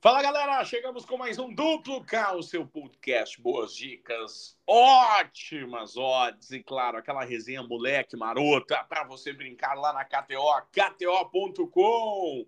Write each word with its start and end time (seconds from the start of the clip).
Fala 0.00 0.22
galera, 0.22 0.64
chegamos 0.64 1.04
com 1.04 1.16
mais 1.16 1.40
um 1.40 1.52
Duplo 1.52 2.04
K, 2.04 2.36
o 2.36 2.42
seu 2.42 2.64
podcast. 2.64 3.42
Boas 3.42 3.74
dicas, 3.74 4.56
ótimas 4.64 5.96
odds 5.96 6.52
e, 6.52 6.62
claro, 6.62 6.98
aquela 6.98 7.24
resenha 7.24 7.64
moleque 7.64 8.16
marota 8.16 8.76
para 8.88 9.02
você 9.02 9.32
brincar 9.32 9.74
lá 9.74 9.92
na 9.92 10.04
KTO, 10.04 10.62
KTO.com. 10.70 12.46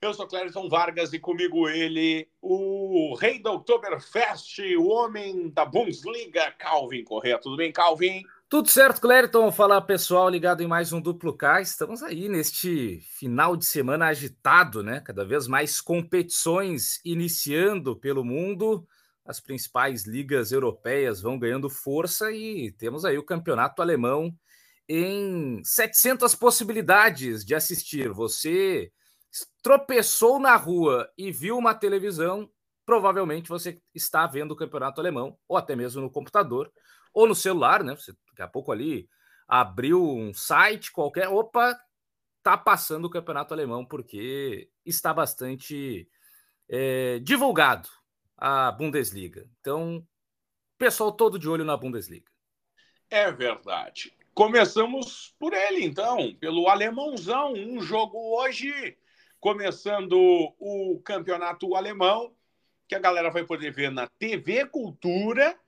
Eu 0.00 0.14
sou 0.14 0.28
Clériton 0.28 0.68
Vargas 0.68 1.12
e 1.12 1.18
comigo 1.18 1.68
ele, 1.68 2.30
o 2.40 3.16
rei 3.16 3.40
da 3.40 3.50
Oktoberfest, 3.50 4.60
o 4.76 4.86
homem 4.86 5.48
da 5.48 5.64
Bundesliga, 5.64 6.52
Calvin 6.52 7.02
Correia. 7.02 7.40
Tudo 7.40 7.56
bem, 7.56 7.72
Calvin? 7.72 8.22
Tudo 8.48 8.68
certo, 8.68 9.00
Clériton? 9.00 9.50
Fala 9.50 9.80
pessoal, 9.80 10.28
ligado 10.28 10.62
em 10.62 10.66
mais 10.66 10.92
um 10.92 11.00
Duplo 11.00 11.36
K. 11.36 11.60
Estamos 11.62 12.02
aí 12.02 12.28
neste 12.28 13.00
final 13.18 13.56
de 13.56 13.64
semana 13.64 14.06
agitado, 14.06 14.82
né? 14.82 15.00
Cada 15.00 15.24
vez 15.24 15.48
mais 15.48 15.80
competições 15.80 17.00
iniciando 17.04 17.96
pelo 17.96 18.22
mundo. 18.22 18.86
As 19.24 19.40
principais 19.40 20.04
ligas 20.04 20.52
europeias 20.52 21.20
vão 21.20 21.38
ganhando 21.38 21.70
força 21.70 22.30
e 22.30 22.70
temos 22.72 23.04
aí 23.04 23.16
o 23.18 23.24
campeonato 23.24 23.80
alemão 23.80 24.32
em 24.88 25.62
700 25.64 26.34
possibilidades 26.34 27.44
de 27.44 27.54
assistir. 27.54 28.10
Você 28.10 28.92
tropeçou 29.62 30.38
na 30.38 30.54
rua 30.54 31.08
e 31.16 31.32
viu 31.32 31.56
uma 31.56 31.74
televisão, 31.74 32.48
provavelmente 32.84 33.48
você 33.48 33.80
está 33.94 34.26
vendo 34.26 34.52
o 34.52 34.56
campeonato 34.56 35.00
alemão, 35.00 35.36
ou 35.48 35.56
até 35.56 35.74
mesmo 35.74 36.02
no 36.02 36.10
computador, 36.10 36.70
ou 37.12 37.26
no 37.26 37.34
celular, 37.34 37.82
né? 37.82 37.96
Você 37.96 38.12
daqui 38.34 38.42
a 38.42 38.48
pouco 38.48 38.72
ali 38.72 39.08
abriu 39.46 40.02
um 40.02 40.34
site 40.34 40.90
qualquer, 40.90 41.28
opa, 41.28 41.78
tá 42.42 42.58
passando 42.58 43.06
o 43.06 43.10
campeonato 43.10 43.54
alemão, 43.54 43.84
porque 43.84 44.68
está 44.84 45.14
bastante 45.14 46.08
é, 46.68 47.18
divulgado 47.20 47.88
a 48.36 48.72
Bundesliga. 48.72 49.48
Então, 49.60 50.06
pessoal 50.76 51.12
todo 51.12 51.38
de 51.38 51.48
olho 51.48 51.64
na 51.64 51.76
Bundesliga. 51.76 52.30
É 53.08 53.30
verdade. 53.30 54.12
Começamos 54.34 55.34
por 55.38 55.52
ele, 55.52 55.84
então, 55.84 56.34
pelo 56.34 56.68
alemãozão. 56.68 57.52
Um 57.52 57.80
jogo 57.80 58.18
hoje, 58.36 58.98
começando 59.38 60.12
o 60.58 61.00
campeonato 61.04 61.76
alemão, 61.76 62.34
que 62.88 62.94
a 62.94 62.98
galera 62.98 63.30
vai 63.30 63.44
poder 63.44 63.70
ver 63.72 63.90
na 63.90 64.08
TV 64.18 64.66
Cultura 64.66 65.58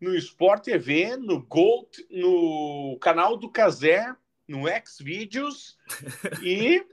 no 0.00 0.14
Sport 0.16 0.64
TV, 0.64 1.16
no 1.16 1.42
Gold, 1.42 1.88
no 2.10 2.98
canal 3.00 3.36
do 3.36 3.48
Casé, 3.48 4.14
no 4.46 4.64
Xvideos 4.86 5.78
e. 6.42 6.84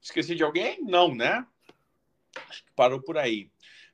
Esqueci 0.00 0.34
de 0.34 0.42
alguém? 0.42 0.82
Não, 0.82 1.14
né? 1.14 1.46
Acho 2.48 2.64
que 2.64 2.72
parou 2.74 3.00
por 3.00 3.18
aí. 3.18 3.50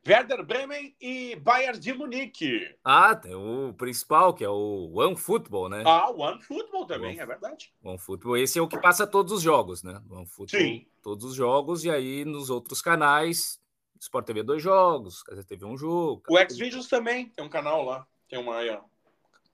Werder 0.07 0.45
Bremen 0.45 0.95
e 1.01 1.35
Bayern 1.35 1.81
de 1.81 1.93
Munique. 1.93 2.77
Ah, 2.85 3.17
tem 3.17 3.35
o 3.35 3.75
principal, 3.77 4.33
que 4.33 4.45
é 4.45 4.49
o 4.49 4.93
One 4.95 5.17
Football, 5.17 5.69
né? 5.69 5.83
Ah, 5.85 6.09
o 6.11 6.21
One 6.21 6.41
Football 6.41 6.87
também, 6.87 7.11
One, 7.11 7.19
é 7.19 7.27
verdade. 7.27 7.73
One 7.83 7.99
Football, 7.99 8.37
esse 8.37 8.57
é 8.57 8.63
o 8.63 8.69
que 8.69 8.81
passa 8.81 9.05
todos 9.05 9.33
os 9.33 9.43
jogos, 9.43 9.83
né? 9.83 10.01
One 10.09 10.27
Football, 10.27 10.61
Sim. 10.61 10.87
todos 11.03 11.25
os 11.25 11.35
jogos, 11.35 11.85
e 11.85 11.91
aí 11.91 12.25
nos 12.25 12.51
outros 12.51 12.81
canais 12.81 13.61
Sport 14.07 14.27
TV 14.27 14.43
dois 14.43 14.63
jogos, 14.63 15.23
Casa 15.23 15.45
TV 15.45 15.65
um 15.65 15.77
jogo. 15.77 16.23
O 16.29 16.39
Xvideos 16.39 16.89
também 16.89 17.29
tem 17.29 17.45
um 17.45 17.49
canal 17.49 17.85
lá, 17.85 18.07
tem 18.29 18.39
uma 18.39 18.57
ó, 18.57 18.81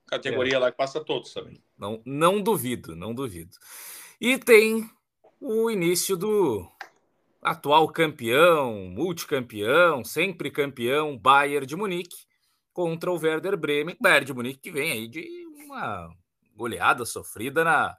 categoria 0.06 0.56
é. 0.56 0.58
lá 0.58 0.70
que 0.70 0.76
passa 0.76 1.02
todos 1.02 1.32
também. 1.32 1.62
Não, 1.76 2.00
não 2.04 2.40
duvido, 2.40 2.94
não 2.94 3.14
duvido. 3.14 3.56
E 4.20 4.38
tem 4.38 4.88
o 5.40 5.70
início 5.70 6.16
do 6.16 6.70
atual 7.40 7.88
campeão, 7.88 8.74
multicampeão, 8.90 10.04
sempre 10.04 10.50
campeão, 10.50 11.18
Bayern 11.18 11.66
de 11.66 11.74
Munique 11.74 12.26
contra 12.72 13.10
o 13.10 13.18
Werder 13.18 13.56
Bremen. 13.56 13.96
Bayern 14.00 14.26
de 14.26 14.34
Munique 14.34 14.60
que 14.60 14.70
vem 14.70 14.92
aí 14.92 15.08
de 15.08 15.26
uma 15.64 16.14
goleada 16.54 17.04
sofrida 17.04 17.64
na 17.64 17.96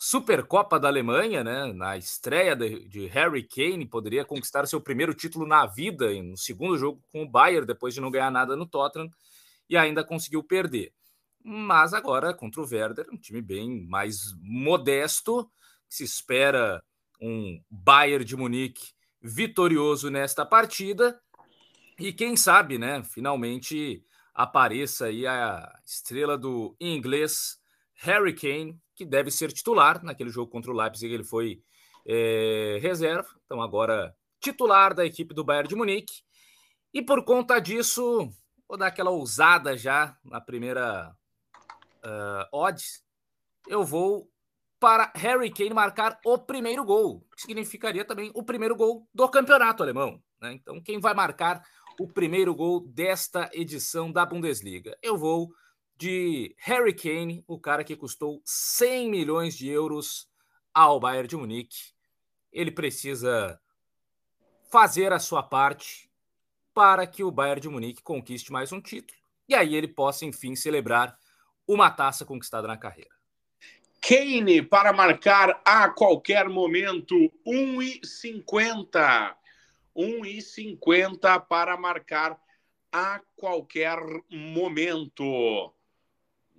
Supercopa 0.00 0.78
da 0.78 0.86
Alemanha, 0.86 1.42
né? 1.42 1.72
Na 1.72 1.96
estreia 1.96 2.54
de, 2.54 2.88
de, 2.88 3.06
Harry 3.06 3.42
Kane, 3.42 3.84
poderia 3.84 4.24
conquistar 4.24 4.66
seu 4.66 4.80
primeiro 4.80 5.12
título 5.12 5.44
na 5.44 5.66
vida 5.66 6.10
no 6.22 6.36
segundo 6.36 6.78
jogo 6.78 7.02
com 7.10 7.24
o 7.24 7.28
Bayern, 7.28 7.66
depois 7.66 7.94
de 7.94 8.00
não 8.00 8.10
ganhar 8.10 8.30
nada 8.30 8.54
no 8.54 8.64
Tottenham, 8.64 9.10
e 9.68 9.76
ainda 9.76 10.04
conseguiu 10.04 10.42
perder. 10.44 10.92
Mas 11.42 11.92
agora 11.92 12.32
contra 12.32 12.60
o 12.60 12.64
Werder, 12.64 13.08
um 13.12 13.16
time 13.16 13.42
bem 13.42 13.86
mais 13.88 14.32
modesto, 14.40 15.50
se 15.88 16.04
espera 16.04 16.82
um 17.20 17.60
Bayern 17.68 18.24
de 18.24 18.36
Munique 18.36 18.92
vitorioso 19.20 20.10
nesta 20.10 20.46
partida. 20.46 21.20
E 21.98 22.12
quem 22.12 22.36
sabe, 22.36 22.78
né? 22.78 23.02
Finalmente 23.02 24.04
apareça 24.32 25.06
aí 25.06 25.26
a 25.26 25.76
estrela 25.84 26.38
do 26.38 26.76
inglês 26.80 27.58
Harry 27.98 28.34
Kane, 28.34 28.78
que 28.94 29.04
deve 29.04 29.30
ser 29.30 29.52
titular. 29.52 30.02
Naquele 30.02 30.30
jogo 30.30 30.50
contra 30.50 30.70
o 30.70 30.74
Leipzig, 30.74 31.12
ele 31.12 31.24
foi 31.24 31.62
é, 32.06 32.78
reserva, 32.80 33.28
então 33.44 33.60
agora 33.60 34.14
titular 34.40 34.94
da 34.94 35.04
equipe 35.04 35.34
do 35.34 35.44
Bayern 35.44 35.68
de 35.68 35.74
Munique. 35.74 36.22
E 36.92 37.02
por 37.02 37.24
conta 37.24 37.58
disso, 37.58 38.30
vou 38.68 38.78
dar 38.78 38.86
aquela 38.86 39.10
ousada 39.10 39.76
já 39.76 40.16
na 40.24 40.40
primeira 40.40 41.14
uh, 42.04 42.56
odds. 42.56 43.02
Eu 43.66 43.84
vou 43.84 44.30
para 44.80 45.12
Harry 45.16 45.50
Kane 45.50 45.74
marcar 45.74 46.18
o 46.24 46.38
primeiro 46.38 46.84
gol, 46.84 47.26
que 47.34 47.42
significaria 47.42 48.04
também 48.04 48.30
o 48.34 48.42
primeiro 48.42 48.76
gol 48.76 49.06
do 49.12 49.28
campeonato 49.28 49.82
alemão. 49.82 50.22
Né? 50.40 50.52
Então, 50.52 50.80
quem 50.80 51.00
vai 51.00 51.14
marcar 51.14 51.62
o 51.98 52.06
primeiro 52.06 52.54
gol 52.54 52.80
desta 52.80 53.50
edição 53.52 54.10
da 54.10 54.24
Bundesliga? 54.24 54.96
Eu 55.02 55.18
vou 55.18 55.50
de 55.98 56.54
Harry 56.58 56.94
Kane, 56.94 57.44
o 57.48 57.58
cara 57.58 57.82
que 57.82 57.96
custou 57.96 58.40
100 58.44 59.10
milhões 59.10 59.56
de 59.56 59.68
euros 59.68 60.28
ao 60.72 61.00
Bayern 61.00 61.26
de 61.26 61.36
Munique. 61.36 61.92
Ele 62.52 62.70
precisa 62.70 63.60
fazer 64.70 65.12
a 65.12 65.18
sua 65.18 65.42
parte 65.42 66.08
para 66.72 67.04
que 67.04 67.24
o 67.24 67.32
Bayern 67.32 67.60
de 67.60 67.68
Munique 67.68 68.00
conquiste 68.00 68.52
mais 68.52 68.70
um 68.70 68.80
título 68.80 69.18
e 69.48 69.54
aí 69.54 69.74
ele 69.74 69.88
possa, 69.88 70.24
enfim, 70.24 70.54
celebrar 70.54 71.18
uma 71.66 71.90
taça 71.90 72.24
conquistada 72.24 72.68
na 72.68 72.76
carreira. 72.76 73.10
Kane 74.00 74.62
para 74.62 74.92
marcar 74.92 75.60
a 75.64 75.88
qualquer 75.88 76.48
momento 76.48 77.14
1,50. 77.44 79.34
1,50 79.96 81.40
para 81.48 81.76
marcar 81.76 82.40
a 82.92 83.20
qualquer 83.36 83.98
momento. 84.30 85.74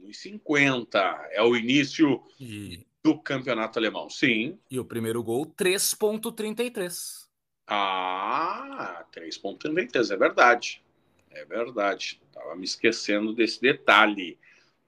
1,50. 0.04 1.28
É 1.32 1.42
o 1.42 1.56
início 1.56 2.24
e... 2.40 2.86
do 3.04 3.20
campeonato 3.20 3.80
alemão. 3.80 4.10
Sim. 4.10 4.60
E 4.70 4.80
o 4.80 4.86
primeiro 4.86 5.24
gol, 5.24 5.46
3,33. 5.46 7.28
Ah, 7.68 9.06
3,33. 9.14 10.12
É 10.12 10.18
verdade. 10.18 10.84
É 11.32 11.46
verdade. 11.46 12.22
Estava 12.28 12.56
me 12.56 12.66
esquecendo 12.66 13.34
desse 13.34 13.62
detalhe. 13.62 14.38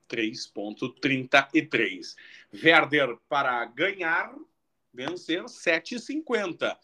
3,33. 0.08 2.16
Werder 2.52 3.16
para 3.28 3.64
ganhar, 3.66 4.34
vencer 4.92 5.42
7,50. 5.44 6.76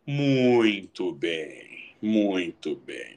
Muito 0.06 1.12
bem, 1.12 1.94
muito 2.00 2.76
bem. 2.76 3.14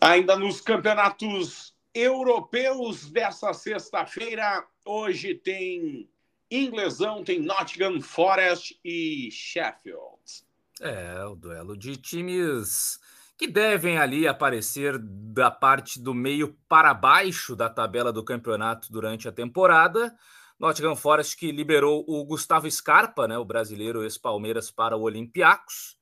Ainda 0.00 0.36
nos 0.36 0.60
campeonatos 0.60 1.74
europeus 1.94 3.08
dessa 3.10 3.54
sexta-feira, 3.54 4.66
hoje 4.84 5.34
tem 5.34 6.08
inglesão, 6.50 7.24
tem 7.24 7.40
Nottingham 7.40 8.00
Forest 8.00 8.78
e 8.84 9.30
Sheffield. 9.30 10.44
É, 10.80 11.24
o 11.24 11.34
duelo 11.34 11.76
de 11.76 11.96
times 11.96 13.00
que 13.36 13.46
devem 13.46 13.98
ali 13.98 14.26
aparecer 14.26 14.98
da 14.98 15.50
parte 15.50 16.00
do 16.00 16.14
meio 16.14 16.56
para 16.68 16.94
baixo 16.94 17.54
da 17.54 17.68
tabela 17.68 18.12
do 18.12 18.24
campeonato 18.24 18.90
durante 18.90 19.28
a 19.28 19.32
temporada. 19.32 20.16
Nottingham 20.58 20.96
Forest 20.96 21.36
que 21.36 21.52
liberou 21.52 22.02
o 22.08 22.24
Gustavo 22.24 22.70
Scarpa, 22.70 23.28
né, 23.28 23.36
o 23.36 23.44
brasileiro 23.44 24.02
ex-Palmeiras, 24.02 24.70
para 24.70 24.96
o 24.96 25.02
Olympiacos. 25.02 25.98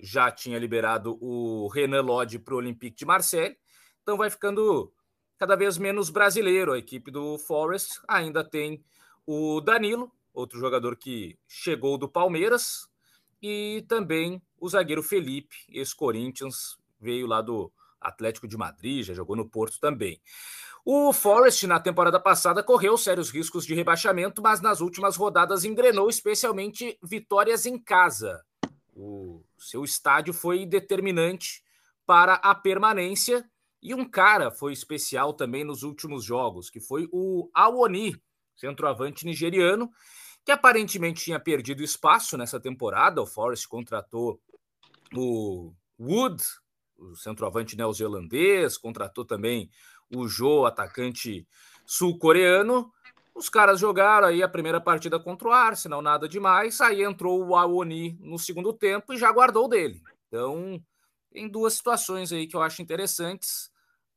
Já 0.00 0.30
tinha 0.32 0.58
liberado 0.58 1.16
o 1.20 1.68
Renan 1.68 2.02
Lodge 2.02 2.40
para 2.40 2.54
o 2.54 2.56
Olympique 2.56 2.96
de 2.96 3.06
Marseille. 3.06 3.56
Então 4.02 4.16
vai 4.16 4.28
ficando 4.28 4.92
cada 5.38 5.54
vez 5.54 5.78
menos 5.78 6.10
brasileiro 6.10 6.72
a 6.72 6.78
equipe 6.78 7.12
do 7.12 7.38
Forest. 7.38 8.00
Ainda 8.08 8.42
tem 8.42 8.84
o 9.24 9.60
Danilo, 9.60 10.10
outro 10.34 10.58
jogador 10.58 10.96
que 10.96 11.38
chegou 11.46 11.96
do 11.96 12.08
Palmeiras, 12.08 12.88
e 13.40 13.84
também 13.88 14.42
o 14.62 14.68
zagueiro 14.68 15.02
Felipe, 15.02 15.56
ex-Corinthians, 15.68 16.78
veio 17.00 17.26
lá 17.26 17.42
do 17.42 17.72
Atlético 18.00 18.46
de 18.46 18.56
Madrid, 18.56 19.04
já 19.04 19.12
jogou 19.12 19.34
no 19.34 19.50
Porto 19.50 19.80
também. 19.80 20.22
O 20.84 21.12
Forest, 21.12 21.66
na 21.66 21.80
temporada 21.80 22.20
passada, 22.20 22.62
correu 22.62 22.96
sérios 22.96 23.28
riscos 23.28 23.66
de 23.66 23.74
rebaixamento, 23.74 24.40
mas 24.40 24.60
nas 24.60 24.80
últimas 24.80 25.16
rodadas 25.16 25.64
engrenou 25.64 26.08
especialmente 26.08 26.96
vitórias 27.02 27.66
em 27.66 27.76
casa. 27.76 28.44
O 28.94 29.42
seu 29.58 29.82
estádio 29.82 30.32
foi 30.32 30.64
determinante 30.64 31.64
para 32.06 32.34
a 32.34 32.54
permanência 32.54 33.44
e 33.82 33.92
um 33.92 34.08
cara 34.08 34.52
foi 34.52 34.72
especial 34.72 35.34
também 35.34 35.64
nos 35.64 35.82
últimos 35.82 36.24
jogos, 36.24 36.70
que 36.70 36.78
foi 36.78 37.08
o 37.10 37.50
Awoni, 37.52 38.16
centroavante 38.54 39.26
nigeriano, 39.26 39.90
que 40.44 40.52
aparentemente 40.52 41.24
tinha 41.24 41.40
perdido 41.40 41.82
espaço 41.82 42.36
nessa 42.36 42.60
temporada. 42.60 43.20
O 43.20 43.26
Forest 43.26 43.66
contratou 43.68 44.40
o 45.14 45.72
Wood, 45.98 46.42
o 46.96 47.14
centroavante 47.16 47.76
neozelandês, 47.76 48.76
contratou 48.76 49.24
também 49.24 49.70
o 50.14 50.26
Jô, 50.28 50.66
atacante 50.66 51.46
sul-coreano. 51.84 52.92
Os 53.34 53.48
caras 53.48 53.80
jogaram 53.80 54.28
aí 54.28 54.42
a 54.42 54.48
primeira 54.48 54.80
partida 54.80 55.18
contra 55.18 55.48
o 55.48 55.52
Arsenal, 55.52 56.02
nada 56.02 56.28
demais. 56.28 56.80
Aí 56.80 57.02
entrou 57.02 57.46
o 57.46 57.56
Awoni 57.56 58.18
no 58.20 58.38
segundo 58.38 58.72
tempo 58.72 59.12
e 59.12 59.18
já 59.18 59.32
guardou 59.32 59.68
dele. 59.68 60.02
Então, 60.28 60.82
tem 61.30 61.48
duas 61.48 61.74
situações 61.74 62.32
aí 62.32 62.46
que 62.46 62.54
eu 62.54 62.62
acho 62.62 62.82
interessantes. 62.82 63.70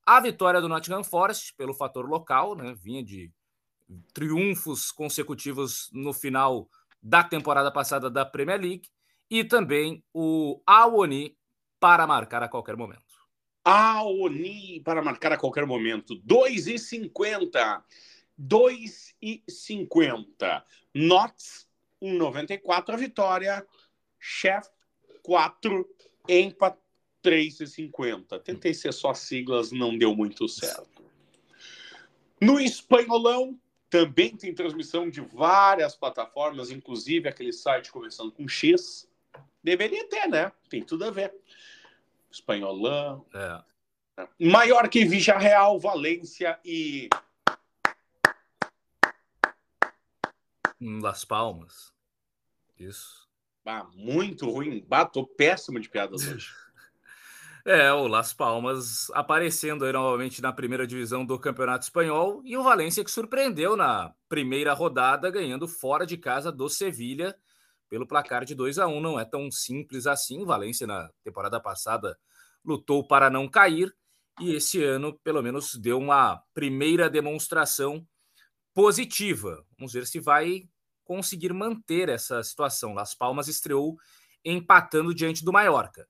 A 0.06 0.20
vitória 0.20 0.62
do 0.62 0.68
Nottingham 0.68 1.04
Forest, 1.04 1.54
pelo 1.56 1.74
fator 1.74 2.08
local, 2.08 2.56
né? 2.56 2.76
Vinha 2.76 3.04
de 3.04 3.32
triunfos 4.14 4.92
consecutivos 4.92 5.90
no 5.94 6.14
final 6.14 6.70
da 7.02 7.24
temporada 7.24 7.72
passada 7.72 8.10
da 8.10 8.26
Premier 8.26 8.60
League. 8.60 8.90
E 9.30 9.44
também 9.44 10.04
o 10.14 10.62
Awoni 10.66 11.38
para 11.80 12.08
marcar 12.08 12.42
a 12.44 12.48
qualquer 12.48 12.76
momento. 12.76 13.04
Aoni 13.64 14.82
para 14.82 15.02
marcar 15.02 15.32
a 15.34 15.38
qualquer 15.38 15.66
momento. 15.66 16.16
2,50. 16.22 17.84
2,50. 18.40 20.64
Knots, 20.94 21.68
1,94 22.02 22.94
a 22.94 22.98
vitória. 22.98 23.68
Chef, 24.20 24.68
4. 25.24 25.90
Empa, 26.30 26.78
3,50. 27.24 28.40
Tentei 28.44 28.74
ser 28.74 28.94
só 28.94 29.16
siglas, 29.16 29.72
não 29.72 29.98
deu 29.98 30.16
muito 30.16 30.48
certo. 30.48 31.04
No 32.40 32.60
espanholão, 32.60 33.60
também 33.90 34.36
tem 34.36 34.54
transmissão 34.54 35.10
de 35.10 35.22
várias 35.22 35.96
plataformas, 35.96 36.70
inclusive 36.70 37.30
aquele 37.30 37.54
site 37.54 37.92
começando 37.92 38.32
com 38.32 38.48
X. 38.48 39.08
Deveria 39.66 40.08
ter, 40.08 40.28
né? 40.28 40.52
Tem 40.70 40.84
tudo 40.84 41.06
a 41.06 41.10
ver. 41.10 41.34
Espanholão. 42.32 43.26
É. 43.34 43.64
Maior 44.40 44.88
que 44.88 45.04
Vija 45.04 45.40
Real, 45.40 45.80
Valência 45.80 46.60
e. 46.64 47.10
Las 50.80 51.26
Palmas. 51.26 51.92
Isso. 52.78 53.28
Ah, 53.66 53.88
muito 53.96 54.48
ruim. 54.48 54.86
Bato 54.88 55.26
péssimo 55.26 55.80
de 55.80 55.90
piadas 55.90 56.28
hoje. 56.28 56.54
É, 57.68 57.92
o 57.92 58.06
Las 58.06 58.32
Palmas 58.32 59.10
aparecendo 59.10 59.86
aí 59.86 59.92
novamente 59.92 60.40
na 60.40 60.54
primeira 60.54 60.86
divisão 60.86 61.26
do 61.26 61.40
Campeonato 61.40 61.84
Espanhol 61.84 62.44
e 62.46 62.56
o 62.56 62.62
Valência 62.62 63.04
que 63.04 63.10
surpreendeu 63.10 63.76
na 63.76 64.14
primeira 64.30 64.72
rodada, 64.72 65.32
ganhando 65.32 65.68
fora 65.68 66.06
de 66.06 66.16
casa 66.16 66.52
do 66.52 66.70
Sevilha 66.70 67.36
pelo 67.96 68.06
placar 68.06 68.44
de 68.44 68.54
2 68.54 68.78
a 68.78 68.88
1 68.88 69.00
Não 69.00 69.18
é 69.18 69.24
tão 69.24 69.50
simples 69.50 70.06
assim. 70.06 70.42
O 70.42 70.46
Valência, 70.46 70.86
na 70.86 71.10
temporada 71.24 71.62
passada, 71.62 72.20
lutou 72.62 73.08
para 73.08 73.30
não 73.30 73.48
cair 73.48 73.96
e 74.42 74.54
esse 74.54 74.84
ano, 74.84 75.18
pelo 75.24 75.42
menos, 75.42 75.76
deu 75.76 75.98
uma 75.98 76.44
primeira 76.54 77.10
demonstração 77.10 78.06
positiva. 78.74 79.66
Vamos 79.80 79.94
ver 79.94 80.06
se 80.06 80.20
vai 80.20 80.68
conseguir 81.06 81.54
manter 81.54 82.10
essa 82.10 82.44
situação. 82.44 82.94
Las 82.94 83.16
Palmas 83.16 83.48
estreou 83.48 83.96
empatando 84.44 85.16
diante 85.16 85.46
do 85.46 85.54
Mallorca. 85.54 86.06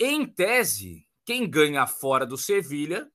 Em 0.00 0.26
tese, 0.26 1.06
quem 1.24 1.48
ganha 1.48 1.86
fora 1.86 2.26
do 2.26 2.36
Sevilha 2.36 3.08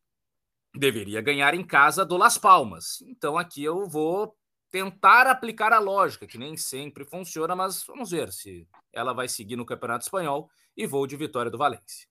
deveria 0.74 1.20
ganhar 1.20 1.54
em 1.54 1.68
casa 1.68 2.06
do 2.06 2.16
Las 2.16 2.38
Palmas. 2.38 3.02
Então 3.02 3.38
aqui 3.38 3.62
eu 3.62 3.86
vou 3.90 4.34
tentar 4.76 5.26
aplicar 5.26 5.72
a 5.72 5.80
lógica, 5.80 6.28
que 6.28 6.38
nem 6.38 6.58
sempre 6.58 7.06
funciona, 7.06 7.56
mas 7.56 7.82
vamos 7.86 8.12
ver 8.12 8.30
se 8.34 8.68
ela 8.92 9.14
vai 9.14 9.30
seguir 9.30 9.56
no 9.56 9.66
Campeonato 9.66 10.04
Espanhol 10.04 10.50
e 10.76 10.86
vou 10.86 11.08
de 11.08 11.16
vitória 11.16 11.50
do 11.50 11.58
Valência. 11.58 12.10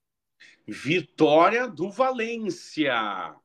Vitória 0.67 1.69
do 1.69 1.91
Valência. 1.91 3.37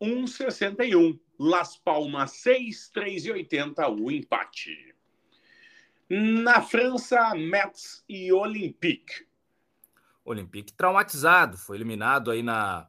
1,61. 0.00 1.20
Las 1.38 1.76
Palmas 1.76 2.30
6, 2.38 2.90
3,80 2.94 4.00
o 4.00 4.10
empate. 4.10 4.94
Na 6.08 6.62
França, 6.62 7.34
Metz 7.34 8.02
e 8.08 8.32
Olympique. 8.32 9.26
Olympique 10.24 10.72
traumatizado, 10.72 11.58
foi 11.58 11.76
eliminado 11.76 12.30
aí 12.30 12.42
na 12.42 12.88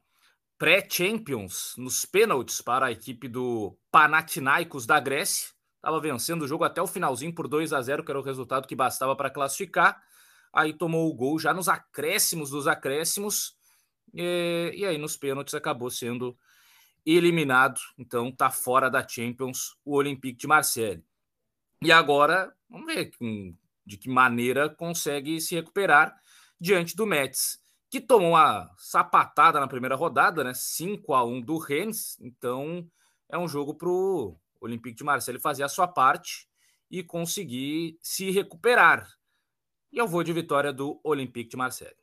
pré-Champions, 0.59 1.73
nos 1.77 2.05
pênaltis 2.05 2.61
para 2.61 2.87
a 2.87 2.91
equipe 2.91 3.29
do 3.29 3.77
Panathinaikos 3.89 4.85
da 4.85 4.99
Grécia. 4.99 5.51
Estava 5.77 6.01
vencendo 6.01 6.41
o 6.41 6.47
jogo 6.47 6.65
até 6.65 6.81
o 6.81 6.87
finalzinho 6.87 7.33
por 7.33 7.47
2 7.47 7.71
a 7.71 7.81
0, 7.81 8.03
que 8.03 8.11
era 8.11 8.19
o 8.19 8.23
resultado 8.23 8.67
que 8.67 8.75
bastava 8.75 9.15
para 9.15 9.29
classificar. 9.29 10.03
Aí 10.51 10.73
tomou 10.73 11.09
o 11.09 11.13
gol 11.13 11.39
já 11.39 11.53
nos 11.53 11.69
acréscimos 11.69 12.49
dos 12.49 12.67
acréscimos. 12.67 13.55
E, 14.13 14.73
e 14.75 14.85
aí 14.85 14.97
nos 14.97 15.15
pênaltis 15.15 15.53
acabou 15.53 15.89
sendo 15.89 16.37
eliminado. 17.05 17.79
Então 17.97 18.27
está 18.27 18.51
fora 18.51 18.89
da 18.89 19.07
Champions 19.07 19.77
o 19.85 19.95
Olympique 19.95 20.39
de 20.39 20.47
Marseille. 20.47 21.01
E 21.81 21.89
agora, 21.89 22.53
vamos 22.69 22.93
ver 22.93 23.11
de 23.85 23.97
que 23.97 24.09
maneira 24.09 24.67
consegue 24.67 25.39
se 25.39 25.55
recuperar 25.55 26.13
diante 26.59 26.97
do 26.97 27.07
Mets, 27.07 27.61
que 27.89 27.99
tomou 27.99 28.31
uma 28.31 28.69
sapatada 28.77 29.59
na 29.59 29.67
primeira 29.67 29.95
rodada, 29.95 30.43
né? 30.43 30.53
5 30.53 31.13
a 31.13 31.23
1 31.23 31.41
do 31.41 31.57
Rennes. 31.57 32.17
Então 32.21 32.87
é 33.27 33.37
um 33.37 33.47
jogo 33.47 33.73
para 33.73 33.89
o 33.89 34.37
Olympique 34.61 34.97
de 34.97 35.03
Marseille 35.03 35.39
fazer 35.39 35.63
a 35.63 35.69
sua 35.69 35.87
parte 35.87 36.47
e 36.89 37.03
conseguir 37.03 37.97
se 38.01 38.29
recuperar. 38.31 39.09
E 39.91 39.97
eu 39.97 40.07
vou 40.07 40.23
de 40.23 40.31
vitória 40.31 40.71
do 40.71 40.99
Olympique 41.03 41.49
de 41.49 41.57
Marseille. 41.57 41.95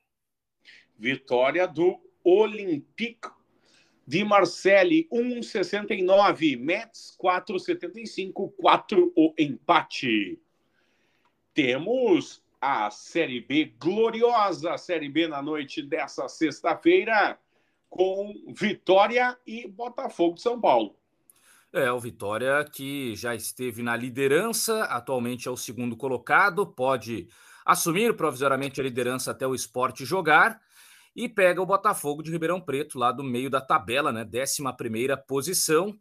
Vitória 0.98 1.68
do 1.68 2.00
Olympique 2.24 3.28
de 4.06 4.24
Marseille, 4.24 5.08
1,69. 5.12 6.56
Mets, 6.58 7.16
4,75. 7.20 8.52
4 8.56 9.12
o 9.14 9.34
empate. 9.38 10.40
Temos 11.54 12.42
a 12.66 12.90
Série 12.90 13.40
B, 13.40 13.76
gloriosa 13.78 14.76
Série 14.76 15.08
B 15.08 15.28
na 15.28 15.40
noite 15.40 15.80
dessa 15.80 16.26
sexta-feira, 16.26 17.38
com 17.88 18.34
Vitória 18.48 19.38
e 19.46 19.68
Botafogo 19.68 20.34
de 20.34 20.42
São 20.42 20.60
Paulo. 20.60 20.96
É, 21.72 21.92
o 21.92 22.00
Vitória 22.00 22.64
que 22.64 23.14
já 23.14 23.36
esteve 23.36 23.84
na 23.84 23.94
liderança, 23.94 24.82
atualmente 24.84 25.46
é 25.46 25.50
o 25.50 25.56
segundo 25.56 25.96
colocado, 25.96 26.66
pode 26.66 27.28
assumir 27.64 28.16
provisoriamente 28.16 28.80
a 28.80 28.84
liderança 28.84 29.30
até 29.30 29.46
o 29.46 29.54
esporte 29.54 30.04
jogar 30.04 30.60
e 31.14 31.28
pega 31.28 31.62
o 31.62 31.66
Botafogo 31.66 32.20
de 32.20 32.32
Ribeirão 32.32 32.60
Preto, 32.60 32.98
lá 32.98 33.12
do 33.12 33.22
meio 33.22 33.48
da 33.48 33.60
tabela, 33.60 34.12
né? 34.12 34.28
11 34.28 34.76
primeira 34.76 35.16
posição. 35.16 35.96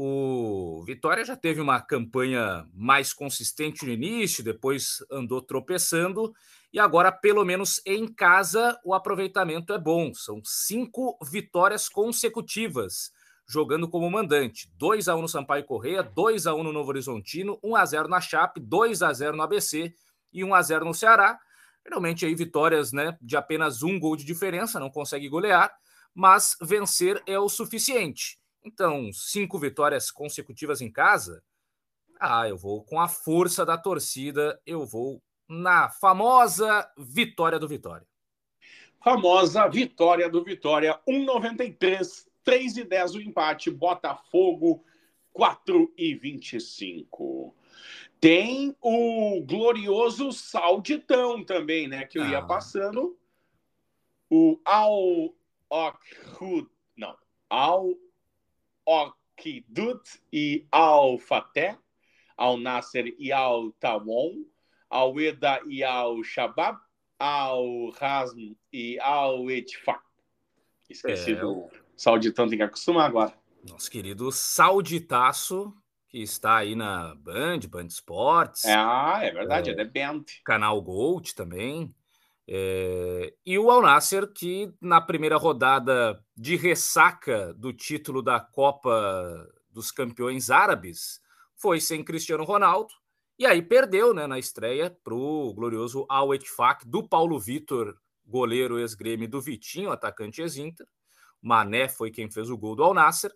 O 0.00 0.84
Vitória 0.86 1.24
já 1.24 1.34
teve 1.36 1.60
uma 1.60 1.80
campanha 1.80 2.64
mais 2.72 3.12
consistente 3.12 3.84
no 3.84 3.90
início, 3.90 4.44
depois 4.44 4.98
andou 5.10 5.42
tropeçando, 5.42 6.32
e 6.72 6.78
agora, 6.78 7.10
pelo 7.10 7.44
menos 7.44 7.82
em 7.84 8.06
casa, 8.06 8.78
o 8.84 8.94
aproveitamento 8.94 9.72
é 9.72 9.78
bom. 9.78 10.14
São 10.14 10.40
cinco 10.44 11.18
vitórias 11.28 11.88
consecutivas, 11.88 13.10
jogando 13.48 13.88
como 13.88 14.08
mandante. 14.08 14.72
2 14.76 15.08
a 15.08 15.16
1 15.16 15.22
no 15.22 15.28
Sampaio 15.28 15.64
Correia, 15.64 16.04
2 16.04 16.46
a 16.46 16.54
1 16.54 16.62
no 16.62 16.72
Novo 16.72 16.90
Horizontino, 16.90 17.58
1 17.60 17.74
a 17.74 17.84
0 17.84 18.08
na 18.08 18.20
Chape, 18.20 18.60
2 18.60 19.02
a 19.02 19.12
0 19.12 19.36
no 19.36 19.42
ABC 19.42 19.92
e 20.32 20.44
1 20.44 20.54
a 20.54 20.62
0 20.62 20.84
no 20.84 20.94
Ceará. 20.94 21.36
Geralmente 21.84 22.24
aí 22.24 22.36
vitórias 22.36 22.92
né, 22.92 23.18
de 23.20 23.36
apenas 23.36 23.82
um 23.82 23.98
gol 23.98 24.14
de 24.14 24.24
diferença, 24.24 24.78
não 24.78 24.90
consegue 24.90 25.28
golear, 25.28 25.74
mas 26.14 26.56
vencer 26.62 27.20
é 27.26 27.36
o 27.36 27.48
suficiente. 27.48 28.38
Então, 28.68 29.10
cinco 29.14 29.58
vitórias 29.58 30.10
consecutivas 30.10 30.82
em 30.82 30.92
casa. 30.92 31.42
Ah, 32.20 32.46
eu 32.46 32.58
vou 32.58 32.84
com 32.84 33.00
a 33.00 33.08
força 33.08 33.64
da 33.64 33.78
torcida, 33.78 34.60
eu 34.66 34.84
vou 34.84 35.22
na 35.48 35.88
famosa 35.88 36.86
vitória 36.98 37.58
do 37.58 37.66
Vitória. 37.66 38.06
Famosa 39.02 39.66
vitória 39.68 40.28
do 40.28 40.44
Vitória, 40.44 41.00
1,93, 41.08 42.26
3 42.44 42.76
e 42.76 42.84
10 42.84 43.14
o 43.14 43.22
empate, 43.22 43.70
Botafogo 43.70 44.84
4 45.32 45.90
e 45.96 46.14
25. 46.14 47.54
Tem 48.20 48.76
o 48.82 49.40
glorioso 49.46 50.30
Sauditão 50.30 51.42
também, 51.42 51.88
né? 51.88 52.04
Que 52.04 52.18
eu 52.18 52.24
ah. 52.24 52.30
ia 52.30 52.42
passando. 52.42 53.16
O 54.28 54.60
Al 54.62 55.32
Okhud, 55.70 56.68
não, 56.94 57.16
Al 57.48 57.94
Okidut 58.88 60.18
e 60.32 60.66
Al 60.72 61.18
Faté, 61.18 61.76
Al 62.38 62.58
Nasser 62.58 63.14
e 63.18 63.30
Al 63.30 63.72
Tawon, 63.78 64.46
Al 64.88 65.20
Eda 65.20 65.60
e 65.68 65.84
Al 65.84 66.22
Shabab, 66.24 66.78
Al 67.18 67.92
Razm 68.00 68.54
e 68.72 68.98
Al 68.98 69.50
Etfak. 69.50 70.02
Esqueci 70.88 71.32
é, 71.32 71.34
do 71.34 71.68
Sauditão, 71.94 72.48
tem 72.48 72.56
que 72.56 72.64
acostumar 72.64 73.10
agora. 73.10 73.34
Nosso 73.68 73.90
querido 73.90 74.32
Sauditaço 74.32 75.74
que 76.08 76.22
está 76.22 76.56
aí 76.56 76.74
na 76.74 77.14
Band, 77.16 77.60
Band 77.68 77.88
Esportes. 77.88 78.64
Ah, 78.64 79.20
é 79.22 79.30
verdade, 79.30 79.68
é, 79.68 79.72
é 79.74 79.76
da 79.76 79.84
Band. 79.84 80.24
Canal 80.42 80.80
Gold 80.80 81.34
também. 81.34 81.94
É, 82.50 83.34
e 83.44 83.58
o 83.58 83.70
Al 83.70 83.82
Nasser, 83.82 84.26
que 84.32 84.72
na 84.80 85.00
primeira 85.00 85.36
rodada 85.36 86.18
de 86.34 86.56
ressaca 86.56 87.52
do 87.54 87.72
título 87.72 88.22
da 88.22 88.40
Copa 88.40 89.46
dos 89.70 89.90
Campeões 89.90 90.50
Árabes, 90.50 91.20
foi 91.54 91.80
sem 91.80 92.02
Cristiano 92.02 92.44
Ronaldo, 92.44 92.88
e 93.38 93.44
aí 93.44 93.60
perdeu 93.60 94.14
né, 94.14 94.26
na 94.26 94.38
estreia 94.38 94.90
para 95.04 95.14
o 95.14 95.52
glorioso 95.52 96.06
Al 96.08 96.34
Etfak 96.34 96.88
do 96.88 97.06
Paulo 97.06 97.38
Vitor, 97.38 97.96
goleiro 98.26 98.78
ex-grêmio 98.78 99.28
do 99.28 99.40
Vitinho, 99.40 99.90
atacante 99.90 100.40
ex-Inter. 100.40 100.86
Mané 101.40 101.88
foi 101.88 102.10
quem 102.10 102.30
fez 102.30 102.48
o 102.50 102.56
gol 102.56 102.74
do 102.74 102.82
Al 102.82 102.94
Nasser 102.94 103.32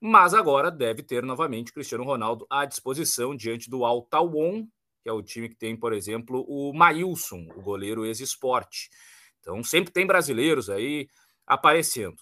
mas 0.00 0.34
agora 0.34 0.70
deve 0.70 1.02
ter 1.02 1.22
novamente 1.22 1.72
Cristiano 1.72 2.04
Ronaldo 2.04 2.46
à 2.50 2.64
disposição 2.64 3.34
diante 3.34 3.70
do 3.70 3.84
Al 3.84 4.02
Tawon, 4.02 4.66
que 5.06 5.10
é 5.10 5.12
o 5.12 5.22
time 5.22 5.48
que 5.48 5.54
tem, 5.54 5.76
por 5.76 5.92
exemplo, 5.92 6.44
o 6.48 6.72
Maílson, 6.74 7.46
o 7.54 7.62
goleiro 7.62 8.04
ex-esporte. 8.04 8.90
Então 9.38 9.62
sempre 9.62 9.92
tem 9.92 10.04
brasileiros 10.04 10.68
aí 10.68 11.06
aparecendo. 11.46 12.16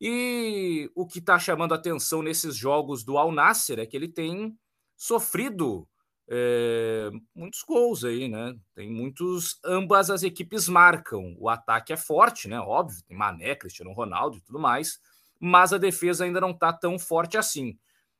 E 0.00 0.88
o 0.94 1.04
que 1.06 1.18
está 1.18 1.40
chamando 1.40 1.74
atenção 1.74 2.22
nesses 2.22 2.54
jogos 2.54 3.02
do 3.02 3.18
Al 3.18 3.32
Nasser 3.32 3.80
é 3.80 3.86
que 3.86 3.96
ele 3.96 4.08
tem 4.08 4.56
sofrido 4.96 5.88
é, 6.28 7.10
muitos 7.34 7.64
gols 7.64 8.04
aí, 8.04 8.28
né? 8.28 8.54
Tem 8.76 8.88
muitos. 8.88 9.58
Ambas 9.64 10.08
as 10.08 10.22
equipes 10.22 10.68
marcam. 10.68 11.34
O 11.36 11.48
ataque 11.48 11.92
é 11.92 11.96
forte, 11.96 12.46
né? 12.46 12.60
Óbvio, 12.60 13.02
tem 13.08 13.16
Mané, 13.16 13.56
Cristiano 13.56 13.92
Ronaldo 13.92 14.36
e 14.36 14.40
tudo 14.40 14.60
mais 14.60 15.00
mas 15.40 15.72
a 15.72 15.78
defesa 15.78 16.24
ainda 16.24 16.38
não 16.38 16.50
está 16.50 16.70
tão 16.70 16.98
forte 16.98 17.38
assim. 17.38 17.78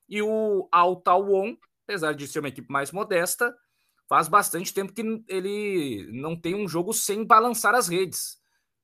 E 0.08 0.22
o 0.22 0.66
Al 0.72 0.96
Tawon, 0.96 1.54
apesar 1.84 2.14
de 2.14 2.26
ser 2.26 2.38
uma 2.38 2.48
equipe 2.48 2.72
mais 2.72 2.90
modesta, 2.90 3.54
faz 4.10 4.26
bastante 4.26 4.74
tempo 4.74 4.92
que 4.92 5.22
ele 5.28 6.08
não 6.10 6.34
tem 6.34 6.56
um 6.56 6.66
jogo 6.66 6.92
sem 6.92 7.24
balançar 7.24 7.76
as 7.76 7.86
redes. 7.86 8.40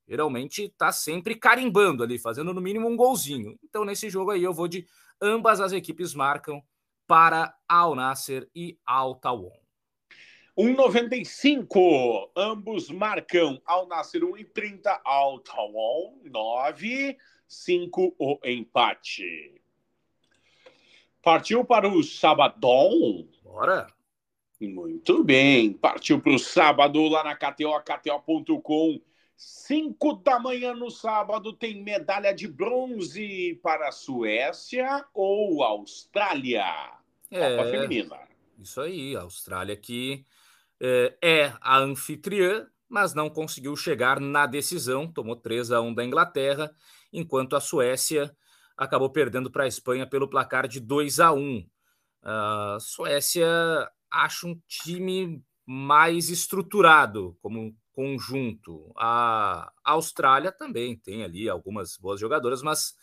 Geralmente 0.07 0.67
está 0.67 0.93
sempre 0.93 1.35
carimbando 1.35 2.05
ali, 2.05 2.17
fazendo 2.17 2.55
no 2.55 2.61
mínimo 2.61 2.87
um 2.89 2.95
golzinho. 2.95 3.59
Então, 3.65 3.85
nesse 3.85 4.09
jogo 4.09 4.31
aí, 4.31 4.45
eu 4.45 4.55
vou 4.55 4.69
de 4.69 4.87
ambas 5.21 5.61
as 5.61 5.73
equipes 5.73 6.15
marcam 6.15 6.63
para 7.09 7.53
Al 7.69 7.97
Nasser 7.97 8.49
e 8.55 8.79
Al 8.87 9.17
Tawon. 9.17 9.51
1,95. 10.57 12.31
Ambos 12.37 12.89
marcam. 12.89 13.61
Al 13.67 13.89
Nasser 13.89 14.23
1,30. 14.23 15.01
Al 15.05 15.41
Tawon 15.41 16.21
9. 16.25 17.19
5 17.49 18.15
o 18.17 18.39
empate. 18.45 19.61
Partiu 21.21 21.65
para 21.65 21.89
o 21.89 22.05
sabadão? 22.05 23.29
Bora. 23.43 23.96
Muito 24.61 25.23
bem. 25.23 25.73
Partiu 25.73 26.21
para 26.21 26.33
o 26.33 26.39
sábado 26.39 27.07
lá 27.09 27.23
na 27.23 27.37
KTO, 27.37 27.81
KTO.com. 27.81 29.01
5 29.37 30.15
da 30.15 30.39
manhã 30.39 30.73
no 30.75 30.91
sábado 30.91 31.53
tem 31.53 31.83
medalha 31.83 32.33
de 32.33 32.49
bronze 32.49 33.61
para 33.63 33.89
a 33.89 33.93
Suécia 33.93 35.05
ou 35.13 35.63
Austrália? 35.63 36.65
É, 37.31 37.57
Copa 37.57 37.71
feminina. 37.71 38.19
Isso 38.59 38.81
aí, 38.81 39.15
a 39.15 39.21
Austrália 39.21 39.77
que 39.77 40.25
é, 40.81 41.19
é 41.23 41.53
a 41.61 41.79
anfitriã, 41.79 42.67
mas 42.89 43.13
não 43.13 43.29
conseguiu 43.29 43.77
chegar 43.77 44.19
na 44.21 44.47
decisão, 44.47 45.11
tomou 45.11 45.37
3 45.37 45.71
a 45.71 45.83
1 45.83 45.93
da 45.93 46.05
Inglaterra 46.05 46.75
enquanto 47.13 47.57
a 47.57 47.61
Suécia 47.61 48.35
acabou 48.77 49.11
perdendo 49.11 49.51
para 49.51 49.65
a 49.65 49.69
Espanha 49.69 50.07
pelo 50.07 50.29
placar 50.29 50.67
de 50.67 50.81
2 50.81 51.21
a 51.21 51.33
1. 51.33 51.67
A 52.23 52.79
Suécia 52.81 53.91
acha 54.11 54.47
um 54.47 54.61
time 54.67 55.43
mais 55.67 56.29
estruturado 56.31 57.37
como 57.41 57.75
conjunto. 57.93 58.93
A 58.97 59.73
Austrália 59.85 60.53
também 60.53 60.97
tem 60.97 61.25
ali 61.25 61.49
algumas 61.49 61.97
boas 61.97 62.21
jogadoras, 62.21 62.63
mas 62.63 62.95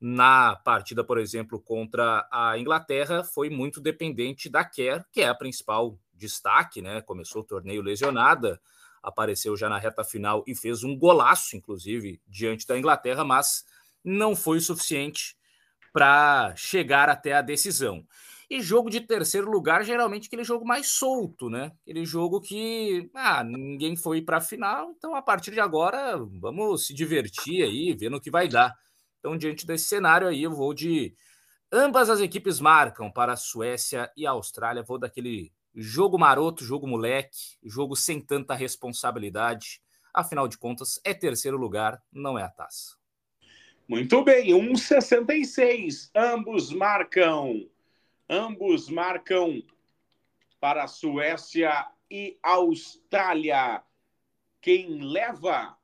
na 0.00 0.54
partida, 0.56 1.02
por 1.02 1.18
exemplo, 1.18 1.60
contra 1.60 2.26
a 2.32 2.56
Inglaterra, 2.56 3.24
foi 3.24 3.50
muito 3.50 3.80
dependente 3.80 4.48
da 4.48 4.64
Kerr, 4.64 5.04
que 5.12 5.20
é 5.20 5.28
a 5.28 5.34
principal 5.34 5.98
destaque, 6.14 6.80
né? 6.80 7.00
Começou 7.02 7.42
o 7.42 7.44
torneio 7.44 7.82
lesionada, 7.82 8.60
apareceu 9.02 9.56
já 9.56 9.68
na 9.68 9.78
reta 9.78 10.04
final 10.04 10.44
e 10.46 10.54
fez 10.54 10.84
um 10.84 10.96
golaço, 10.96 11.56
inclusive, 11.56 12.20
diante 12.26 12.66
da 12.66 12.78
Inglaterra, 12.78 13.24
mas 13.24 13.64
não 14.04 14.36
foi 14.36 14.58
o 14.58 14.62
suficiente 14.62 15.36
para 15.92 16.54
chegar 16.56 17.08
até 17.08 17.32
a 17.32 17.42
decisão. 17.42 18.06
E 18.50 18.62
jogo 18.62 18.88
de 18.88 19.00
terceiro 19.00 19.50
lugar, 19.50 19.84
geralmente 19.84 20.26
aquele 20.26 20.42
jogo 20.42 20.64
mais 20.64 20.88
solto, 20.88 21.50
né? 21.50 21.72
Aquele 21.82 22.04
jogo 22.06 22.40
que 22.40 23.10
ah, 23.14 23.44
ninguém 23.44 23.94
foi 23.94 24.22
para 24.22 24.38
a 24.38 24.40
final, 24.40 24.90
então 24.96 25.14
a 25.14 25.20
partir 25.20 25.50
de 25.50 25.60
agora 25.60 26.16
vamos 26.40 26.86
se 26.86 26.94
divertir 26.94 27.62
aí, 27.62 27.94
vendo 27.94 28.16
o 28.16 28.20
que 28.20 28.30
vai 28.30 28.48
dar. 28.48 28.74
Então, 29.18 29.36
diante 29.36 29.66
desse 29.66 29.84
cenário 29.84 30.28
aí, 30.28 30.42
eu 30.42 30.50
vou 30.50 30.72
de 30.72 31.14
ambas 31.70 32.08
as 32.08 32.20
equipes 32.20 32.58
marcam 32.58 33.10
para 33.10 33.34
a 33.34 33.36
Suécia 33.36 34.10
e 34.16 34.26
a 34.26 34.30
Austrália, 34.30 34.82
vou 34.82 34.98
daquele 34.98 35.52
Jogo 35.80 36.18
maroto, 36.18 36.64
jogo 36.64 36.88
moleque, 36.88 37.56
jogo 37.62 37.94
sem 37.94 38.20
tanta 38.20 38.52
responsabilidade. 38.52 39.80
Afinal 40.12 40.48
de 40.48 40.58
contas, 40.58 41.00
é 41.04 41.14
terceiro 41.14 41.56
lugar, 41.56 42.02
não 42.12 42.36
é 42.36 42.42
a 42.42 42.48
taça. 42.48 42.96
Muito 43.86 44.24
bem, 44.24 44.52
1,66. 44.52 46.10
Ambos 46.16 46.72
marcam. 46.72 47.64
Ambos 48.28 48.90
marcam 48.90 49.62
para 50.60 50.84
a 50.84 50.88
Suécia 50.88 51.88
e 52.10 52.38
Austrália. 52.42 53.82
Quem 54.60 55.00
leva 55.00 55.78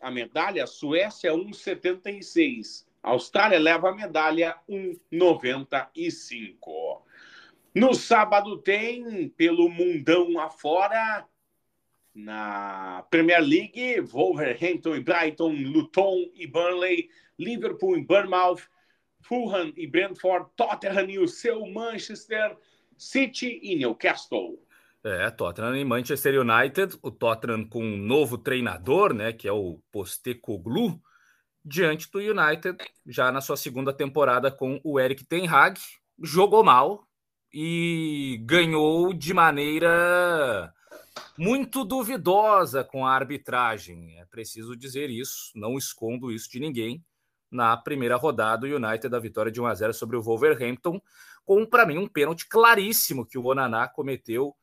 a 0.00 0.10
medalha? 0.10 0.66
Suécia 0.66 1.32
1,76. 1.32 2.86
Austrália 3.02 3.58
leva 3.58 3.90
a 3.90 3.94
medalha 3.94 4.58
1,95. 4.68 7.02
No 7.74 7.92
sábado 7.92 8.56
tem, 8.58 9.28
pelo 9.30 9.68
mundão 9.68 10.38
afora, 10.38 11.26
na 12.14 13.04
Premier 13.10 13.42
League, 13.42 14.00
Wolverhampton 14.00 14.94
e 14.94 15.00
Brighton, 15.00 15.52
Luton 15.52 16.30
e 16.34 16.46
Burnley, 16.46 17.10
Liverpool 17.38 17.98
e 17.98 18.04
Bournemouth, 18.04 18.62
Fulham 19.24 19.72
e 19.76 19.86
Brentford, 19.86 20.48
Tottenham 20.56 21.08
e 21.10 21.18
o 21.18 21.28
seu 21.28 21.66
Manchester 21.66 22.56
City 22.96 23.58
e 23.62 23.76
Newcastle. 23.76 24.58
É, 25.02 25.30
Tottenham 25.30 25.76
e 25.76 25.84
Manchester 25.84 26.40
United, 26.40 26.98
o 27.02 27.10
Tottenham 27.10 27.64
com 27.64 27.84
um 27.84 27.96
novo 27.96 28.38
treinador, 28.38 29.12
né, 29.12 29.32
que 29.32 29.46
é 29.46 29.52
o 29.52 29.78
Postecoglou, 29.92 31.00
diante 31.64 32.10
do 32.10 32.18
United, 32.18 32.78
já 33.06 33.30
na 33.30 33.40
sua 33.40 33.56
segunda 33.56 33.92
temporada 33.92 34.50
com 34.50 34.80
o 34.82 34.98
Eric 34.98 35.24
Ten 35.24 35.46
Hag, 35.48 35.78
jogou 36.22 36.62
mal, 36.62 37.06
e 37.56 38.40
ganhou 38.42 39.14
de 39.14 39.32
maneira 39.32 40.74
muito 41.38 41.84
duvidosa 41.84 42.82
com 42.82 43.06
a 43.06 43.14
arbitragem. 43.14 44.18
É 44.18 44.24
preciso 44.24 44.76
dizer 44.76 45.08
isso, 45.08 45.52
não 45.54 45.78
escondo 45.78 46.32
isso 46.32 46.50
de 46.50 46.58
ninguém. 46.58 47.00
Na 47.54 47.76
primeira 47.76 48.16
rodada, 48.16 48.66
o 48.66 48.68
United 48.68 49.08
da 49.08 49.20
vitória 49.20 49.52
de 49.52 49.60
1 49.60 49.66
a 49.66 49.74
0 49.74 49.94
sobre 49.94 50.16
o 50.16 50.20
Wolverhampton, 50.20 51.00
com 51.44 51.64
para 51.64 51.86
mim 51.86 51.98
um 51.98 52.08
pênalti 52.08 52.48
claríssimo 52.48 53.24
que 53.24 53.38
o 53.38 53.44
Onaná 53.44 53.86
cometeu 53.86 54.56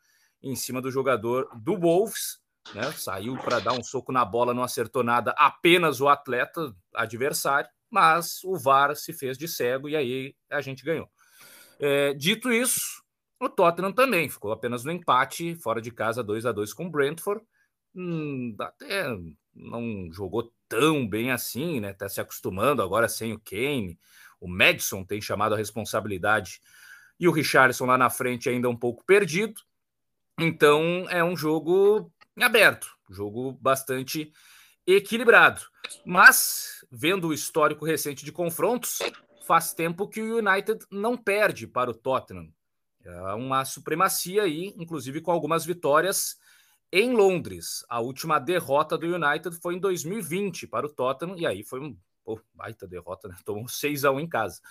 em 0.43 0.57
cima 0.57 0.81
do 0.81 0.91
jogador 0.91 1.48
do 1.55 1.79
Wolves, 1.79 2.41
né? 2.75 2.91
Saiu 2.91 3.38
para 3.38 3.62
dar 3.62 3.71
um 3.71 3.81
soco 3.81 4.12
na 4.12 4.25
bola, 4.25 4.53
não 4.53 4.62
acertou 4.62 5.03
nada, 5.03 5.33
apenas 5.38 6.01
o 6.01 6.10
atleta 6.10 6.75
adversário, 6.93 7.69
mas 7.89 8.43
o 8.43 8.57
VAR 8.57 8.93
se 8.93 9.13
fez 9.13 9.38
de 9.38 9.48
cego 9.48 9.88
e 9.88 9.95
aí 9.95 10.36
a 10.50 10.60
gente 10.60 10.83
ganhou. 10.83 11.10
É, 11.79 12.13
dito 12.13 12.51
isso, 12.51 13.01
o 13.39 13.48
Tottenham 13.48 13.93
também 13.93 14.27
ficou 14.27 14.51
apenas 14.51 14.83
no 14.83 14.91
empate, 14.91 15.55
fora 15.55 15.81
de 15.81 15.91
casa, 15.91 16.21
2 16.21 16.45
a 16.45 16.51
2 16.51 16.74
com 16.74 16.88
o 16.88 16.91
Brentford. 16.91 17.41
Hum, 17.95 18.55
até 18.60 19.05
não 19.53 20.12
jogou 20.12 20.53
tão 20.67 21.07
bem 21.07 21.31
assim, 21.31 21.79
né? 21.79 21.93
Tá 21.93 22.07
se 22.07 22.21
acostumando 22.21 22.81
agora 22.81 23.10
sem 23.10 23.33
o 23.33 23.39
Kane. 23.39 24.00
O 24.39 24.48
Madison 24.48 25.03
tem 25.03 25.21
chamado 25.21 25.53
a 25.53 25.57
responsabilidade 25.57 26.62
e 27.19 27.27
o 27.27 27.31
Richardson 27.31 27.86
lá 27.86 27.98
na 27.98 28.10
frente 28.10 28.50
ainda 28.50 28.69
um 28.69 28.75
pouco 28.75 29.03
perdido. 29.05 29.62
Então 30.39 31.05
é 31.10 31.24
um 31.24 31.36
jogo 31.36 32.12
aberto, 32.39 32.88
jogo 33.10 33.51
bastante 33.53 34.31
equilibrado. 34.88 35.62
Mas, 36.05 36.86
vendo 36.89 37.27
o 37.27 37.33
histórico 37.33 37.86
recente 37.86 38.24
de 38.25 38.31
confrontos, 38.31 39.00
faz 39.45 39.74
tempo 39.74 40.07
que 40.07 40.21
o 40.21 40.38
United 40.38 40.86
não 40.89 41.17
perde 41.17 41.67
para 41.67 41.91
o 41.91 41.93
Tottenham. 41.93 42.51
É 43.03 43.33
uma 43.33 43.65
supremacia 43.65 44.43
aí, 44.43 44.74
inclusive 44.77 45.21
com 45.21 45.31
algumas 45.31 45.65
vitórias 45.65 46.38
em 46.91 47.13
Londres. 47.13 47.86
A 47.89 48.00
última 48.00 48.39
derrota 48.39 48.98
do 48.98 49.07
United 49.07 49.57
foi 49.62 49.75
em 49.75 49.79
2020 49.79 50.67
para 50.67 50.86
o 50.86 50.89
Tottenham, 50.89 51.38
e 51.38 51.45
aí 51.45 51.63
foi 51.63 51.79
um 51.79 51.98
pô, 52.24 52.39
baita 52.53 52.88
derrota, 52.88 53.27
né? 53.27 53.36
Tomou 53.45 53.67
6 53.67 54.05
a 54.05 54.12
1 54.12 54.19
em 54.19 54.27
casa. 54.27 54.62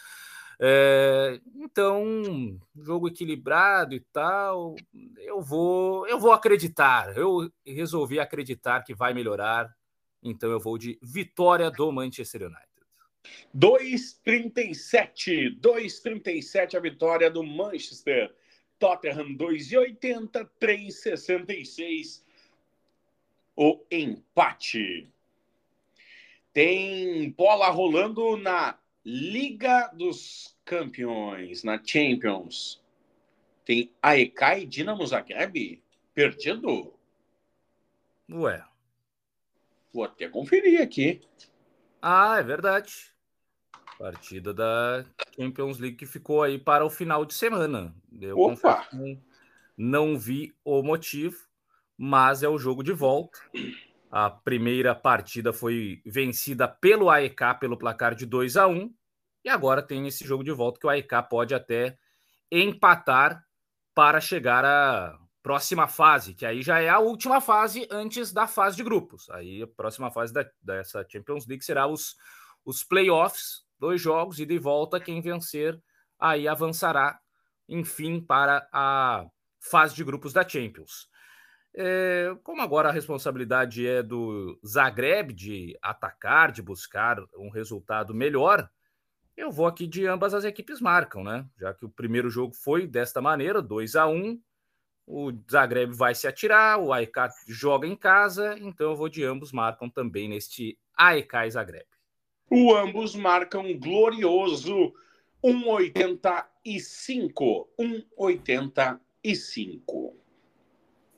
É, 0.63 1.41
então, 1.57 2.61
jogo 2.77 3.09
equilibrado 3.09 3.95
e 3.95 4.01
tal, 4.13 4.77
eu 5.17 5.41
vou, 5.41 6.07
eu 6.07 6.21
vou 6.21 6.33
acreditar. 6.33 7.17
Eu 7.17 7.51
resolvi 7.67 8.21
acreditar 8.21 8.83
que 8.83 8.95
vai 8.95 9.15
melhorar. 9.15 9.75
Então 10.23 10.51
eu 10.51 10.61
vou 10.61 10.77
de 10.77 10.99
vitória 11.03 11.71
do 11.71 11.91
Manchester 11.91 12.43
United. 12.43 12.69
2,37. 13.57 15.59
2,37 15.59 16.75
a 16.75 16.81
vitória 16.81 17.31
do 17.31 17.43
Manchester. 17.43 18.31
Tottenham 18.81 19.37
2,80. 19.37 20.51
3,66 20.61 22.23
o 23.55 23.85
empate. 23.91 25.13
Tem 26.53 27.31
bola 27.31 27.69
rolando 27.69 28.37
na 28.39 28.79
Liga 29.05 29.89
dos 29.89 30.57
Campeões, 30.65 31.63
na 31.63 31.79
Champions. 31.85 32.83
Tem 33.65 33.93
AEK 34.03 34.63
e 34.63 34.67
Dinamo 34.67 35.07
Zagreb 35.07 35.83
perdido? 36.15 36.95
Ué. 38.31 38.65
Vou 39.93 40.05
até 40.05 40.29
conferir 40.29 40.81
aqui. 40.81 41.21
Ah, 42.01 42.39
é 42.39 42.43
verdade. 42.43 43.10
Partida 44.01 44.55
da 44.55 45.05
Champions 45.37 45.79
League 45.79 45.99
que 45.99 46.07
ficou 46.07 46.43
aí 46.43 46.59
para 46.59 46.87
o 46.87 46.89
final 46.89 47.23
de 47.27 47.35
semana. 47.35 47.95
Eu 48.19 48.39
Opa! 48.39 48.89
Não 49.77 50.19
vi 50.19 50.55
o 50.65 50.83
motivo, 50.83 51.37
mas 51.99 52.43
é 52.43 52.49
o 52.49 52.57
jogo 52.57 52.83
de 52.83 52.93
volta. 52.93 53.39
A 54.11 54.31
primeira 54.31 54.95
partida 54.95 55.53
foi 55.53 56.01
vencida 56.07 56.67
pelo 56.67 57.11
AEK 57.11 57.61
pelo 57.61 57.77
placar 57.77 58.15
de 58.15 58.25
2 58.25 58.57
a 58.57 58.67
1 58.67 58.91
e 59.45 59.51
agora 59.51 59.83
tem 59.83 60.07
esse 60.07 60.25
jogo 60.25 60.43
de 60.43 60.51
volta 60.51 60.81
que 60.81 60.87
o 60.87 60.91
AEK 60.91 61.29
pode 61.29 61.55
até 61.55 61.99
empatar 62.51 63.45
para 63.95 64.19
chegar 64.19 64.65
à 64.65 65.19
próxima 65.43 65.87
fase, 65.87 66.33
que 66.33 66.47
aí 66.47 66.63
já 66.63 66.81
é 66.81 66.89
a 66.89 66.99
última 67.01 67.39
fase 67.39 67.87
antes 67.91 68.33
da 68.33 68.47
fase 68.47 68.79
de 68.79 68.83
grupos. 68.83 69.29
Aí 69.29 69.63
a 69.63 69.67
próxima 69.67 70.11
fase 70.11 70.33
da, 70.33 70.51
dessa 70.63 71.07
Champions 71.07 71.47
League 71.47 71.63
será 71.63 71.87
os, 71.87 72.17
os 72.65 72.83
playoffs, 72.83 73.69
dois 73.81 74.01
jogos, 74.01 74.39
e 74.39 74.47
de 74.47 74.59
volta 74.59 75.01
quem 75.01 75.21
vencer 75.21 75.81
aí 76.19 76.47
avançará, 76.47 77.19
enfim, 77.69 78.21
para 78.21 78.69
a 78.73 79.27
fase 79.59 79.95
de 79.95 80.05
grupos 80.05 80.33
da 80.33 80.47
Champions. 80.47 81.09
É, 81.75 82.37
como 82.43 82.61
agora 82.63 82.89
a 82.89 82.93
responsabilidade 82.93 83.87
é 83.87 84.03
do 84.03 84.59
Zagreb 84.67 85.33
de 85.33 85.79
atacar, 85.81 86.53
de 86.53 86.63
buscar 86.63 87.17
um 87.37 87.49
resultado 87.49 88.13
melhor, 88.13 88.69
eu 89.37 89.51
vou 89.51 89.67
aqui 89.67 89.87
de 89.87 90.07
ambas 90.07 90.35
as 90.35 90.45
equipes 90.45 90.81
marcam, 90.81 91.25
né? 91.25 91.47
Já 91.59 91.73
que 91.73 91.87
o 91.87 91.89
primeiro 91.89 92.29
jogo 92.29 92.55
foi 92.55 92.87
desta 92.87 93.23
maneira, 93.23 93.63
2 93.63 93.97
a 93.97 94.07
1 94.07 94.41
o 95.07 95.33
Zagreb 95.51 95.93
vai 95.93 96.15
se 96.15 96.29
atirar, 96.29 96.79
o 96.79 96.93
AEK 96.93 97.31
joga 97.49 97.85
em 97.85 97.97
casa, 97.97 98.57
então 98.61 98.91
eu 98.91 98.97
vou 98.97 99.09
de 99.09 99.25
ambos 99.25 99.51
marcam 99.51 99.91
também 99.91 100.29
neste 100.29 100.79
AEK 100.97 101.35
e 101.47 101.51
Zagreb. 101.51 101.87
O 102.51 102.75
ambos 102.75 103.15
marcam 103.15 103.79
glorioso 103.79 104.93
1,85. 105.43 107.67
1,85. 107.79 110.13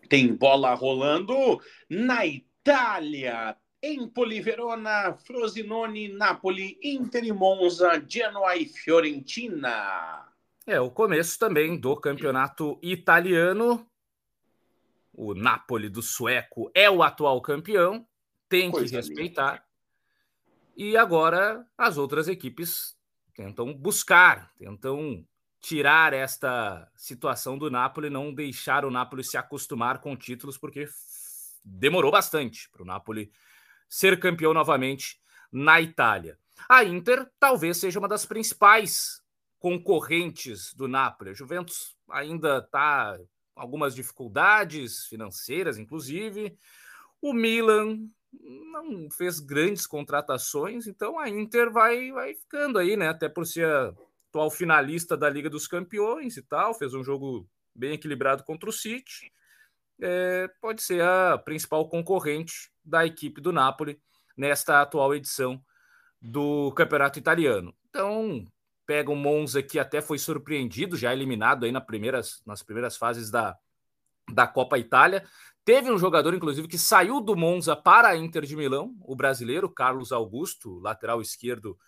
Tem 0.09 0.33
bola 0.35 0.75
rolando 0.75 1.61
na 1.89 2.27
Itália. 2.27 3.57
Empoli, 3.83 4.41
Verona, 4.41 5.15
Frosinone, 5.15 6.09
Napoli, 6.09 6.79
Inter 6.83 7.25
e 7.25 7.33
Monza, 7.33 8.05
Genoa 8.07 8.55
e 8.55 8.67
Fiorentina. 8.67 10.29
É 10.65 10.81
o 10.81 10.91
começo 10.91 11.37
também 11.39 11.77
do 11.77 11.97
campeonato 11.97 12.79
italiano. 12.81 13.85
O 15.13 15.35
Napoli 15.35 15.89
do 15.89 16.01
sueco 16.01 16.71
é 16.73 16.89
o 16.89 17.03
atual 17.03 17.43
campeão, 17.43 18.07
tem 18.49 18.71
Coisa 18.71 18.89
que 18.89 18.95
respeitar. 18.95 19.55
Linda. 19.55 19.72
E 20.77 20.97
agora 20.97 21.67
as 21.77 21.99
outras 21.99 22.29
equipes 22.29 22.97
tentam 23.35 23.73
buscar, 23.75 24.53
tentam 24.57 25.27
tirar 25.61 26.13
esta 26.13 26.91
situação 26.97 27.57
do 27.57 27.71
Napoli, 27.71 28.11
não 28.11 28.35
deixar 28.35 28.85
o 28.85 28.91
Napoli 28.91 29.23
se 29.23 29.37
acostumar 29.37 30.01
com 30.01 30.17
títulos, 30.17 30.59
porque 30.59 30.87
demorou 31.65 32.11
bastante 32.11 32.69
para 32.71 32.83
o 32.83 32.87
Napoli 32.87 33.31
ser 33.89 34.19
campeão 34.19 34.53
novamente 34.53 35.21
na 35.53 35.81
Itália. 35.81 36.39
A 36.69 36.83
Inter 36.85 37.31
talvez 37.39 37.77
seja 37.77 37.99
uma 37.99 38.09
das 38.09 38.27
principais 38.27 39.23
concorrentes 39.59 40.75
do 40.75 40.89
Napoli. 40.89 41.31
A 41.31 41.35
Juventus 41.35 41.97
ainda 42.11 42.59
está 42.59 43.19
com 43.55 43.61
algumas 43.61 43.95
dificuldades 43.95 45.07
financeiras, 45.07 45.79
inclusive. 45.79 46.57
O 47.21 47.33
Milan 47.33 48.09
não 48.33 49.11
fez 49.11 49.39
grandes 49.41 49.87
contratações, 49.87 50.87
então 50.87 51.19
a 51.19 51.29
Inter 51.29 51.71
vai, 51.71 52.11
vai 52.13 52.35
ficando 52.35 52.79
aí, 52.79 52.97
né? 52.97 53.09
Até 53.09 53.29
por 53.29 53.47
ser 53.47 53.67
a 53.67 53.95
atual 54.33 54.51
finalista 54.51 55.15
da 55.15 55.29
Liga 55.29 55.51
dos 55.51 55.67
Campeões 55.67 56.39
e 56.39 56.43
tal, 56.43 56.73
fez 56.73 56.95
um 56.95 57.05
jogo 57.05 57.47
bem 57.75 57.93
equilibrado 57.93 58.43
contra 58.45 58.69
o 58.69 58.73
City. 58.73 59.31
É, 60.01 60.49
pode 60.61 60.83
ser 60.83 61.03
a 61.03 61.37
principal 61.37 61.87
concorrente 61.89 62.71
da 62.83 63.05
equipe 63.05 63.41
do 63.41 63.53
Napoli 63.53 64.01
nesta 64.37 64.81
atual 64.81 65.15
edição 65.15 65.63
do 66.21 66.73
Campeonato 66.73 67.19
Italiano. 67.19 67.75
Então, 67.91 68.45
pega 68.87 69.11
o 69.11 69.17
Monza 69.17 69.63
que 69.63 69.79
até 69.79 70.01
foi 70.01 70.19
surpreendido, 70.19 70.97
já 70.97 71.13
eliminado 71.13 71.65
aí 71.65 71.73
na 71.73 71.81
primeiras, 71.81 72.43
nas 72.47 72.63
primeiras 72.63 72.97
fases 72.97 73.31
da, 73.31 73.57
da 74.33 74.47
Copa 74.47 74.79
Itália. 74.79 75.25
Teve 75.65 75.93
um 75.93 75.99
jogador, 75.99 76.35
inclusive, 76.35 76.67
que 76.67 76.79
saiu 76.79 77.21
do 77.21 77.37
Monza 77.37 77.77
para 77.77 78.09
a 78.09 78.17
Inter 78.17 78.45
de 78.45 78.57
Milão, 78.57 78.97
o 79.01 79.15
brasileiro 79.15 79.71
Carlos 79.71 80.11
Augusto, 80.11 80.81
lateral 80.81 81.23
esquerdo, 81.23 81.79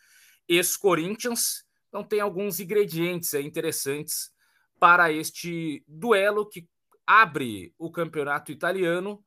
ex-Corinthians. 0.48 1.64
Então 1.88 2.04
tem 2.04 2.20
alguns 2.20 2.60
ingredientes 2.60 3.34
interessantes 3.34 4.30
para 4.78 5.10
este 5.10 5.84
duelo 5.88 6.48
que 6.48 6.68
abre 7.06 7.74
o 7.76 7.90
campeonato 7.90 8.52
italiano 8.52 9.24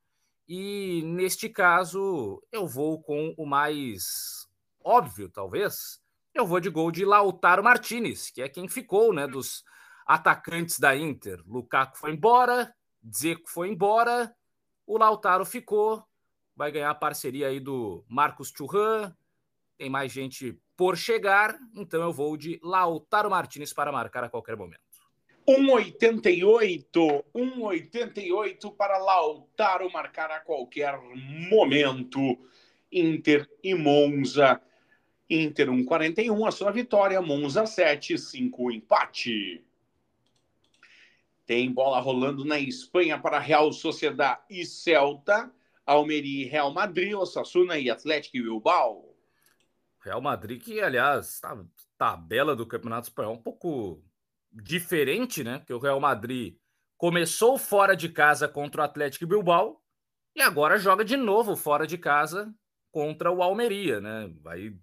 e 0.47 1.01
neste 1.03 1.49
caso 1.49 2.41
eu 2.51 2.65
vou 2.65 3.01
com 3.01 3.33
o 3.37 3.45
mais 3.45 4.47
óbvio, 4.83 5.29
talvez. 5.29 5.99
Eu 6.33 6.47
vou 6.47 6.61
de 6.61 6.69
gol 6.69 6.89
de 6.89 7.03
Lautaro 7.03 7.63
Martinez, 7.63 8.29
que 8.31 8.41
é 8.41 8.47
quem 8.47 8.67
ficou, 8.69 9.13
né, 9.13 9.27
dos 9.27 9.63
atacantes 10.05 10.79
da 10.79 10.95
Inter. 10.95 11.41
Lukaku 11.45 11.97
foi 11.97 12.13
embora, 12.13 12.73
Dzeko 13.01 13.49
foi 13.49 13.69
embora, 13.69 14.33
o 14.87 14.97
Lautaro 14.97 15.45
ficou, 15.45 16.03
vai 16.55 16.71
ganhar 16.71 16.89
a 16.89 16.95
parceria 16.95 17.49
aí 17.49 17.59
do 17.59 18.03
Marcos 18.07 18.51
Churran, 18.55 19.13
tem 19.77 19.89
mais 19.89 20.11
gente 20.11 20.57
por 20.75 20.97
chegar, 20.97 21.59
então 21.75 22.01
eu 22.01 22.13
vou 22.13 22.37
de 22.37 22.59
Lautaro 22.63 23.29
Martinez 23.29 23.73
para 23.73 23.91
marcar 23.91 24.23
a 24.23 24.29
qualquer 24.29 24.55
momento. 24.55 24.79
1,88, 25.47 27.23
1,88 27.33 28.75
para 28.75 28.97
Lautaro 28.97 29.91
marcar 29.91 30.31
a 30.31 30.39
qualquer 30.39 30.99
momento. 31.49 32.37
Inter 32.91 33.49
e 33.63 33.73
Monza. 33.73 34.61
Inter 35.29 35.69
1,41 35.69 36.47
a 36.47 36.51
sua 36.51 36.71
vitória, 36.71 37.21
Monza 37.21 37.65
7, 37.65 38.17
5 38.17 38.71
empate. 38.71 39.66
Tem 41.47 41.71
bola 41.71 42.01
rolando 42.01 42.43
na 42.43 42.59
Espanha 42.59 43.17
para 43.17 43.39
Real 43.39 43.71
Sociedade 43.71 44.41
e 44.49 44.65
Celta, 44.65 45.49
Almeria 45.85 46.45
e 46.45 46.49
Real 46.49 46.73
Madrid, 46.73 47.13
Osasuna 47.13 47.79
e 47.79 47.89
Atlético 47.89 48.35
e 48.35 48.43
Bilbao. 48.43 49.15
Real 50.03 50.21
Madrid, 50.21 50.61
que 50.61 50.81
aliás, 50.81 51.39
tá, 51.39 51.57
tabela 51.97 52.53
do 52.53 52.67
Campeonato 52.67 53.07
Espanhol 53.07 53.35
um 53.35 53.41
pouco 53.41 54.03
diferente, 54.51 55.41
né? 55.41 55.59
Porque 55.59 55.73
o 55.73 55.79
Real 55.79 56.01
Madrid 56.01 56.57
começou 56.97 57.57
fora 57.57 57.95
de 57.95 58.09
casa 58.09 58.45
contra 58.49 58.81
o 58.81 58.83
Atlético 58.83 59.25
Bilbao 59.25 59.81
e 60.35 60.41
agora 60.41 60.77
joga 60.77 61.05
de 61.05 61.15
novo 61.15 61.55
fora 61.55 61.87
de 61.87 61.97
casa 61.97 62.53
contra 62.91 63.31
o 63.31 63.41
Almeria, 63.41 64.01
né? 64.01 64.29
Vai 64.41 64.73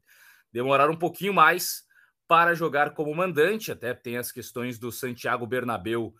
demorar 0.51 0.89
um 0.89 0.97
pouquinho 0.97 1.35
mais 1.35 1.85
para 2.27 2.55
jogar 2.55 2.95
como 2.95 3.15
mandante, 3.15 3.71
até 3.71 3.93
tem 3.93 4.17
as 4.17 4.33
questões 4.33 4.79
do 4.79 4.91
Santiago 4.91 5.47
Bernabéu 5.47 6.15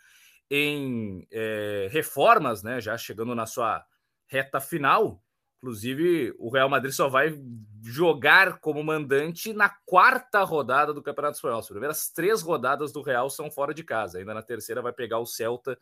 em 0.51 1.27
é, 1.31 1.89
reformas, 1.91 2.63
né? 2.63 2.81
Já 2.81 2.97
chegando 2.97 3.35
na 3.35 3.47
sua 3.47 3.85
reta 4.27 4.61
final. 4.61 5.23
Inclusive, 5.59 6.35
o 6.39 6.51
Real 6.51 6.69
Madrid 6.69 6.93
só 6.93 7.09
vai 7.09 7.39
jogar 7.83 8.59
como 8.61 8.85
mandante 8.85 9.53
na 9.55 9.71
quarta 9.87 10.43
rodada 10.43 10.93
do 10.93 11.03
Campeonato 11.03 11.37
Espanhol. 11.37 11.61
As 11.61 11.69
primeiras 11.69 12.11
três 12.11 12.43
rodadas 12.43 12.93
do 12.93 13.01
Real 13.01 13.31
são 13.31 13.51
fora 13.51 13.73
de 13.73 13.83
casa. 13.83 14.19
Ainda 14.19 14.35
na 14.35 14.43
terceira 14.43 14.83
vai 14.83 14.93
pegar 14.93 15.19
o 15.19 15.27
Celta 15.27 15.79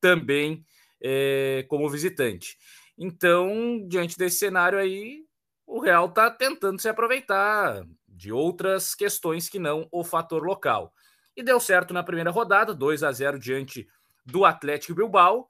também 0.00 0.64
é, 1.02 1.64
como 1.68 1.88
visitante. 1.88 2.58
Então, 2.98 3.86
diante 3.88 4.16
desse 4.18 4.36
cenário 4.36 4.78
aí, 4.78 5.24
o 5.66 5.80
Real 5.80 6.06
está 6.06 6.30
tentando 6.30 6.80
se 6.80 6.88
aproveitar 6.88 7.84
de 8.06 8.30
outras 8.30 8.94
questões 8.94 9.48
que 9.48 9.58
não 9.58 9.88
o 9.90 10.04
fator 10.04 10.42
local. 10.42 10.92
E 11.36 11.42
deu 11.42 11.58
certo 11.58 11.92
na 11.92 12.02
primeira 12.02 12.30
rodada, 12.30 12.74
2 12.74 13.02
a 13.02 13.10
0 13.10 13.38
diante 13.38 13.88
do 14.24 14.44
Atlético 14.44 14.94
Bilbao. 14.94 15.48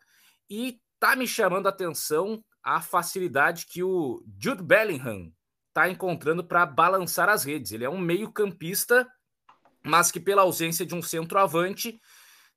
E 0.49 0.81
tá 0.99 1.14
me 1.14 1.27
chamando 1.27 1.66
a 1.66 1.70
atenção 1.70 2.42
a 2.62 2.81
facilidade 2.81 3.66
que 3.66 3.83
o 3.83 4.25
Jude 4.38 4.62
Bellingham 4.62 5.31
está 5.68 5.88
encontrando 5.88 6.42
para 6.42 6.64
balançar 6.64 7.29
as 7.29 7.44
redes. 7.44 7.73
Ele 7.73 7.85
é 7.85 7.90
um 7.90 7.99
meio-campista, 7.99 9.07
mas 9.83 10.11
que, 10.11 10.20
pela 10.20 10.42
ausência 10.42 10.87
de 10.87 10.94
um 10.94 11.03
centroavante, 11.03 12.01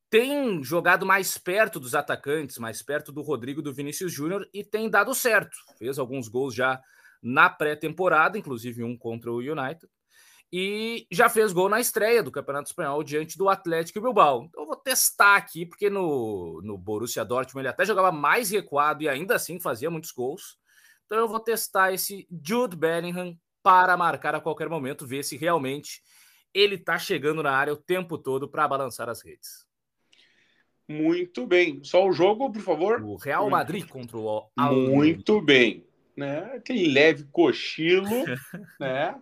tem 0.09 0.63
jogado 0.63 1.05
mais 1.05 1.37
perto 1.37 1.79
dos 1.79 1.93
atacantes, 1.93 2.57
mais 2.57 2.81
perto 2.81 3.11
do 3.11 3.21
Rodrigo 3.21 3.61
do 3.61 3.73
Vinícius 3.73 4.13
Júnior 4.13 4.47
e 4.53 4.63
tem 4.63 4.89
dado 4.89 5.13
certo. 5.13 5.57
Fez 5.77 5.99
alguns 5.99 6.29
gols 6.29 6.55
já 6.55 6.81
na 7.21 7.49
pré-temporada, 7.49 8.37
inclusive 8.37 8.83
um 8.83 8.97
contra 8.97 9.31
o 9.31 9.39
United 9.39 9.85
e 10.51 11.05
já 11.11 11.27
fez 11.27 11.51
gol 11.51 11.67
na 11.67 11.79
estreia 11.79 12.23
do 12.23 12.31
Campeonato 12.31 12.69
Espanhol 12.69 13.03
diante 13.03 13.37
do 13.37 13.49
Atlético 13.49 13.99
Bilbao. 13.99 14.45
Então 14.45 14.63
eu 14.63 14.67
vou 14.67 14.77
testar 14.77 15.35
aqui, 15.35 15.65
porque 15.65 15.89
no, 15.89 16.61
no 16.63 16.77
Borussia 16.77 17.25
Dortmund 17.25 17.61
ele 17.61 17.69
até 17.69 17.85
jogava 17.85 18.11
mais 18.11 18.49
recuado 18.49 19.03
e 19.03 19.09
ainda 19.09 19.35
assim 19.35 19.59
fazia 19.59 19.89
muitos 19.89 20.11
gols. 20.11 20.57
Então 21.05 21.17
eu 21.17 21.27
vou 21.27 21.39
testar 21.39 21.91
esse 21.91 22.27
Jude 22.43 22.77
Bellingham 22.77 23.37
para 23.61 23.97
marcar 23.97 24.35
a 24.35 24.41
qualquer 24.41 24.69
momento, 24.69 25.05
ver 25.05 25.23
se 25.23 25.35
realmente 25.35 26.01
ele 26.53 26.75
está 26.75 26.97
chegando 26.97 27.43
na 27.43 27.51
área 27.51 27.73
o 27.73 27.77
tempo 27.77 28.17
todo 28.17 28.47
para 28.47 28.67
balançar 28.67 29.09
as 29.09 29.21
redes. 29.21 29.67
Muito 30.87 31.45
bem. 31.45 31.83
Só 31.83 32.07
o 32.07 32.13
jogo, 32.13 32.49
por 32.49 32.61
favor. 32.61 33.01
O 33.03 33.17
Real 33.17 33.49
Madrid 33.49 33.85
contra 33.85 34.17
o 34.17 34.49
Al 34.55 34.73
Muito 34.73 35.41
bem. 35.41 35.85
Né? 36.15 36.39
Aquele 36.55 36.87
leve 36.87 37.25
cochilo, 37.25 38.09
né? 38.79 39.19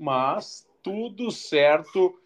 Mas 0.00 0.66
tudo 0.82 1.30
certo. 1.30 2.18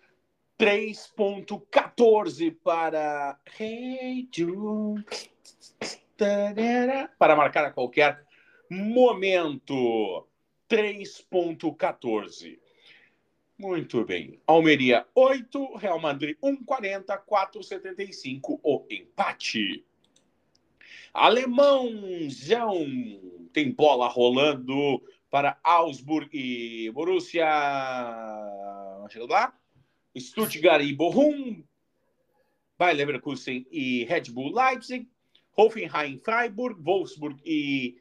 3.14 0.59 2.57
para 2.63 3.39
Hey 3.59 4.29
Jude. 4.33 5.05
Para 7.19 7.35
marcar 7.35 7.65
a 7.65 7.73
qualquer 7.73 8.25
momento. 8.71 10.27
3.14. 10.71 12.61
Muito 13.59 14.05
bem. 14.05 14.41
Almeria 14.47 15.07
8, 15.15 15.77
Real 15.77 16.01
Madrid 16.01 16.37
1,40, 16.43 17.21
4,75 17.25 18.61
o 18.63 18.87
empate. 18.91 19.85
Alemãozão 21.13 22.85
tem 23.53 23.71
bola 23.71 24.09
rolando 24.09 25.01
para 25.35 25.59
Augsburg 25.64 26.31
e 26.33 26.88
Borussia. 26.92 27.44
Chegando 29.11 29.33
lá. 29.33 29.53
Stuttgart 30.16 30.81
e 30.85 30.94
Bochum. 30.94 31.64
Bayer 32.79 32.97
Leverkusen 32.97 33.66
e 33.68 34.05
Red 34.05 34.31
Bull 34.31 34.55
Leipzig. 34.55 35.11
Hoffenheim, 35.57 36.20
Freiburg, 36.20 36.81
Wolfsburg 36.81 37.42
e 37.44 38.01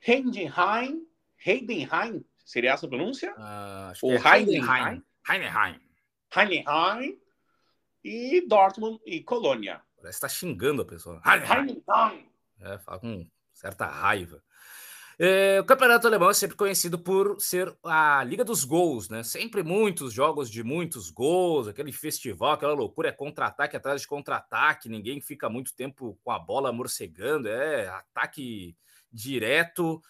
Heidenheim. 0.00 1.06
Heidenheim, 1.46 2.24
seria 2.46 2.72
essa 2.72 2.86
a 2.86 2.88
pronúncia? 2.88 3.34
Uh, 3.34 3.92
Ou 4.00 4.12
é 4.12 4.38
Heidenheim. 4.38 5.02
Heidenheim. 5.28 5.78
Heidenheim. 6.34 7.20
E 8.02 8.40
Dortmund 8.48 8.98
e 9.04 9.22
Colônia. 9.22 9.82
Parece 10.00 10.18
que 10.18 10.26
está 10.26 10.28
xingando 10.30 10.80
a 10.80 10.86
pessoa. 10.86 11.20
Heidenheim. 11.26 12.26
É, 12.58 12.78
fala 12.78 12.98
com 12.98 13.26
certa 13.52 13.84
raiva. 13.84 14.42
É, 15.22 15.60
o 15.60 15.64
campeonato 15.66 16.06
alemão 16.06 16.30
é 16.30 16.32
sempre 16.32 16.56
conhecido 16.56 16.98
por 16.98 17.38
ser 17.38 17.76
a 17.84 18.24
liga 18.24 18.42
dos 18.42 18.64
gols, 18.64 19.10
né? 19.10 19.22
Sempre 19.22 19.62
muitos 19.62 20.14
jogos 20.14 20.50
de 20.50 20.64
muitos 20.64 21.10
gols, 21.10 21.68
aquele 21.68 21.92
festival, 21.92 22.52
aquela 22.52 22.72
loucura, 22.72 23.10
é 23.10 23.12
contra-ataque 23.12 23.76
atrás 23.76 24.00
de 24.00 24.06
contra-ataque, 24.06 24.88
ninguém 24.88 25.20
fica 25.20 25.50
muito 25.50 25.76
tempo 25.76 26.18
com 26.24 26.30
a 26.30 26.38
bola 26.38 26.72
morcegando, 26.72 27.48
é 27.50 27.86
ataque 27.88 28.74
direto. 29.12 30.00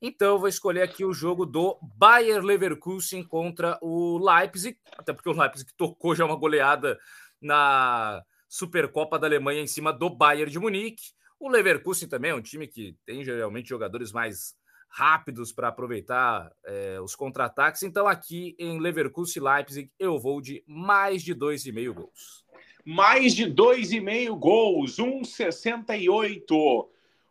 Então, 0.00 0.34
eu 0.34 0.38
vou 0.38 0.46
escolher 0.46 0.82
aqui 0.82 1.04
o 1.04 1.12
jogo 1.12 1.44
do 1.44 1.76
Bayer 1.96 2.40
Leverkusen 2.40 3.24
contra 3.24 3.76
o 3.82 4.18
Leipzig, 4.18 4.78
até 4.96 5.12
porque 5.12 5.28
o 5.28 5.32
Leipzig 5.36 5.68
tocou 5.76 6.14
já 6.14 6.24
uma 6.24 6.36
goleada 6.36 6.96
na 7.40 8.22
Supercopa 8.48 9.18
da 9.18 9.26
Alemanha 9.26 9.62
em 9.62 9.66
cima 9.66 9.92
do 9.92 10.08
Bayern 10.08 10.48
de 10.48 10.60
Munique. 10.60 11.02
O 11.40 11.48
Leverkusen 11.48 12.08
também 12.08 12.30
é 12.30 12.34
um 12.34 12.42
time 12.42 12.68
que 12.68 12.96
tem 13.04 13.24
geralmente 13.24 13.68
jogadores 13.68 14.12
mais 14.12 14.59
rápidos 14.90 15.52
para 15.52 15.68
aproveitar 15.68 16.52
é, 16.64 17.00
os 17.00 17.14
contra-ataques. 17.14 17.84
Então, 17.84 18.06
aqui 18.06 18.54
em 18.58 18.80
Leverkusen 18.80 19.42
Leipzig, 19.42 19.90
eu 19.98 20.18
vou 20.18 20.40
de 20.40 20.64
mais 20.66 21.22
de 21.22 21.34
2,5 21.34 21.92
gols. 21.94 22.44
Mais 22.84 23.34
de 23.34 23.46
2,5 23.46 24.38
gols, 24.38 24.96
1,68. 24.96 26.88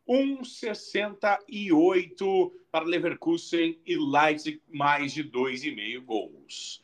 1,68 0.07 2.51
para 2.71 2.85
Leverkusen 2.85 3.79
e 3.85 3.95
Leipzig, 3.95 4.59
mais 4.67 5.13
de 5.13 5.23
2,5 5.23 6.03
gols. 6.03 6.83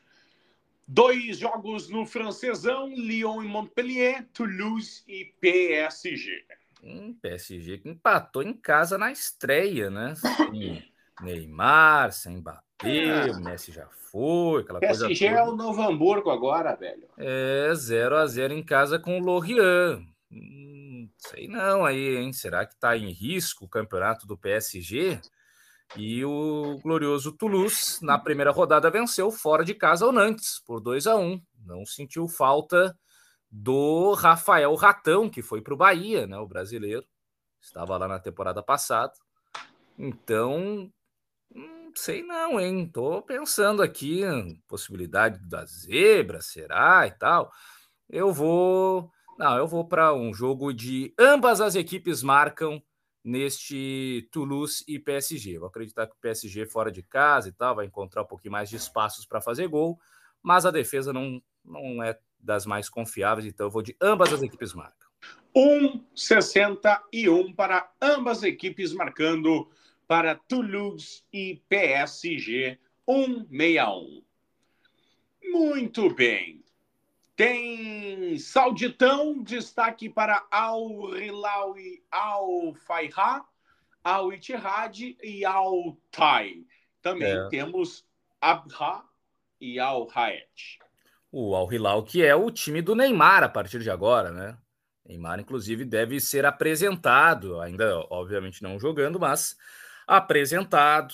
Dois 0.87 1.39
jogos 1.39 1.89
no 1.89 2.05
francesão, 2.05 2.89
Lyon 2.89 3.41
e 3.41 3.47
Montpellier, 3.47 4.27
Toulouse 4.31 5.01
e 5.07 5.25
PSG. 5.41 6.45
Um 6.85 7.15
PSG 7.15 7.79
que 7.79 7.89
empatou 7.89 8.43
em 8.43 8.53
casa 8.53 8.95
na 8.95 9.11
estreia, 9.11 9.89
né? 9.89 10.13
Sem 10.15 10.83
Neymar, 11.21 12.11
sem 12.11 12.37
Mbappé, 12.37 13.29
ah. 13.29 13.31
o 13.31 13.41
Messi 13.41 13.71
já 13.71 13.87
foi, 14.11 14.61
aquela 14.61 14.79
PSG 14.79 15.07
coisa. 15.07 15.25
É 15.25 15.43
o 15.43 15.55
Novo 15.55 15.81
Hamburgo 15.81 16.29
agora, 16.29 16.75
velho. 16.75 17.07
É, 17.17 17.73
0 17.73 18.17
a 18.17 18.27
0 18.27 18.53
em 18.53 18.63
casa 18.63 18.99
com 18.99 19.19
o 19.19 19.23
Lorient. 19.23 20.05
Hum, 20.31 21.09
sei 21.17 21.47
não 21.47 21.85
aí, 21.85 22.17
hein? 22.17 22.31
Será 22.33 22.65
que 22.65 22.77
tá 22.77 22.95
em 22.95 23.11
risco 23.11 23.65
o 23.65 23.69
campeonato 23.69 24.27
do 24.27 24.37
PSG? 24.37 25.19
E 25.97 26.23
o 26.25 26.79
glorioso 26.83 27.31
Toulouse, 27.31 28.03
na 28.03 28.17
primeira 28.19 28.51
rodada, 28.51 28.91
venceu 28.91 29.31
fora 29.31 29.63
de 29.63 29.73
casa 29.73 30.05
o 30.05 30.11
Nantes 30.11 30.61
por 30.65 30.81
2 30.81 31.07
a 31.07 31.15
1 31.15 31.41
Não 31.65 31.85
sentiu 31.85 32.27
falta 32.27 32.95
do 33.57 34.13
Rafael 34.13 34.75
Ratão, 34.75 35.29
que 35.29 35.41
foi 35.41 35.61
para 35.61 35.73
o 35.73 35.77
Bahia, 35.77 36.27
né? 36.27 36.37
O 36.37 36.45
brasileiro. 36.47 37.05
Estava 37.61 37.97
lá 37.97 38.05
na 38.05 38.19
temporada 38.19 38.61
passada. 38.61 39.13
Então, 39.97 40.91
não 41.49 41.91
sei 41.95 42.21
não, 42.21 42.59
hein? 42.59 42.85
Tô 42.91 43.21
pensando 43.21 43.81
aqui, 43.81 44.21
possibilidade 44.67 45.39
da 45.47 45.65
zebra, 45.65 46.41
será 46.41 47.07
e 47.07 47.11
tal. 47.11 47.49
Eu 48.09 48.33
vou. 48.33 49.09
Não, 49.39 49.57
eu 49.57 49.67
vou 49.67 49.87
para 49.87 50.13
um 50.13 50.33
jogo 50.33 50.73
de 50.73 51.13
ambas 51.17 51.61
as 51.61 51.75
equipes 51.75 52.21
marcam 52.21 52.83
neste 53.23 54.27
Toulouse 54.33 54.83
e 54.85 54.99
PSG. 54.99 55.57
Vou 55.59 55.69
acreditar 55.69 56.07
que 56.07 56.13
o 56.13 56.19
PSG 56.19 56.65
fora 56.65 56.91
de 56.91 57.01
casa 57.01 57.47
e 57.47 57.53
tal 57.53 57.75
vai 57.75 57.85
encontrar 57.85 58.23
um 58.23 58.27
pouquinho 58.27 58.51
mais 58.51 58.69
de 58.69 58.75
espaços 58.75 59.25
para 59.25 59.41
fazer 59.41 59.67
gol, 59.69 59.97
mas 60.43 60.65
a 60.65 60.71
defesa 60.71 61.13
não, 61.13 61.41
não 61.63 62.03
é 62.03 62.19
das 62.45 62.65
mais 62.65 62.87
confiáveis, 62.87 63.47
então 63.47 63.65
eu 63.65 63.71
vou 63.71 63.81
de 63.81 63.97
ambas 63.99 64.31
as 64.31 64.41
equipes 64.41 64.73
marcam. 64.73 65.09
1,61 65.55 67.55
para 67.55 67.91
ambas 68.01 68.43
equipes 68.43 68.93
marcando 68.93 69.69
para 70.07 70.35
Toulouse 70.35 71.23
e 71.33 71.61
PSG 71.67 72.79
1,61. 73.07 74.23
Muito 75.43 76.13
bem. 76.13 76.63
Tem 77.35 78.37
Sauditão, 78.37 79.41
destaque 79.41 80.09
para 80.09 80.45
Al 80.51 81.17
Hilal 81.17 81.77
e 81.77 82.03
Al 82.11 82.73
Faiha, 82.85 83.43
Al 84.03 84.33
Ittihad 84.33 85.17
e 85.21 85.43
Al 85.43 85.97
Tai. 86.11 86.65
Também 87.01 87.33
é. 87.33 87.49
temos 87.49 88.05
Abha 88.39 89.03
e 89.59 89.79
Al 89.79 90.07
Hayat 90.13 90.84
o 91.37 91.53
Al 91.53 91.71
Hilal, 91.71 92.01
que 92.01 92.23
é 92.23 92.33
o 92.33 92.49
time 92.49 92.81
do 92.81 92.95
Neymar 92.95 93.43
a 93.43 93.49
partir 93.49 93.79
de 93.79 93.91
agora, 93.91 94.31
né? 94.31 94.57
Neymar, 95.05 95.37
inclusive, 95.37 95.83
deve 95.83 96.17
ser 96.21 96.45
apresentado, 96.45 97.59
ainda, 97.59 97.99
obviamente, 98.09 98.63
não 98.63 98.79
jogando, 98.79 99.19
mas 99.19 99.57
apresentado, 100.07 101.13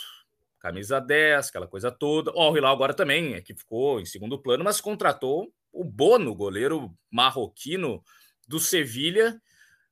camisa 0.59 1.01
10, 1.01 1.49
aquela 1.49 1.65
coisa 1.67 1.91
toda. 1.91 2.31
O 2.35 2.39
Al 2.39 2.55
Hilal 2.55 2.71
agora 2.71 2.93
também 2.93 3.33
é 3.33 3.41
que 3.41 3.55
ficou 3.55 3.99
em 3.99 4.05
segundo 4.05 4.37
plano, 4.37 4.63
mas 4.63 4.79
contratou 4.79 5.51
o 5.73 5.83
Bono, 5.83 6.35
goleiro 6.35 6.95
marroquino 7.09 8.03
do 8.47 8.59
Sevilha, 8.59 9.41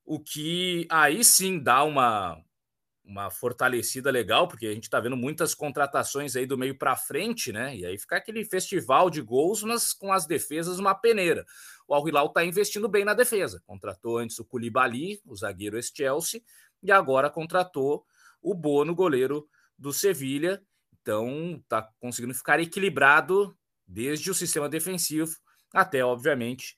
o 0.05 0.19
que 0.19 0.87
aí 0.91 1.23
sim 1.23 1.57
dá 1.57 1.83
uma, 1.83 2.39
uma 3.09 3.31
fortalecida 3.31 4.11
legal, 4.11 4.47
porque 4.47 4.67
a 4.67 4.73
gente 4.73 4.83
está 4.83 4.99
vendo 4.99 5.17
muitas 5.17 5.55
contratações 5.55 6.35
aí 6.35 6.45
do 6.45 6.55
meio 6.55 6.77
para 6.77 6.95
frente, 6.95 7.51
né? 7.51 7.75
E 7.75 7.83
aí 7.83 7.97
fica 7.97 8.17
aquele 8.17 8.45
festival 8.45 9.09
de 9.09 9.19
gols, 9.19 9.63
mas 9.63 9.93
com 9.93 10.13
as 10.13 10.27
defesas 10.27 10.77
uma 10.77 10.93
peneira. 10.93 11.43
O 11.87 11.95
Al 11.95 12.07
Hilal 12.07 12.27
está 12.27 12.45
investindo 12.45 12.87
bem 12.87 13.03
na 13.03 13.15
defesa. 13.15 13.63
Contratou 13.65 14.19
antes 14.19 14.37
o 14.37 14.45
Koulibaly, 14.45 15.19
o 15.25 15.35
zagueiro 15.35 15.75
ex-Chelsea, 15.75 16.43
e 16.83 16.91
agora 16.91 17.31
contratou 17.31 18.05
o 18.39 18.53
Bono, 18.53 18.93
goleiro 18.93 19.49
do 19.75 19.91
Sevilha. 19.91 20.61
Então 21.01 21.59
está 21.63 21.89
conseguindo 21.99 22.35
ficar 22.35 22.59
equilibrado 22.59 23.57
desde 23.87 24.29
o 24.29 24.35
sistema 24.35 24.69
defensivo 24.69 25.35
até, 25.73 26.05
obviamente, 26.05 26.77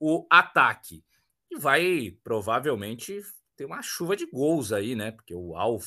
o 0.00 0.26
ataque. 0.28 1.04
E 1.48 1.56
vai 1.56 2.16
provavelmente 2.24 3.22
tem 3.58 3.66
uma 3.66 3.82
chuva 3.82 4.14
de 4.14 4.24
gols 4.24 4.72
aí, 4.72 4.94
né? 4.94 5.10
Porque 5.10 5.34
o 5.34 5.56
Al 5.56 5.80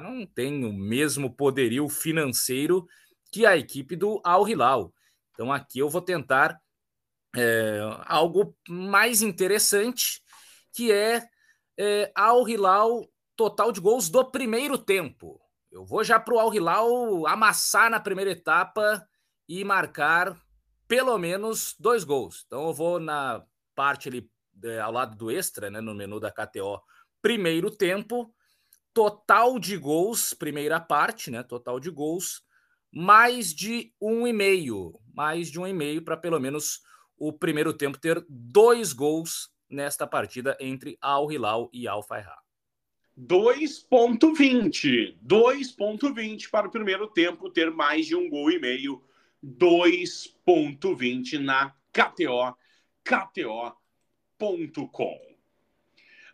não 0.00 0.24
tem 0.24 0.64
o 0.64 0.72
mesmo 0.72 1.34
poderio 1.34 1.88
financeiro 1.88 2.86
que 3.32 3.44
a 3.44 3.56
equipe 3.56 3.96
do 3.96 4.20
Al 4.24 4.48
Hilal. 4.48 4.94
Então 5.32 5.52
aqui 5.52 5.80
eu 5.80 5.90
vou 5.90 6.00
tentar 6.00 6.56
é, 7.36 7.80
algo 8.06 8.56
mais 8.68 9.20
interessante, 9.20 10.22
que 10.72 10.92
é, 10.92 11.28
é 11.76 12.12
Al 12.14 12.48
Hilal 12.48 13.04
total 13.34 13.72
de 13.72 13.80
gols 13.80 14.08
do 14.08 14.24
primeiro 14.30 14.78
tempo. 14.78 15.40
Eu 15.72 15.84
vou 15.84 16.04
já 16.04 16.20
para 16.20 16.34
o 16.34 16.38
Al 16.38 16.54
Hilal 16.54 17.26
amassar 17.26 17.90
na 17.90 17.98
primeira 17.98 18.30
etapa 18.30 19.04
e 19.48 19.64
marcar 19.64 20.40
pelo 20.86 21.18
menos 21.18 21.74
dois 21.80 22.04
gols. 22.04 22.44
Então 22.46 22.68
eu 22.68 22.72
vou 22.72 23.00
na 23.00 23.44
parte 23.74 24.08
ali 24.08 24.30
é, 24.62 24.78
ao 24.78 24.92
lado 24.92 25.16
do 25.16 25.32
extra, 25.32 25.68
né, 25.68 25.80
no 25.80 25.96
menu 25.96 26.20
da 26.20 26.30
KTO 26.30 26.80
primeiro 27.20 27.70
tempo, 27.70 28.34
total 28.92 29.58
de 29.58 29.76
gols, 29.76 30.34
primeira 30.34 30.80
parte, 30.80 31.30
né? 31.30 31.42
Total 31.42 31.78
de 31.78 31.90
gols, 31.90 32.42
mais 32.90 33.54
de 33.54 33.92
um 34.00 34.26
e 34.26 34.32
meio, 34.32 34.98
mais 35.14 35.50
de 35.50 35.60
um 35.60 35.66
e 35.66 35.72
meio 35.72 36.02
para 36.02 36.16
pelo 36.16 36.40
menos 36.40 36.80
o 37.16 37.32
primeiro 37.32 37.72
tempo 37.72 37.98
ter 37.98 38.24
dois 38.28 38.92
gols 38.92 39.50
nesta 39.68 40.06
partida 40.06 40.56
entre 40.60 40.96
Al 41.00 41.30
Hilal 41.30 41.68
e 41.72 41.86
Al 41.86 42.02
Fayha. 42.02 42.36
2.20, 43.18 45.16
2.20 45.26 46.50
para 46.50 46.68
o 46.68 46.70
primeiro 46.70 47.08
tempo 47.08 47.50
ter 47.50 47.70
mais 47.70 48.06
de 48.06 48.14
um 48.14 48.30
gol 48.30 48.50
e 48.50 48.60
meio, 48.60 49.02
2.20 49.44 51.38
na 51.38 51.74
KTO, 51.92 52.56
KTO.com. 53.04 53.76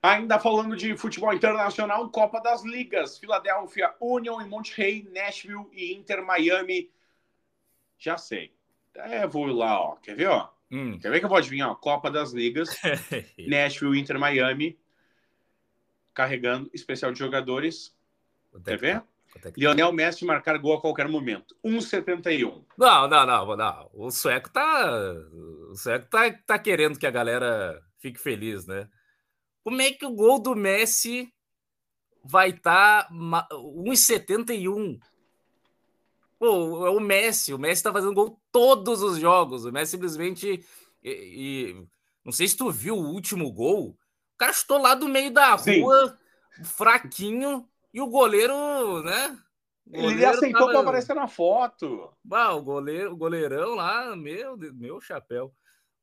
Ainda 0.05 0.39
falando 0.39 0.77
de 0.77 0.95
futebol 0.99 1.33
internacional, 1.33 2.11
Copa 2.11 2.39
das 2.39 2.63
Ligas, 2.63 3.17
Filadélfia, 3.17 3.95
Union 3.99 4.39
e 4.43 4.45
Monterrey, 4.45 5.09
Nashville 5.11 5.67
e 5.73 5.95
Inter 5.95 6.23
Miami. 6.23 6.93
Já 7.99 8.19
sei. 8.19 8.53
É, 8.95 9.27
vou 9.27 9.47
lá, 9.47 9.81
ó. 9.81 9.97
Quer 9.97 10.15
ver, 10.15 10.27
ó? 10.27 10.51
Hum. 10.71 10.99
Quer 10.99 11.11
ver 11.11 11.21
que 11.21 11.25
eu 11.25 11.29
vou 11.31 11.39
adivinhar? 11.39 11.71
Ó? 11.71 11.75
Copa 11.75 12.11
das 12.11 12.35
Ligas, 12.35 12.69
Nashville, 13.49 13.99
Inter 13.99 14.19
Miami. 14.19 14.79
Carregando 16.13 16.69
especial 16.75 17.11
de 17.11 17.19
jogadores. 17.19 17.97
Quer 18.63 18.75
é 18.75 18.77
ver? 18.77 19.03
É 19.43 19.53
Lionel 19.57 19.91
Messi 19.91 20.27
marcar 20.27 20.59
gol 20.59 20.75
a 20.75 20.81
qualquer 20.83 21.09
momento. 21.09 21.57
1,71. 21.65 22.63
Não, 22.77 23.09
não, 23.09 23.27
não, 23.27 23.57
não. 23.57 23.91
O 23.95 24.11
sueco 24.11 24.51
tá. 24.51 24.87
O 25.71 25.75
sueco 25.75 26.07
tá, 26.11 26.31
tá 26.31 26.59
querendo 26.59 26.99
que 26.99 27.07
a 27.07 27.11
galera 27.11 27.83
fique 28.01 28.21
feliz, 28.21 28.67
né? 28.67 28.87
Como 29.65 29.81
é 29.81 29.91
que 29.91 30.05
o 30.05 30.13
gol 30.13 30.39
do 30.39 30.55
Messi 30.55 31.33
vai 32.23 32.51
estar 32.51 33.09
tá 33.09 33.15
1,71? 33.51 35.01
Pô, 36.39 36.87
é 36.87 36.91
o 36.91 37.01
Messi. 37.01 37.55
O 37.55 37.59
Messi 37.59 37.83
tá 37.83 37.91
fazendo 37.91 38.13
gol 38.13 38.39
todos 38.53 39.03
os 39.03 39.19
jogos. 39.19 39.65
O 39.65 39.73
Messi 39.73 39.93
simplesmente. 39.93 40.63
E, 41.03 41.11
e, 41.11 41.87
não 42.23 42.31
sei 42.31 42.47
se 42.47 42.57
tu 42.57 42.71
viu 42.71 42.95
o 42.95 43.11
último 43.11 43.51
gol. 43.51 43.89
O 43.89 44.37
cara 44.37 44.53
chutou 44.53 44.79
lá 44.79 44.95
do 44.95 45.09
meio 45.09 45.33
da 45.33 45.55
rua, 45.55 46.19
Sim. 46.59 46.65
fraquinho, 46.65 47.67
e 47.93 48.01
o 48.01 48.07
goleiro, 48.07 49.03
né? 49.03 49.39
O 49.87 49.91
goleiro 49.93 50.19
Ele 50.19 50.25
aceitou 50.27 50.61
tava... 50.61 50.73
para 50.73 50.81
aparecer 50.81 51.15
na 51.15 51.29
foto. 51.29 52.13
Bah, 52.23 52.53
o, 52.53 52.63
goleiro, 52.63 53.13
o 53.13 53.17
goleirão 53.17 53.77
lá, 53.77 54.15
meu, 54.17 54.57
meu 54.57 55.01
chapéu. 55.01 55.55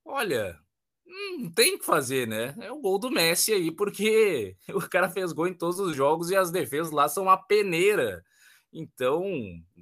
Olha, 0.03 0.57
não 1.05 1.51
tem 1.51 1.75
o 1.75 1.79
que 1.79 1.85
fazer, 1.85 2.27
né? 2.27 2.55
É 2.59 2.71
o 2.71 2.79
gol 2.79 2.99
do 2.99 3.11
Messi 3.11 3.53
aí, 3.53 3.71
porque 3.71 4.55
o 4.73 4.81
cara 4.89 5.09
fez 5.09 5.31
gol 5.31 5.47
em 5.47 5.53
todos 5.53 5.79
os 5.79 5.95
jogos 5.95 6.29
e 6.29 6.35
as 6.35 6.51
defesas 6.51 6.91
lá 6.91 7.07
são 7.09 7.23
uma 7.23 7.37
peneira. 7.37 8.23
Então, 8.71 9.23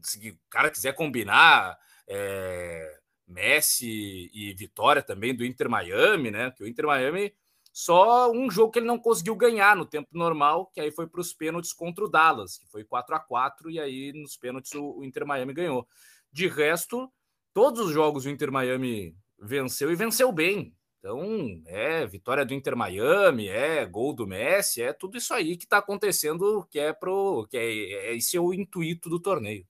se 0.04 0.32
o 0.32 0.40
cara 0.50 0.72
quiser 0.72 0.94
combinar 0.94 1.78
é, 2.08 3.00
Messi 3.28 4.32
e 4.34 4.54
vitória 4.56 5.04
também 5.04 5.36
do 5.36 5.46
Inter 5.46 5.70
Miami, 5.70 6.32
né? 6.32 6.52
Que 6.52 6.64
o 6.64 6.68
Inter 6.68 6.88
Miami 6.88 7.34
só 7.72 8.32
um 8.32 8.50
jogo 8.50 8.72
que 8.72 8.80
ele 8.80 8.88
não 8.88 8.98
conseguiu 8.98 9.36
ganhar 9.36 9.76
no 9.76 9.86
tempo 9.86 10.10
normal, 10.12 10.68
que 10.74 10.82
aí 10.82 10.92
foi 10.92 11.08
para 11.08 11.22
os 11.22 11.34
pênaltis 11.34 11.72
contra 11.72 12.04
o 12.04 12.10
Dallas, 12.10 12.58
que 12.58 12.68
foi 12.68 12.84
4 12.84 13.16
a 13.16 13.20
4 13.20 13.70
e 13.70 13.80
aí 13.80 14.12
nos 14.14 14.36
pênaltis 14.36 14.74
o 14.74 15.04
Inter 15.04 15.26
Miami 15.26 15.54
ganhou. 15.54 15.88
De 16.32 16.48
resto, 16.48 17.12
todos 17.54 17.80
os 17.88 17.94
jogos 17.94 18.26
o 18.26 18.30
Inter 18.30 18.52
Miami 18.52 19.16
venceu 19.40 19.92
e 19.92 19.96
venceu 19.96 20.32
bem. 20.32 20.76
Então, 21.00 21.64
é 21.66 22.06
vitória 22.06 22.46
do 22.46 22.54
Inter 22.54 22.76
Miami, 22.76 23.48
é 23.48 23.86
gol 23.86 24.14
do 24.14 24.28
Messi, 24.28 24.82
é 24.82 24.92
tudo 24.92 25.18
isso 25.18 25.34
aí 25.34 25.56
que 25.56 25.64
está 25.64 25.78
acontecendo, 25.78 26.68
que 26.70 26.78
é 26.78 26.92
pro, 26.92 27.48
que 27.50 27.58
é, 27.58 27.62
é 27.62 28.16
esse 28.16 28.36
é 28.36 28.42
o 28.42 28.54
intuito 28.54 29.10
do 29.10 29.18
torneio. 29.18 29.66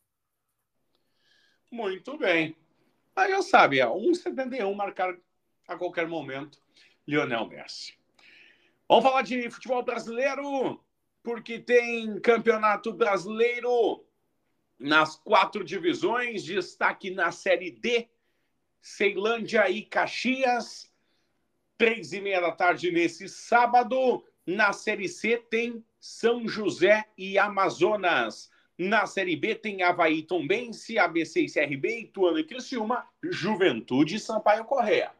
Muito 1.69 2.17
bem. 2.17 2.57
Aí 3.15 3.39
sabe, 3.43 3.79
é 3.79 3.85
1,71 3.85 4.73
marcar 4.73 5.15
a 5.67 5.77
qualquer 5.77 6.07
momento 6.07 6.59
Lionel 7.07 7.47
Messi. 7.47 7.93
Vamos 8.87 9.03
falar 9.03 9.21
de 9.21 9.51
futebol 9.51 9.83
brasileiro, 9.83 10.83
porque 11.21 11.59
tem 11.59 12.19
campeonato 12.21 12.91
brasileiro 12.91 14.03
nas 14.79 15.15
quatro 15.15 15.63
divisões, 15.63 16.43
destaque 16.43 17.11
na 17.11 17.31
Série 17.31 17.69
D, 17.69 18.09
Ceilândia 18.81 19.69
e 19.69 19.83
Caxias 19.83 20.88
três 21.79 22.11
e 22.11 22.19
meia 22.19 22.41
da 22.41 22.51
tarde 22.51 22.91
nesse 22.91 23.29
sábado. 23.29 24.21
Na 24.45 24.73
Série 24.73 25.07
C 25.07 25.37
tem 25.37 25.81
São 25.97 26.45
José 26.45 27.05
e 27.17 27.39
Amazonas. 27.39 28.49
Na 28.77 29.05
Série 29.05 29.37
B 29.37 29.55
tem 29.55 29.81
Havaí 29.81 30.23
Tombense, 30.23 30.99
ABC 30.99 31.41
e 31.41 31.51
CRB, 31.51 32.01
Ituano 32.01 32.37
e 32.37 32.43
Criciúma, 32.43 33.05
Juventude 33.23 34.15
e 34.15 34.19
Sampaio 34.19 34.65
Correa. 34.65 35.11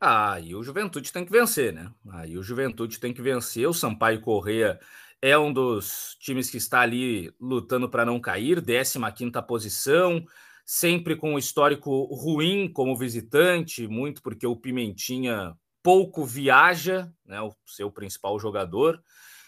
Ah, 0.00 0.40
e 0.40 0.54
o 0.54 0.62
Juventude 0.62 1.12
tem 1.12 1.26
que 1.26 1.32
vencer, 1.32 1.74
né? 1.74 1.92
Aí 2.10 2.38
o 2.38 2.42
Juventude 2.42 2.98
tem 2.98 3.12
que 3.12 3.20
vencer. 3.20 3.68
O 3.68 3.74
Sampaio 3.74 4.22
Correa 4.22 4.80
é 5.20 5.36
um 5.36 5.52
dos 5.52 6.16
times 6.20 6.48
que 6.48 6.56
está 6.56 6.80
ali 6.80 7.30
lutando 7.38 7.88
para 7.88 8.06
não 8.06 8.18
cair, 8.18 8.64
15 8.64 8.98
quinta 9.14 9.42
posição, 9.42 10.24
sempre 10.64 11.16
com 11.16 11.34
um 11.34 11.38
histórico 11.38 12.04
ruim 12.14 12.72
como 12.72 12.96
visitante, 12.96 13.86
muito 13.86 14.22
porque 14.22 14.46
o 14.46 14.56
Pimentinha 14.56 15.54
pouco 15.88 16.22
viaja, 16.22 17.10
né, 17.24 17.40
o 17.40 17.50
seu 17.64 17.90
principal 17.90 18.38
jogador, 18.38 19.02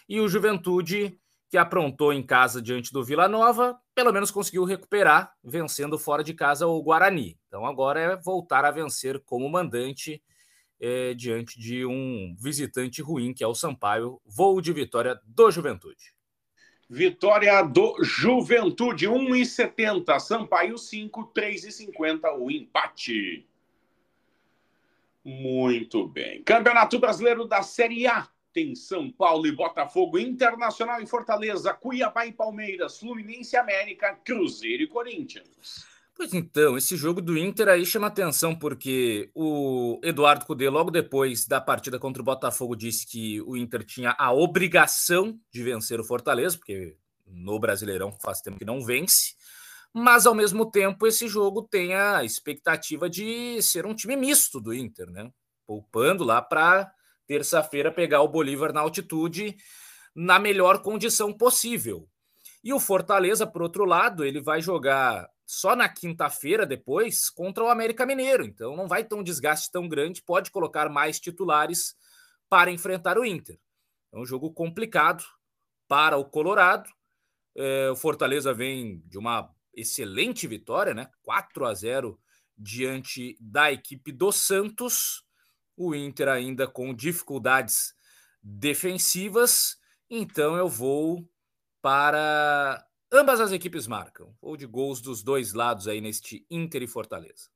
e 0.09 0.19
o 0.19 0.27
Juventude, 0.27 1.15
que 1.51 1.55
aprontou 1.55 2.11
em 2.11 2.23
casa 2.23 2.59
diante 2.59 2.91
do 2.91 3.03
Vila 3.03 3.27
Nova, 3.27 3.79
pelo 3.93 4.11
menos 4.11 4.31
conseguiu 4.31 4.63
recuperar, 4.63 5.31
vencendo 5.43 5.99
fora 5.99 6.23
de 6.23 6.33
casa 6.33 6.65
o 6.65 6.81
Guarani. 6.81 7.37
Então 7.47 7.63
agora 7.63 7.99
é 7.99 8.15
voltar 8.15 8.65
a 8.65 8.71
vencer 8.71 9.19
como 9.23 9.47
mandante 9.47 10.19
é, 10.79 11.13
diante 11.13 11.59
de 11.59 11.85
um 11.85 12.35
visitante 12.39 13.03
ruim, 13.03 13.35
que 13.35 13.43
é 13.43 13.47
o 13.47 13.53
Sampaio. 13.53 14.19
Voo 14.25 14.61
de 14.61 14.73
vitória 14.73 15.21
do 15.23 15.51
Juventude. 15.51 16.11
Vitória 16.89 17.61
do 17.61 18.03
Juventude, 18.03 19.07
1,70. 19.07 20.19
Sampaio 20.19 20.75
5, 20.75 21.33
3,50 21.35 22.35
o 22.39 22.49
empate. 22.49 23.47
Muito 25.23 26.07
bem. 26.07 26.43
Campeonato 26.43 26.99
Brasileiro 26.99 27.45
da 27.45 27.61
Série 27.61 28.07
A. 28.07 28.27
Tem 28.53 28.75
São 28.75 29.09
Paulo 29.09 29.47
e 29.47 29.51
Botafogo, 29.51 30.19
Internacional 30.19 31.01
e 31.01 31.07
Fortaleza, 31.07 31.73
Cuiabá 31.73 32.25
e 32.25 32.33
Palmeiras, 32.33 32.99
Fluminense 32.99 33.55
e 33.55 33.59
América, 33.59 34.13
Cruzeiro 34.25 34.83
e 34.83 34.87
Corinthians. 34.87 35.85
Pois 36.13 36.33
então, 36.33 36.77
esse 36.77 36.97
jogo 36.97 37.21
do 37.21 37.37
Inter 37.37 37.69
aí 37.69 37.85
chama 37.85 38.07
atenção 38.07 38.53
porque 38.53 39.31
o 39.33 39.99
Eduardo 40.03 40.45
Cudê, 40.45 40.69
logo 40.69 40.91
depois 40.91 41.47
da 41.47 41.61
partida 41.61 41.97
contra 41.97 42.21
o 42.21 42.25
Botafogo, 42.25 42.75
disse 42.75 43.07
que 43.07 43.41
o 43.41 43.55
Inter 43.55 43.85
tinha 43.85 44.13
a 44.19 44.33
obrigação 44.33 45.39
de 45.49 45.63
vencer 45.63 45.99
o 45.99 46.03
Fortaleza, 46.03 46.57
porque 46.57 46.97
no 47.25 47.57
Brasileirão 47.57 48.11
faz 48.21 48.41
tempo 48.41 48.59
que 48.59 48.65
não 48.65 48.81
vence 48.81 49.35
mas 49.93 50.25
ao 50.25 50.33
mesmo 50.33 50.69
tempo 50.69 51.05
esse 51.05 51.27
jogo 51.27 51.63
tem 51.63 51.93
a 51.93 52.23
expectativa 52.23 53.09
de 53.09 53.61
ser 53.61 53.85
um 53.85 53.93
time 53.93 54.15
misto 54.15 54.59
do 54.59 54.73
Inter, 54.73 55.09
né? 55.09 55.31
Poupando 55.65 56.23
lá 56.23 56.41
para 56.41 56.91
terça-feira 57.27 57.91
pegar 57.91 58.21
o 58.21 58.27
Bolívar 58.27 58.73
na 58.73 58.81
altitude 58.81 59.55
na 60.15 60.39
melhor 60.39 60.81
condição 60.81 61.33
possível. 61.33 62.07
E 62.63 62.73
o 62.73 62.79
Fortaleza, 62.79 63.47
por 63.47 63.61
outro 63.61 63.85
lado, 63.85 64.23
ele 64.23 64.39
vai 64.39 64.61
jogar 64.61 65.27
só 65.45 65.75
na 65.75 65.89
quinta-feira 65.89 66.65
depois 66.65 67.29
contra 67.29 67.63
o 67.63 67.69
América 67.69 68.05
Mineiro. 68.05 68.45
Então 68.45 68.75
não 68.75 68.87
vai 68.87 69.03
ter 69.03 69.15
um 69.15 69.23
desgaste 69.23 69.71
tão 69.71 69.87
grande, 69.87 70.21
pode 70.21 70.51
colocar 70.51 70.89
mais 70.89 71.19
titulares 71.19 71.95
para 72.49 72.71
enfrentar 72.71 73.17
o 73.17 73.25
Inter. 73.25 73.57
É 74.13 74.17
um 74.17 74.25
jogo 74.25 74.51
complicado 74.53 75.23
para 75.87 76.17
o 76.17 76.25
Colorado. 76.25 76.89
É, 77.55 77.89
o 77.89 77.95
Fortaleza 77.95 78.53
vem 78.53 79.01
de 79.07 79.17
uma 79.17 79.49
excelente 79.73 80.47
vitória, 80.47 80.93
né? 80.93 81.09
4 81.23 81.65
a 81.65 81.73
0 81.73 82.19
diante 82.57 83.37
da 83.39 83.71
equipe 83.71 84.11
do 84.11 84.31
Santos. 84.31 85.23
O 85.75 85.95
Inter 85.95 86.27
ainda 86.27 86.67
com 86.67 86.93
dificuldades 86.93 87.95
defensivas. 88.41 89.77
Então 90.09 90.55
eu 90.55 90.67
vou 90.67 91.27
para 91.81 92.85
ambas 93.11 93.39
as 93.39 93.51
equipes 93.51 93.87
marcam, 93.87 94.33
ou 94.41 94.55
de 94.55 94.65
gols 94.65 95.01
dos 95.01 95.23
dois 95.23 95.53
lados 95.53 95.87
aí 95.87 95.99
neste 95.99 96.45
Inter 96.49 96.83
e 96.83 96.87
Fortaleza. 96.87 97.49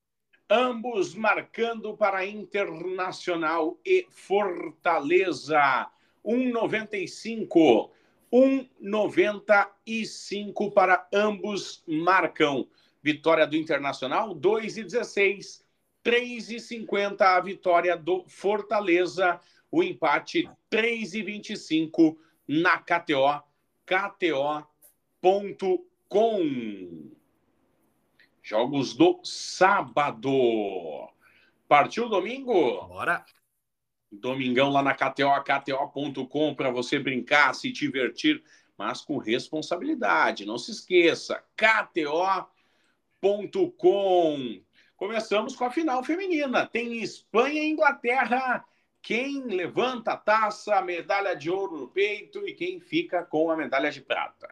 Ambos 0.49 1.15
marcando 1.15 1.95
para 1.97 2.25
Internacional 2.25 3.79
e 3.85 4.07
Fortaleza. 4.09 5.89
1,95. 6.23 7.89
1,95 8.35 10.73
para 10.73 11.07
ambos 11.13 11.81
marcam. 11.87 12.67
Vitória 13.01 13.47
do 13.47 13.55
Internacional, 13.55 14.35
2,16. 14.35 15.63
3,50 16.03 17.21
a 17.21 17.39
vitória 17.39 17.95
do 17.95 18.25
Fortaleza. 18.27 19.39
O 19.71 19.81
empate, 19.81 20.49
3,25 20.69 22.17
na 22.45 22.77
KTO. 22.77 23.41
KTO.com. 23.85 24.65
Jogos 28.43 28.93
do 28.95 29.21
sábado. 29.23 30.29
Partiu 31.69 32.09
domingo? 32.09 32.85
Bora. 32.85 33.25
Domingão 34.19 34.69
lá 34.69 34.81
na 34.81 34.93
KTO, 34.93 35.43
KTO.com, 35.43 36.55
para 36.55 36.69
você 36.69 36.99
brincar, 36.99 37.53
se 37.53 37.71
divertir, 37.71 38.43
mas 38.77 39.01
com 39.01 39.17
responsabilidade. 39.17 40.45
Não 40.45 40.57
se 40.57 40.71
esqueça, 40.71 41.43
KTO.com. 41.55 42.49
Começamos 44.97 45.55
com 45.55 45.65
a 45.65 45.71
final 45.71 46.03
feminina. 46.03 46.65
Tem 46.65 47.01
Espanha 47.01 47.61
e 47.61 47.69
Inglaterra. 47.69 48.65
Quem 49.01 49.43
levanta 49.43 50.13
a 50.13 50.17
taça, 50.17 50.81
medalha 50.81 51.35
de 51.35 51.49
ouro 51.49 51.77
no 51.77 51.87
peito 51.87 52.47
e 52.47 52.53
quem 52.53 52.79
fica 52.79 53.23
com 53.23 53.51
a 53.51 53.57
medalha 53.57 53.91
de 53.91 54.01
prata. 54.01 54.47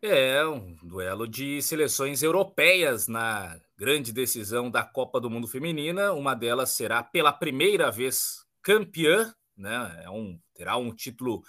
É 0.00 0.44
um 0.44 0.74
duelo 0.82 1.28
de 1.28 1.62
seleções 1.62 2.22
europeias 2.22 3.06
na 3.06 3.60
grande 3.76 4.12
decisão 4.12 4.70
da 4.70 4.82
Copa 4.82 5.20
do 5.20 5.30
Mundo 5.30 5.46
Feminina. 5.46 6.12
Uma 6.12 6.34
delas 6.34 6.70
será 6.70 7.02
pela 7.02 7.32
primeira 7.32 7.90
vez 7.90 8.44
campeã, 8.62 9.34
né? 9.56 10.02
É 10.04 10.10
um, 10.10 10.38
terá 10.54 10.76
um 10.76 10.94
título 10.94 11.42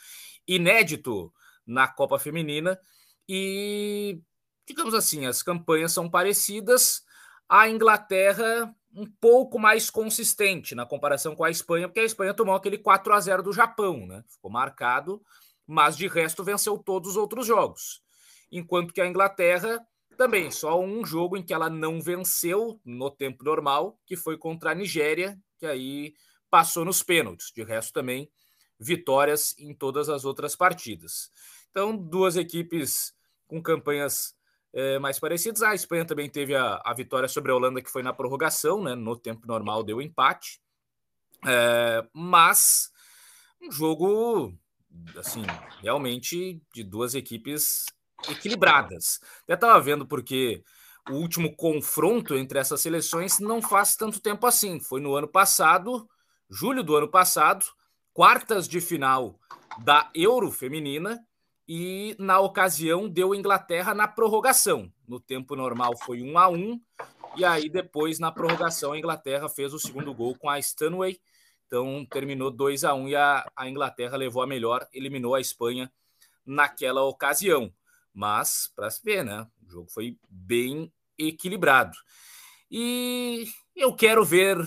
inédito 0.47 1.34
na 1.65 1.88
Copa 1.88 2.19
Feminina. 2.19 2.80
E, 3.28 4.21
digamos 4.67 4.93
assim, 4.93 5.26
as 5.26 5.41
campanhas 5.41 5.91
são 5.93 6.10
parecidas. 6.10 7.02
A 7.47 7.69
Inglaterra 7.69 8.73
um 8.95 9.06
pouco 9.19 9.58
mais 9.58 9.89
consistente 9.89 10.76
na 10.76 10.86
comparação 10.86 11.36
com 11.36 11.43
a 11.43 11.49
Espanha, 11.49 11.88
porque 11.88 11.99
a 11.99 12.06
Espanha 12.06 12.34
tomou 12.34 12.54
aquele 12.54 12.78
4 12.78 13.13
a 13.13 13.19
0 13.19 13.43
do 13.43 13.54
Japão, 13.54 14.06
né? 14.06 14.23
Ficou 14.30 14.52
marcado, 14.52 15.21
mas 15.65 15.97
de 15.97 16.08
resto 16.08 16.43
venceu 16.43 16.78
todos 16.78 17.12
os 17.12 17.17
outros 17.17 17.47
jogos. 17.47 18.04
Enquanto 18.52 18.93
que 18.93 19.02
a 19.02 19.08
Inglaterra 19.08 19.84
também 20.15 20.52
só 20.52 20.80
um 20.80 21.04
jogo 21.04 21.36
em 21.36 21.43
que 21.43 21.54
ela 21.54 21.69
não 21.69 21.99
venceu 21.99 22.80
no 22.86 23.10
tempo 23.10 23.43
normal, 23.43 23.99
que 24.06 24.15
foi 24.15 24.38
contra 24.38 24.71
a 24.71 24.76
Nigéria, 24.76 25.39
que 25.58 25.65
aí 25.65 26.13
passou 26.54 26.86
nos 26.86 27.02
pênaltis. 27.02 27.52
De 27.52 27.63
resto, 27.63 27.92
também 27.92 28.30
vitórias 28.80 29.56
em 29.58 29.74
todas 29.74 30.08
as 30.08 30.24
outras 30.24 30.56
partidas. 30.56 31.32
Então, 31.72 31.98
duas 31.98 32.36
equipes 32.36 33.12
com 33.48 33.60
campanhas 33.60 34.36
é, 34.72 35.00
mais 35.00 35.18
parecidas. 35.18 35.63
A 35.63 35.74
Espanha 35.74 36.06
também 36.06 36.30
teve 36.30 36.54
a, 36.54 36.80
a, 36.86 36.94
vitória 36.94 37.28
sobre 37.28 37.52
a 37.52 37.56
Holanda, 37.56 37.82
que 37.82 37.89
foi 37.89 38.04
na 38.04 38.13
prorrogação, 38.13 38.84
né? 38.84 38.94
No 38.94 39.18
tempo 39.18 39.48
normal 39.48 39.82
deu 39.82 40.00
empate. 40.00 40.62
É, 41.44 42.08
mas 42.13 42.92
um 43.60 43.72
jogo, 43.72 44.54
assim, 45.18 45.42
realmente 45.82 46.62
de 46.72 46.84
duas 46.84 47.16
equipes 47.16 47.88
equilibradas. 48.30 49.20
Até 49.42 49.56
estava 49.56 49.82
vendo 49.82 50.06
porque 50.06 50.63
o 51.10 51.13
último 51.13 51.56
confronto 51.56 52.36
entre 52.36 52.60
essas 52.60 52.80
seleções 52.80 53.39
não 53.39 53.60
faz 53.60 53.96
tanto 53.96 54.22
tempo 54.22 54.46
assim. 54.46 54.80
Foi 54.80 55.02
no 55.02 55.16
ano 55.16 55.28
passado, 55.28 56.08
julho 56.49 56.84
do 56.84 56.95
ano 56.95 57.08
passado, 57.08 57.65
quartas 58.13 58.67
de 58.67 58.79
final 58.79 59.39
da 59.79 60.10
Euro 60.13 60.51
Feminina, 60.51 61.25
e 61.67 62.15
na 62.19 62.39
ocasião 62.39 63.08
deu 63.08 63.34
Inglaterra 63.34 63.93
na 63.93 64.08
prorrogação. 64.08 64.91
No 65.08 65.19
tempo 65.19 65.56
normal 65.56 65.97
foi 66.03 66.21
1 66.21 66.38
a 66.38 66.49
1 66.49 66.82
e 67.38 67.45
aí 67.45 67.69
depois 67.69 68.19
na 68.19 68.32
prorrogação 68.32 68.91
a 68.91 68.97
Inglaterra 68.97 69.49
fez 69.49 69.73
o 69.73 69.79
segundo 69.79 70.13
gol 70.13 70.36
com 70.38 70.49
a 70.49 70.60
Stanway. 70.60 71.19
Então 71.65 72.06
terminou 72.06 72.51
2 72.51 72.84
a 72.84 72.93
1 72.93 73.08
e 73.10 73.15
a, 73.15 73.51
a 73.56 73.69
Inglaterra 73.69 74.17
levou 74.17 74.43
a 74.43 74.47
melhor, 74.47 74.88
eliminou 74.93 75.36
a 75.36 75.41
Espanha 75.41 75.91
naquela 76.45 77.03
ocasião. 77.03 77.73
Mas 78.13 78.71
para 78.75 78.91
se 78.91 79.01
ver, 79.03 79.23
né? 79.23 79.47
O 79.65 79.71
jogo 79.71 79.89
foi 79.89 80.17
bem 80.29 80.91
equilibrado. 81.17 81.97
E 82.69 83.47
eu 83.75 83.95
quero 83.95 84.23
ver 84.25 84.58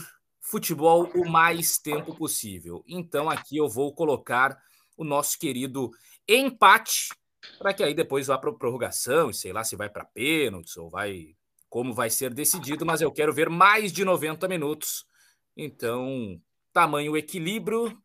futebol 0.47 1.11
o 1.15 1.29
mais 1.29 1.77
tempo 1.77 2.15
possível. 2.15 2.85
Então 2.87 3.29
aqui 3.29 3.57
eu 3.57 3.69
vou 3.69 3.93
colocar 3.93 4.57
o 4.97 5.05
nosso 5.05 5.39
querido 5.39 5.91
empate 6.29 7.09
para 7.59 7.75
que 7.75 7.83
aí 7.83 7.95
depois 7.95 8.29
vá 8.29 8.39
para 8.39 8.53
prorrogação 8.53 9.31
e 9.31 9.35
sei 9.35 9.53
lá 9.53 9.65
se 9.65 9.77
vai 9.77 9.89
para 9.89 10.05
pênaltis 10.05 10.77
ou 10.77 10.89
vai 10.89 11.35
como 11.69 11.93
vai 11.93 12.09
ser 12.09 12.33
decidido, 12.33 12.87
mas 12.87 13.01
eu 13.01 13.11
quero 13.11 13.33
ver 13.35 13.51
mais 13.51 13.93
de 13.93 14.05
90 14.05 14.47
minutos. 14.47 15.05
Então, 15.57 16.41
tamanho 16.73 17.17
equilíbrio 17.17 18.01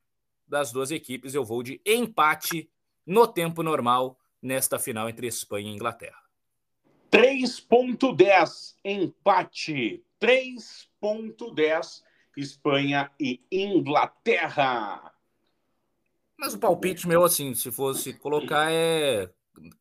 das 0.47 0.71
duas 0.71 0.89
equipes, 0.89 1.35
eu 1.35 1.45
vou 1.45 1.61
de 1.61 1.79
empate 1.85 2.69
no 3.05 3.27
tempo 3.27 3.61
normal 3.61 4.17
nesta 4.41 4.79
final 4.79 5.07
entre 5.07 5.27
Espanha 5.27 5.69
e 5.69 5.75
Inglaterra. 5.75 6.19
3.10 7.11 8.75
empate, 8.83 10.03
3.10 10.19 12.01
Espanha 12.37 13.11
e 13.19 13.41
Inglaterra. 13.51 15.13
Mas 16.37 16.53
o 16.53 16.59
palpite 16.59 17.07
meu, 17.07 17.23
assim, 17.23 17.53
se 17.53 17.71
fosse 17.71 18.13
colocar, 18.13 18.71
é 18.71 19.29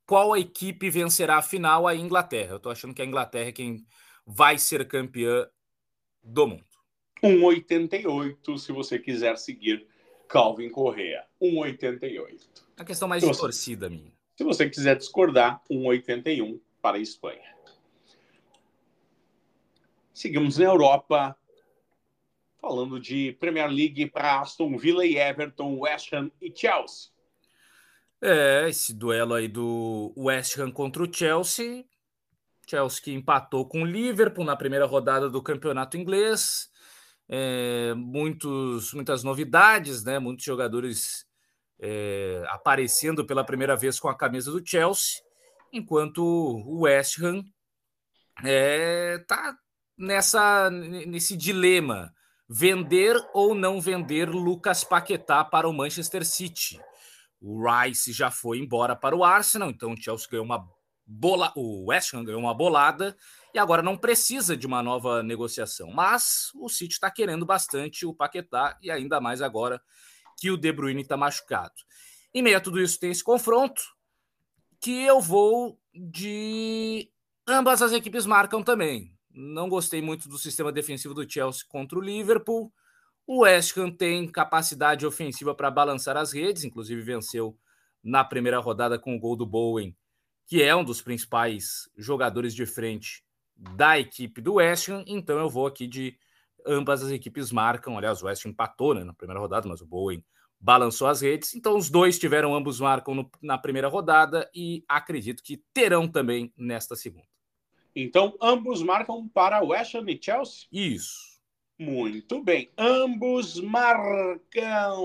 qual 0.07 0.33
a 0.33 0.39
equipe 0.39 0.91
vencerá 0.91 1.39
a 1.39 1.43
final? 1.43 1.87
A 1.87 1.95
Inglaterra. 1.95 2.53
Eu 2.53 2.61
tô 2.61 2.71
achando 2.71 2.95
que 2.95 3.03
a 3.03 3.05
Inglaterra 3.05 3.49
é 3.49 3.53
quem 3.53 3.87
vai 4.27 4.59
ser 4.59 4.87
campeã 4.87 5.49
do 6.23 6.47
mundo. 6.47 6.65
1,88 7.23 8.59
se 8.59 8.73
você 8.73 8.99
quiser 8.99 9.37
seguir 9.37 9.87
Calvin 10.29 10.71
Correa. 10.71 11.25
1,88. 11.41 12.41
A 12.77 12.85
questão 12.85 13.09
mais 13.09 13.23
distorcida 13.23 13.89
minha. 13.89 14.13
Se 14.37 14.45
você 14.45 14.69
quiser 14.69 14.97
discordar, 14.97 15.63
1,81 15.71 16.61
para 16.81 16.97
a 16.97 17.01
Espanha. 17.01 17.55
Seguimos 20.15 20.59
na 20.59 20.65
Europa 20.65 21.37
falando 22.61 23.01
de 23.01 23.33
Premier 23.40 23.68
League 23.68 24.07
para 24.11 24.40
Aston 24.40 24.77
Villa 24.77 25.05
e 25.05 25.16
Everton, 25.16 25.79
West 25.79 26.12
Ham 26.12 26.31
e 26.40 26.53
Chelsea. 26.55 27.11
É, 28.23 28.69
esse 28.69 28.92
duelo 28.92 29.35
aí 29.35 29.48
do 29.48 30.13
West 30.17 30.58
Ham 30.58 30.71
contra 30.71 31.02
o 31.02 31.13
Chelsea. 31.13 31.85
Chelsea 32.69 33.02
que 33.02 33.13
empatou 33.13 33.67
com 33.67 33.83
o 33.83 33.87
Liverpool 33.87 34.44
na 34.44 34.54
primeira 34.54 34.87
rodada 34.87 35.29
do 35.29 35.42
campeonato 35.42 35.96
inglês. 35.96 36.69
É, 37.29 37.94
muitos, 37.94 38.92
muitas 38.92 39.25
novidades, 39.25 40.04
né? 40.04 40.19
Muitos 40.19 40.44
jogadores 40.44 41.27
é, 41.81 42.44
aparecendo 42.48 43.25
pela 43.25 43.44
primeira 43.44 43.75
vez 43.75 43.98
com 43.98 44.08
a 44.08 44.17
camisa 44.17 44.50
do 44.50 44.65
Chelsea, 44.65 45.23
enquanto 45.73 46.23
o 46.23 46.83
West 46.83 47.19
Ham 47.23 47.42
é, 48.44 49.19
tá 49.27 49.56
nessa 49.96 50.71
nesse 50.71 51.37
dilema 51.37 52.13
vender 52.53 53.17
ou 53.33 53.55
não 53.55 53.81
vender 53.81 54.29
Lucas 54.29 54.83
Paquetá 54.83 55.44
para 55.44 55.69
o 55.69 55.73
Manchester 55.73 56.27
City. 56.27 56.81
O 57.40 57.65
Rice 57.65 58.13
já 58.13 58.29
foi 58.29 58.59
embora 58.59 58.96
para 58.96 59.15
o 59.15 59.23
Arsenal, 59.23 59.71
então 59.71 59.92
o 59.92 59.96
Chelsea 59.96 60.27
ganhou 60.29 60.44
uma 60.44 60.69
bola, 61.07 61.53
o 61.55 61.87
West 61.90 62.13
Ham 62.13 62.25
ganhou 62.25 62.40
uma 62.40 62.53
bolada 62.53 63.17
e 63.55 63.59
agora 63.59 63.83
não 63.83 63.96
precisa 63.96 64.57
de 64.57 64.67
uma 64.67 64.83
nova 64.83 65.23
negociação. 65.23 65.92
Mas 65.92 66.51
o 66.57 66.69
City 66.69 66.94
está 66.94 67.09
querendo 67.09 67.46
bastante 67.46 68.05
o 68.05 68.13
Paquetá 68.13 68.77
e 68.83 68.90
ainda 68.90 69.21
mais 69.21 69.40
agora 69.40 69.81
que 70.37 70.51
o 70.51 70.57
De 70.57 70.73
Bruyne 70.73 71.03
está 71.03 71.17
machucado. 71.17 71.75
Em 72.35 72.42
meio 72.42 72.57
a 72.57 72.61
tudo 72.61 72.81
isso, 72.81 72.98
tem 72.98 73.13
esse 73.13 73.23
confronto 73.23 73.81
que 74.81 75.05
eu 75.05 75.21
vou 75.21 75.81
de 75.94 77.09
ambas 77.46 77.81
as 77.81 77.92
equipes 77.92 78.27
marcam 78.27 78.61
também. 78.61 79.17
Não 79.33 79.68
gostei 79.68 80.02
muito 80.02 80.28
do 80.28 80.38
sistema 80.38 80.72
defensivo 80.72 81.14
do 81.14 81.31
Chelsea 81.31 81.64
contra 81.68 81.98
o 81.98 82.02
Liverpool. 82.02 82.72
O 83.26 83.42
West 83.42 83.76
Ham 83.76 83.90
tem 83.90 84.26
capacidade 84.26 85.06
ofensiva 85.06 85.54
para 85.54 85.70
balançar 85.70 86.16
as 86.16 86.33
redes, 86.33 86.64
inclusive 86.64 87.00
venceu 87.00 87.56
na 88.02 88.24
primeira 88.24 88.58
rodada 88.58 88.98
com 88.98 89.14
o 89.14 89.18
gol 89.20 89.37
do 89.37 89.46
Bowen, 89.46 89.96
que 90.46 90.62
é 90.62 90.74
um 90.74 90.83
dos 90.83 91.00
principais 91.00 91.88
jogadores 91.96 92.54
de 92.54 92.66
frente 92.66 93.22
da 93.56 93.98
equipe 93.98 94.40
do 94.40 94.54
West 94.54 94.88
Ham. 94.88 95.04
Então 95.06 95.38
eu 95.38 95.48
vou 95.48 95.66
aqui 95.66 95.87
de 95.87 96.16
ambas 96.66 97.02
as 97.02 97.10
equipes 97.10 97.52
marcam. 97.52 97.96
Aliás, 97.96 98.22
o 98.22 98.26
West 98.26 98.44
Ham 98.44 98.50
empatou 98.50 98.94
né, 98.94 99.04
na 99.04 99.14
primeira 99.14 99.40
rodada, 99.40 99.68
mas 99.68 99.81
o 99.81 99.87
Bowen 99.87 100.24
balançou 100.58 101.06
as 101.06 101.20
redes. 101.20 101.54
Então 101.54 101.76
os 101.76 101.88
dois 101.88 102.18
tiveram, 102.18 102.54
ambos 102.54 102.81
marcam 102.81 103.14
no, 103.14 103.31
na 103.40 103.56
primeira 103.56 103.88
rodada 103.88 104.50
e 104.54 104.85
acredito 104.88 105.42
que 105.42 105.62
terão 105.72 106.08
também 106.08 106.52
nesta 106.56 106.96
segunda. 106.96 107.28
Então 107.95 108.37
ambos 108.41 108.83
marcam 108.83 109.29
para 109.29 109.63
West 109.63 109.95
Ham 109.95 110.09
e 110.09 110.19
Chelsea? 110.21 110.67
Isso. 110.73 111.31
Muito 111.79 112.43
bem. 112.43 112.71
Ambos 112.77 113.59
marcam 113.61 115.03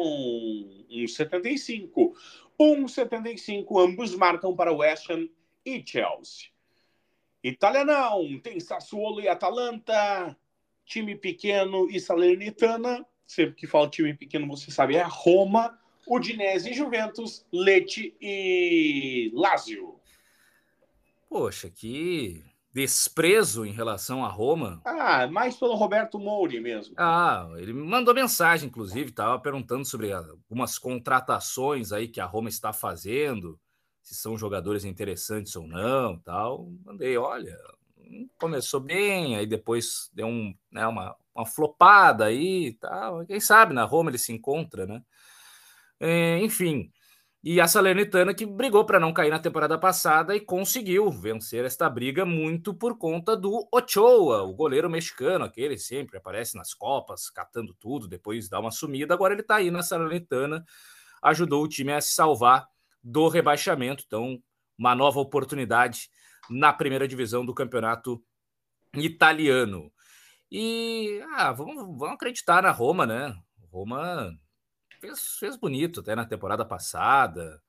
1,75. 0.92 2.14
1,75. 2.60 3.80
Ambos 3.80 4.14
marcam 4.16 4.56
para 4.56 4.74
West 4.74 5.10
Ham 5.10 5.30
e 5.66 5.82
Chelsea. 5.86 6.50
Italianão, 7.42 8.40
tem 8.40 8.60
Sassuolo 8.60 9.22
e 9.22 9.28
Atalanta, 9.28 10.36
time 10.84 11.16
pequeno 11.16 11.88
e 11.90 12.00
Salernitana. 12.00 13.06
Sempre 13.26 13.56
que 13.56 13.68
falo 13.68 13.90
time 13.90 14.14
pequeno, 14.14 14.48
você 14.48 14.70
sabe, 14.72 14.96
é 14.96 15.06
Roma, 15.08 15.80
Udinese 16.08 16.72
e 16.72 16.74
Juventus, 16.74 17.46
Lecce 17.54 18.16
e 18.20 19.32
Lazio. 19.34 20.00
Poxa, 21.30 21.70
que 21.70 22.44
desprezo 22.76 23.66
em 23.66 23.72
relação 23.72 24.26
a 24.26 24.28
Roma. 24.28 24.82
Ah, 24.84 25.26
mais 25.28 25.56
pelo 25.56 25.76
Roberto 25.76 26.20
Mouri 26.20 26.60
mesmo. 26.60 26.94
Ah, 26.98 27.48
ele 27.56 27.72
mandou 27.72 28.14
mensagem, 28.14 28.68
inclusive, 28.68 29.12
estava 29.12 29.40
perguntando 29.40 29.86
sobre 29.86 30.12
algumas 30.12 30.78
contratações 30.78 31.94
aí 31.94 32.10
que 32.10 32.20
a 32.20 32.26
Roma 32.26 32.50
está 32.50 32.74
fazendo, 32.74 33.58
se 34.04 34.14
são 34.14 34.38
jogadores 34.38 34.84
interessantes 34.84 35.56
ou 35.56 35.66
não, 35.66 36.20
tal. 36.20 36.70
Mandei, 36.84 37.18
olha, 37.18 37.58
começou 38.38 38.82
bem, 38.82 39.38
aí 39.38 39.48
depois 39.48 40.10
deu 40.14 40.28
um, 40.28 40.54
né, 40.70 40.86
uma, 40.86 41.16
uma 41.34 41.46
flopada 41.46 42.26
aí, 42.26 42.74
tal. 42.74 43.26
Quem 43.26 43.40
sabe 43.40 43.74
na 43.74 43.86
Roma 43.86 44.12
ele 44.12 44.18
se 44.18 44.34
encontra, 44.34 44.86
né? 44.86 45.02
É, 45.98 46.40
enfim, 46.40 46.92
e 47.48 47.62
a 47.62 47.68
Salernitana 47.68 48.34
que 48.34 48.44
brigou 48.44 48.84
para 48.88 49.00
não 49.00 49.14
cair 49.14 49.30
na 49.30 49.38
temporada 49.38 49.78
passada 49.78 50.36
e 50.36 50.40
conseguiu 50.40 51.12
vencer 51.12 51.64
esta 51.64 51.88
briga 51.88 52.26
muito 52.26 52.74
por 52.74 52.98
conta 52.98 53.38
do 53.38 53.70
Ochoa, 53.72 54.42
o 54.42 54.52
goleiro 54.52 54.90
mexicano, 54.90 55.46
aquele 55.46 55.78
sempre 55.78 56.18
aparece 56.18 56.58
nas 56.58 56.74
Copas, 56.74 57.30
catando 57.30 57.72
tudo, 57.76 58.08
depois 58.08 58.50
dá 58.50 58.60
uma 58.60 58.72
sumida. 58.72 59.14
Agora 59.14 59.36
ele 59.36 59.42
está 59.42 59.58
aí 59.58 59.70
na 59.70 59.84
Salernitana, 59.84 60.66
ajudou 61.22 61.64
o 61.64 61.68
time 61.68 61.94
a 61.94 62.02
se 62.02 62.16
salvar 62.16 62.68
do 63.04 63.28
rebaixamento. 63.28 64.04
Então, 64.08 64.42
uma 64.76 64.96
nova 64.96 65.20
oportunidade 65.20 66.10
na 66.50 66.74
primeira 66.74 67.08
divisão 67.08 67.46
do 67.46 67.54
campeonato 67.54 68.24
italiano. 68.96 69.94
E 70.52 71.22
ah, 71.36 71.52
vamos, 71.52 71.76
vamos 71.76 72.16
acreditar 72.16 72.64
na 72.64 72.72
Roma, 72.72 73.06
né? 73.06 73.38
Roma 73.72 74.36
fez, 75.06 75.38
fez 75.38 75.56
bonito 75.56 76.00
até 76.00 76.16
na 76.16 76.26
temporada 76.26 76.66
passada, 76.66 77.62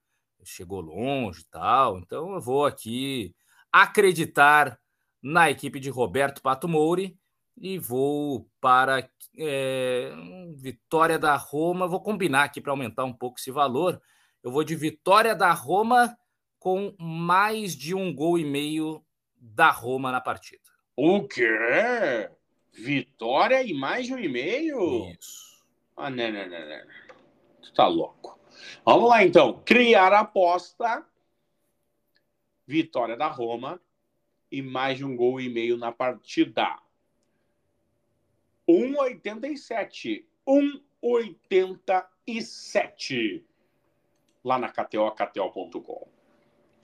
chegou 0.44 0.80
longe 0.80 1.40
e 1.40 1.44
tal. 1.44 1.98
Então 1.98 2.34
eu 2.34 2.40
vou 2.40 2.64
aqui 2.64 3.34
acreditar 3.70 4.78
na 5.22 5.50
equipe 5.50 5.78
de 5.80 5.90
Roberto 5.90 6.40
Pato 6.40 6.68
Mouri 6.68 7.18
e 7.56 7.78
vou 7.78 8.48
para 8.60 9.08
é, 9.38 10.12
vitória 10.56 11.18
da 11.18 11.36
Roma. 11.36 11.88
Vou 11.88 12.00
combinar 12.00 12.44
aqui 12.44 12.60
para 12.60 12.72
aumentar 12.72 13.04
um 13.04 13.12
pouco 13.12 13.38
esse 13.38 13.50
valor. 13.50 14.00
Eu 14.42 14.50
vou 14.50 14.62
de 14.62 14.76
vitória 14.76 15.34
da 15.34 15.52
Roma 15.52 16.16
com 16.58 16.94
mais 16.98 17.74
de 17.76 17.94
um 17.94 18.14
gol 18.14 18.38
e 18.38 18.44
meio 18.44 19.04
da 19.36 19.70
Roma 19.70 20.10
na 20.10 20.20
partida. 20.20 20.62
O 20.96 21.26
quê? 21.26 22.30
Vitória 22.72 23.62
e 23.62 23.72
mais 23.72 24.06
de 24.06 24.14
um 24.14 24.18
e 24.18 24.28
meio? 24.28 25.10
Isso. 25.10 25.64
Ah, 25.96 26.10
não, 26.10 26.30
não, 26.30 26.48
não, 26.48 26.68
não. 26.68 27.05
Tu 27.62 27.72
tá 27.72 27.86
louco. 27.86 28.36
Vamos 28.84 29.08
lá, 29.08 29.24
então. 29.24 29.62
Criar 29.64 30.12
aposta. 30.12 31.06
Vitória 32.66 33.16
da 33.16 33.28
Roma. 33.28 33.80
E 34.50 34.60
mais 34.62 34.98
de 34.98 35.04
um 35.04 35.16
gol 35.16 35.40
e 35.40 35.48
meio 35.48 35.76
na 35.76 35.92
partida. 35.92 36.80
1,87. 38.68 40.24
1,87. 40.46 43.42
Lá 44.44 44.58
na 44.58 44.68
KTO, 44.68 45.10
KTO.com. 45.12 46.08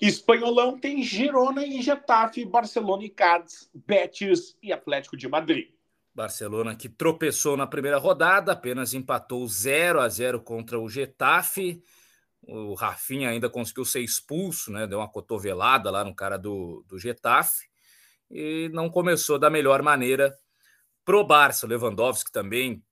Espanholão 0.00 0.78
tem 0.78 1.00
Girona 1.00 1.64
e 1.64 1.80
Getafe, 1.80 2.44
Barcelona 2.44 3.04
e 3.04 3.08
Cádiz, 3.08 3.70
Betis 3.72 4.58
e 4.60 4.72
Atlético 4.72 5.16
de 5.16 5.28
Madrid. 5.28 5.70
Barcelona 6.14 6.76
que 6.76 6.88
tropeçou 6.88 7.56
na 7.56 7.66
primeira 7.66 7.98
rodada, 7.98 8.52
apenas 8.52 8.92
empatou 8.92 9.46
0 9.46 10.00
a 10.00 10.08
0 10.08 10.40
contra 10.42 10.78
o 10.78 10.88
Getafe. 10.88 11.82
O 12.42 12.74
Rafinha 12.74 13.30
ainda 13.30 13.48
conseguiu 13.48 13.84
ser 13.84 14.00
expulso, 14.00 14.70
né? 14.70 14.86
Deu 14.86 14.98
uma 14.98 15.08
cotovelada 15.08 15.90
lá 15.90 16.04
no 16.04 16.14
cara 16.14 16.36
do, 16.36 16.84
do 16.88 16.98
Getafe 16.98 17.66
e 18.30 18.68
não 18.72 18.90
começou 18.90 19.38
da 19.38 19.48
melhor 19.48 19.82
maneira 19.82 20.36
pro 21.04 21.24
Barça. 21.24 21.66
Lewandowski 21.66 22.30
também 22.32 22.84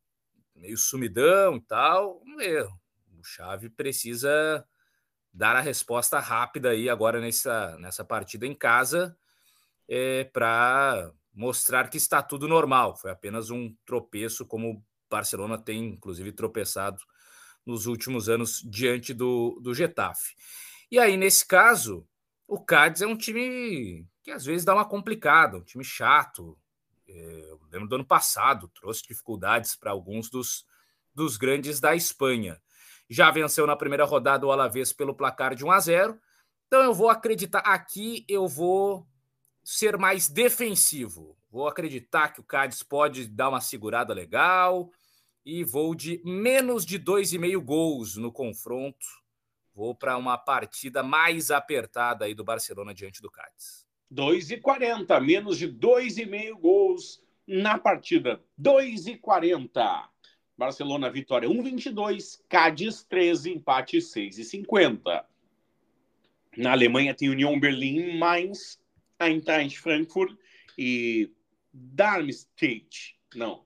meio 0.55 0.77
sumidão 0.77 1.57
e 1.57 1.61
tal. 1.63 2.23
Um 2.25 2.41
erro. 2.41 2.81
O 3.19 3.25
Xavi 3.25 3.69
precisa 3.69 4.65
dar 5.33 5.57
a 5.57 5.61
resposta 5.61 6.19
rápida 6.19 6.71
aí 6.71 6.89
agora 6.89 7.21
nessa, 7.21 7.77
nessa 7.79 8.05
partida 8.05 8.47
em 8.47 8.55
casa 8.55 9.17
é, 9.89 10.25
para 10.25 11.13
mostrar 11.41 11.89
que 11.89 11.97
está 11.97 12.23
tudo 12.23 12.47
normal. 12.47 12.95
Foi 12.95 13.11
apenas 13.11 13.49
um 13.49 13.75
tropeço, 13.87 14.45
como 14.45 14.73
o 14.73 14.85
Barcelona 15.09 15.57
tem, 15.57 15.87
inclusive, 15.87 16.33
tropeçado 16.33 17.03
nos 17.65 17.87
últimos 17.87 18.29
anos 18.29 18.63
diante 18.63 19.15
do, 19.15 19.59
do 19.63 19.75
Getafe. 19.75 20.35
E 20.91 20.99
aí, 20.99 21.17
nesse 21.17 21.47
caso, 21.47 22.07
o 22.47 22.63
Cádiz 22.63 23.01
é 23.01 23.07
um 23.07 23.17
time 23.17 24.07
que 24.23 24.31
às 24.31 24.45
vezes 24.45 24.67
dá 24.67 24.75
uma 24.75 24.85
complicada, 24.85 25.57
um 25.57 25.65
time 25.65 25.83
chato. 25.83 26.59
É, 27.09 27.47
eu 27.49 27.61
lembro 27.73 27.89
do 27.89 27.95
ano 27.95 28.07
passado, 28.07 28.69
trouxe 28.79 29.03
dificuldades 29.09 29.75
para 29.75 29.93
alguns 29.93 30.29
dos, 30.29 30.67
dos 31.15 31.39
grandes 31.39 31.81
da 31.81 31.97
Espanha. 31.97 32.61
Já 33.09 33.31
venceu 33.31 33.67
na 33.67 33.77
primeira 33.77 34.05
rodada 34.05 34.47
o 34.47 34.53
Alavés 34.53 34.93
pelo 34.93 35.15
placar 35.15 35.55
de 35.55 35.65
1 35.65 35.71
a 35.71 35.81
0. 35.81 36.21
Então 36.67 36.83
eu 36.83 36.93
vou 36.93 37.09
acreditar 37.09 37.61
aqui, 37.61 38.27
eu 38.29 38.47
vou 38.47 39.09
ser 39.63 39.97
mais 39.97 40.29
defensivo. 40.29 41.37
Vou 41.51 41.67
acreditar 41.67 42.29
que 42.29 42.41
o 42.41 42.45
Cádiz 42.45 42.83
pode 42.83 43.27
dar 43.27 43.49
uma 43.49 43.61
segurada 43.61 44.15
legal 44.15 44.91
e 45.45 45.65
vou 45.65 45.95
de 45.95 46.21
menos 46.25 46.85
de 46.85 46.99
dois 46.99 47.33
e 47.33 47.39
meio 47.39 47.61
gols 47.61 48.17
no 48.17 48.33
confronto. 48.33 49.07
Vou 49.75 49.95
para 49.95 50.17
uma 50.17 50.37
partida 50.37 51.03
mais 51.03 51.51
apertada 51.51 52.25
aí 52.25 52.35
do 52.35 52.45
Barcelona 52.45 52.95
diante 52.95 53.23
do 53.23 53.31
Cádiz. 53.31 53.87
2,40, 54.13 55.21
menos 55.21 55.57
de 55.57 55.69
dois 55.69 56.19
e 56.19 56.27
meio 56.27 56.59
gols 56.59 57.23
na 57.47 57.79
partida. 57.79 58.43
2,40. 58.61 60.09
Barcelona 60.57 61.09
vitória 61.09 61.49
1,22, 61.49 62.43
Cádiz 62.49 63.03
13, 63.05 63.53
empate 63.55 63.99
6,50. 63.99 65.25
Na 66.57 66.73
Alemanha 66.73 67.15
tem 67.15 67.31
União 67.31 67.59
Berlim, 67.59 68.19
Mainz 68.19 68.79
Eintracht 69.21 69.79
Frankfurt 69.79 70.37
e 70.77 71.31
Darmstadt. 71.73 73.17
Não. 73.35 73.65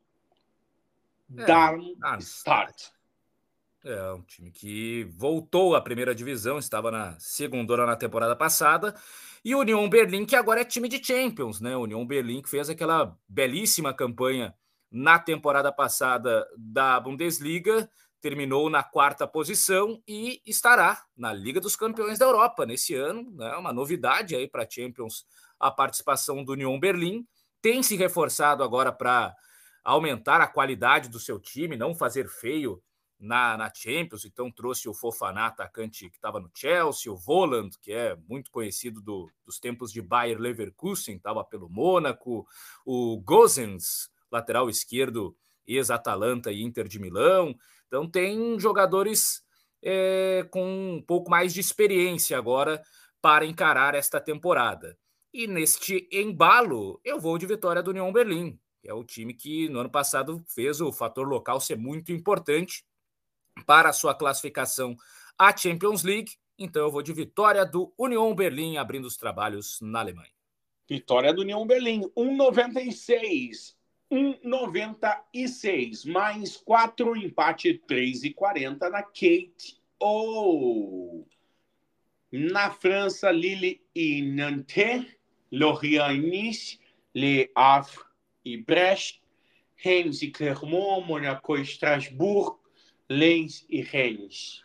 É, 1.36 1.46
Darmstadt. 1.46 2.92
É, 3.84 4.12
um 4.12 4.22
time 4.22 4.50
que 4.50 5.04
voltou 5.04 5.74
à 5.74 5.80
primeira 5.80 6.14
divisão, 6.14 6.58
estava 6.58 6.90
na 6.90 7.18
segunda 7.18 7.76
na 7.86 7.96
temporada 7.96 8.34
passada. 8.34 8.94
E 9.44 9.54
União 9.54 9.86
Berlim, 9.88 10.24
que 10.24 10.34
agora 10.34 10.62
é 10.62 10.64
time 10.64 10.88
de 10.88 11.04
Champions, 11.04 11.60
né? 11.60 11.76
União 11.76 12.04
Berlim 12.06 12.40
que 12.40 12.48
fez 12.48 12.70
aquela 12.70 13.16
belíssima 13.28 13.92
campanha 13.92 14.54
na 14.90 15.18
temporada 15.18 15.70
passada 15.70 16.48
da 16.56 16.98
Bundesliga, 16.98 17.90
terminou 18.24 18.70
na 18.70 18.82
quarta 18.82 19.28
posição 19.28 20.02
e 20.08 20.40
estará 20.46 21.04
na 21.14 21.30
Liga 21.30 21.60
dos 21.60 21.76
Campeões 21.76 22.18
da 22.18 22.24
Europa 22.24 22.64
nesse 22.64 22.94
ano, 22.94 23.30
né? 23.32 23.54
Uma 23.56 23.70
novidade 23.70 24.34
aí 24.34 24.48
para 24.48 24.62
a 24.62 24.66
Champions 24.66 25.26
a 25.60 25.70
participação 25.70 26.42
do 26.42 26.52
Union 26.52 26.80
Berlim. 26.80 27.28
Tem 27.60 27.82
se 27.82 27.96
reforçado 27.96 28.62
agora 28.62 28.90
para 28.90 29.34
aumentar 29.84 30.40
a 30.40 30.46
qualidade 30.46 31.10
do 31.10 31.20
seu 31.20 31.38
time, 31.38 31.76
não 31.76 31.94
fazer 31.94 32.26
feio 32.26 32.82
na, 33.20 33.58
na 33.58 33.70
Champions, 33.70 34.24
então 34.24 34.50
trouxe 34.50 34.88
o 34.88 34.94
Fofaná, 34.94 35.48
atacante 35.48 36.08
que 36.08 36.16
estava 36.16 36.40
no 36.40 36.50
Chelsea, 36.54 37.12
o 37.12 37.18
Voland, 37.18 37.76
que 37.78 37.92
é 37.92 38.16
muito 38.26 38.50
conhecido 38.50 39.02
do, 39.02 39.30
dos 39.44 39.58
tempos 39.58 39.92
de 39.92 40.00
Bayer 40.00 40.40
Leverkusen, 40.40 41.16
estava 41.16 41.44
pelo 41.44 41.68
Mônaco, 41.68 42.46
o 42.86 43.20
Gozens, 43.20 44.08
lateral 44.32 44.70
esquerdo, 44.70 45.36
ex-Atalanta 45.66 46.50
e 46.50 46.62
Inter 46.62 46.88
de 46.88 46.98
Milão. 46.98 47.54
Então 47.94 48.10
tem 48.10 48.58
jogadores 48.58 49.40
é, 49.80 50.44
com 50.50 50.96
um 50.96 51.00
pouco 51.00 51.30
mais 51.30 51.54
de 51.54 51.60
experiência 51.60 52.36
agora 52.36 52.82
para 53.22 53.46
encarar 53.46 53.94
esta 53.94 54.20
temporada. 54.20 54.98
E 55.32 55.46
neste 55.46 56.08
embalo, 56.10 57.00
eu 57.04 57.20
vou 57.20 57.38
de 57.38 57.46
vitória 57.46 57.80
do 57.84 57.90
União 57.90 58.12
Berlim, 58.12 58.58
que 58.82 58.88
é 58.88 58.92
o 58.92 59.04
time 59.04 59.32
que 59.32 59.68
no 59.68 59.78
ano 59.78 59.90
passado 59.90 60.44
fez 60.48 60.80
o 60.80 60.90
fator 60.90 61.28
local 61.28 61.60
ser 61.60 61.78
muito 61.78 62.10
importante 62.10 62.84
para 63.64 63.90
a 63.90 63.92
sua 63.92 64.12
classificação 64.12 64.96
à 65.38 65.56
Champions 65.56 66.02
League. 66.02 66.32
Então 66.58 66.82
eu 66.82 66.90
vou 66.90 67.00
de 67.00 67.12
vitória 67.12 67.64
do 67.64 67.94
Union 67.96 68.34
Berlim 68.34 68.76
abrindo 68.76 69.04
os 69.04 69.16
trabalhos 69.16 69.78
na 69.80 70.00
Alemanha. 70.00 70.32
Vitória 70.88 71.32
do 71.32 71.42
Union 71.42 71.64
Berlim, 71.64 72.10
1,96. 72.16 73.76
1,96. 74.10 76.04
Mais 76.06 76.56
4, 76.56 77.16
empate 77.16 77.82
3,40 77.88 78.90
na 78.90 79.02
Kate 79.02 79.80
O. 80.00 81.24
Na 82.32 82.70
França, 82.70 83.30
Lille 83.30 83.80
e 83.94 84.22
Nantes. 84.22 85.06
Lorient 85.52 86.18
Nice. 86.18 86.78
Le 87.14 87.50
Havre 87.54 88.02
e 88.44 88.56
Brest. 88.56 89.20
Reims 89.76 90.22
e 90.22 90.30
Clermont. 90.30 91.06
Monaco 91.06 91.56
e 91.56 91.62
Strasbourg. 91.62 92.58
Lens 93.08 93.64
e 93.68 93.82
Rennes. 93.82 94.62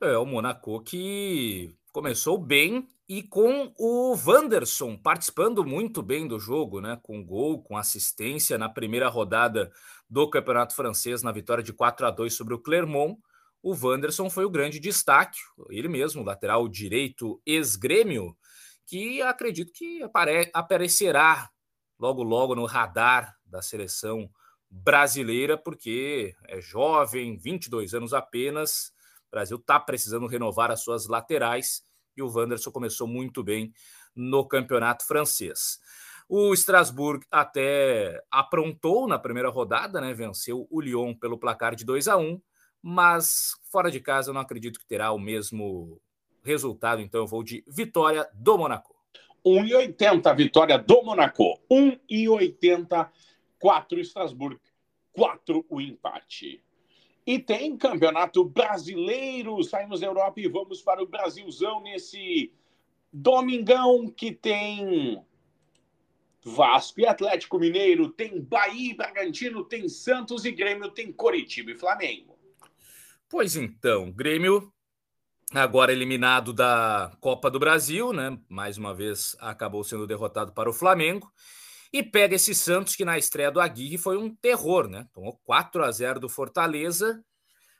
É, 0.00 0.16
o 0.16 0.24
Monaco 0.24 0.80
que 0.80 1.74
começou 1.92 2.38
bem 2.38 2.86
e 3.08 3.22
com 3.22 3.72
o 3.78 4.14
Wanderson 4.14 4.94
participando 4.94 5.64
muito 5.64 6.02
bem 6.02 6.28
do 6.28 6.38
jogo, 6.38 6.80
né? 6.80 6.98
Com 7.02 7.24
gol, 7.24 7.62
com 7.62 7.76
assistência 7.76 8.58
na 8.58 8.68
primeira 8.68 9.08
rodada 9.08 9.72
do 10.08 10.28
Campeonato 10.28 10.74
Francês, 10.74 11.22
na 11.22 11.32
vitória 11.32 11.64
de 11.64 11.72
4 11.72 12.06
a 12.06 12.10
2 12.10 12.34
sobre 12.34 12.52
o 12.52 12.58
Clermont. 12.58 13.18
O 13.62 13.74
Wanderson 13.74 14.28
foi 14.28 14.44
o 14.44 14.50
grande 14.50 14.78
destaque, 14.78 15.38
ele 15.70 15.88
mesmo, 15.88 16.22
lateral 16.22 16.68
direito 16.68 17.40
ex-grêmio, 17.46 18.36
que 18.86 19.22
acredito 19.22 19.72
que 19.72 20.02
apare 20.02 20.50
aparecerá 20.52 21.50
logo 21.98 22.22
logo 22.22 22.54
no 22.54 22.66
radar 22.66 23.34
da 23.44 23.62
seleção 23.62 24.30
brasileira, 24.70 25.56
porque 25.56 26.34
é 26.46 26.60
jovem, 26.60 27.38
22 27.38 27.94
anos 27.94 28.12
apenas. 28.12 28.92
O 29.26 29.30
Brasil 29.30 29.56
está 29.56 29.80
precisando 29.80 30.26
renovar 30.26 30.70
as 30.70 30.82
suas 30.82 31.08
laterais 31.08 31.87
e 32.18 32.22
o 32.22 32.30
Wanderson 32.30 32.70
começou 32.70 33.06
muito 33.06 33.42
bem 33.42 33.72
no 34.14 34.46
campeonato 34.46 35.06
francês. 35.06 35.78
O 36.28 36.52
Strasbourg 36.52 37.24
até 37.30 38.22
aprontou 38.30 39.08
na 39.08 39.18
primeira 39.18 39.48
rodada, 39.48 40.00
né? 40.00 40.12
Venceu 40.12 40.66
o 40.70 40.80
Lyon 40.80 41.14
pelo 41.14 41.38
placar 41.38 41.74
de 41.74 41.84
2 41.84 42.08
a 42.08 42.16
1, 42.18 42.40
mas 42.82 43.52
fora 43.70 43.90
de 43.90 44.00
casa 44.00 44.30
eu 44.30 44.34
não 44.34 44.40
acredito 44.40 44.78
que 44.78 44.86
terá 44.86 45.10
o 45.12 45.18
mesmo 45.18 46.00
resultado, 46.42 47.00
então 47.00 47.20
eu 47.20 47.26
vou 47.26 47.42
de 47.42 47.64
vitória 47.66 48.28
do 48.34 48.58
Monaco. 48.58 48.94
1,80 49.46 50.36
vitória 50.36 50.78
do 50.78 51.02
Monaco. 51.02 51.60
1,80 51.70 53.08
4 53.58 53.98
Estrasburgo, 53.98 54.60
4 55.12 55.64
o 55.68 55.80
empate. 55.80 56.62
E 57.28 57.38
tem 57.38 57.76
campeonato 57.76 58.42
brasileiro. 58.42 59.62
Saímos 59.62 60.00
da 60.00 60.06
Europa 60.06 60.40
e 60.40 60.48
vamos 60.48 60.80
para 60.80 61.02
o 61.02 61.06
Brasilzão 61.06 61.82
nesse 61.82 62.50
domingão 63.12 64.08
que 64.08 64.32
tem 64.32 65.22
Vasco 66.42 67.02
e 67.02 67.06
Atlético 67.06 67.58
Mineiro, 67.58 68.08
tem 68.08 68.40
Bahia 68.40 68.92
e 68.92 68.96
Bragantino, 68.96 69.62
tem 69.62 69.90
Santos 69.90 70.46
e 70.46 70.50
Grêmio, 70.50 70.90
tem 70.90 71.12
Coritiba 71.12 71.70
e 71.70 71.74
Flamengo. 71.74 72.34
Pois 73.28 73.56
então, 73.56 74.10
Grêmio 74.10 74.72
agora 75.52 75.92
eliminado 75.92 76.54
da 76.54 77.12
Copa 77.20 77.50
do 77.50 77.58
Brasil, 77.58 78.10
né? 78.10 78.38
Mais 78.48 78.78
uma 78.78 78.94
vez 78.94 79.36
acabou 79.38 79.84
sendo 79.84 80.06
derrotado 80.06 80.52
para 80.52 80.70
o 80.70 80.72
Flamengo. 80.72 81.30
E 81.92 82.02
pega 82.02 82.34
esse 82.34 82.54
Santos, 82.54 82.94
que 82.94 83.04
na 83.04 83.16
estreia 83.16 83.50
do 83.50 83.60
Aguirre 83.60 83.96
foi 83.96 84.16
um 84.18 84.34
terror, 84.34 84.88
né? 84.88 85.06
Tomou 85.12 85.38
4 85.44 85.84
a 85.84 85.90
0 85.90 86.20
do 86.20 86.28
Fortaleza. 86.28 87.24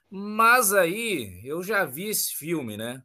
Mas 0.09 0.73
aí 0.73 1.39
eu 1.43 1.61
já 1.61 1.85
vi 1.85 2.09
esse 2.09 2.33
filme, 2.33 2.75
né? 2.75 3.03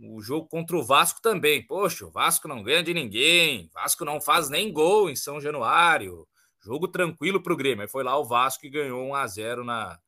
O 0.00 0.20
jogo 0.20 0.48
contra 0.48 0.76
o 0.76 0.82
Vasco 0.82 1.20
também. 1.22 1.64
Poxa, 1.64 2.06
o 2.06 2.10
Vasco 2.10 2.48
não 2.48 2.62
ganha 2.62 2.82
de 2.82 2.92
ninguém. 2.92 3.70
Vasco 3.72 4.04
não 4.04 4.20
faz 4.20 4.48
nem 4.48 4.72
gol 4.72 5.08
em 5.08 5.14
São 5.14 5.40
Januário. 5.40 6.26
Jogo 6.60 6.88
tranquilo 6.88 7.40
para 7.40 7.52
o 7.52 7.56
Grêmio. 7.56 7.82
Aí 7.82 7.88
foi 7.88 8.02
lá 8.02 8.18
o 8.18 8.24
Vasco 8.24 8.66
e 8.66 8.70
ganhou 8.70 9.08
1 9.08 9.14
a 9.14 9.26
0 9.26 9.64
na, 9.64 9.98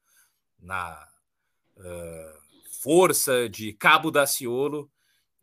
na 0.59 1.09
uh, 1.77 2.41
força 2.83 3.49
de 3.49 3.73
Cabo 3.73 4.11
Daciolo 4.11 4.91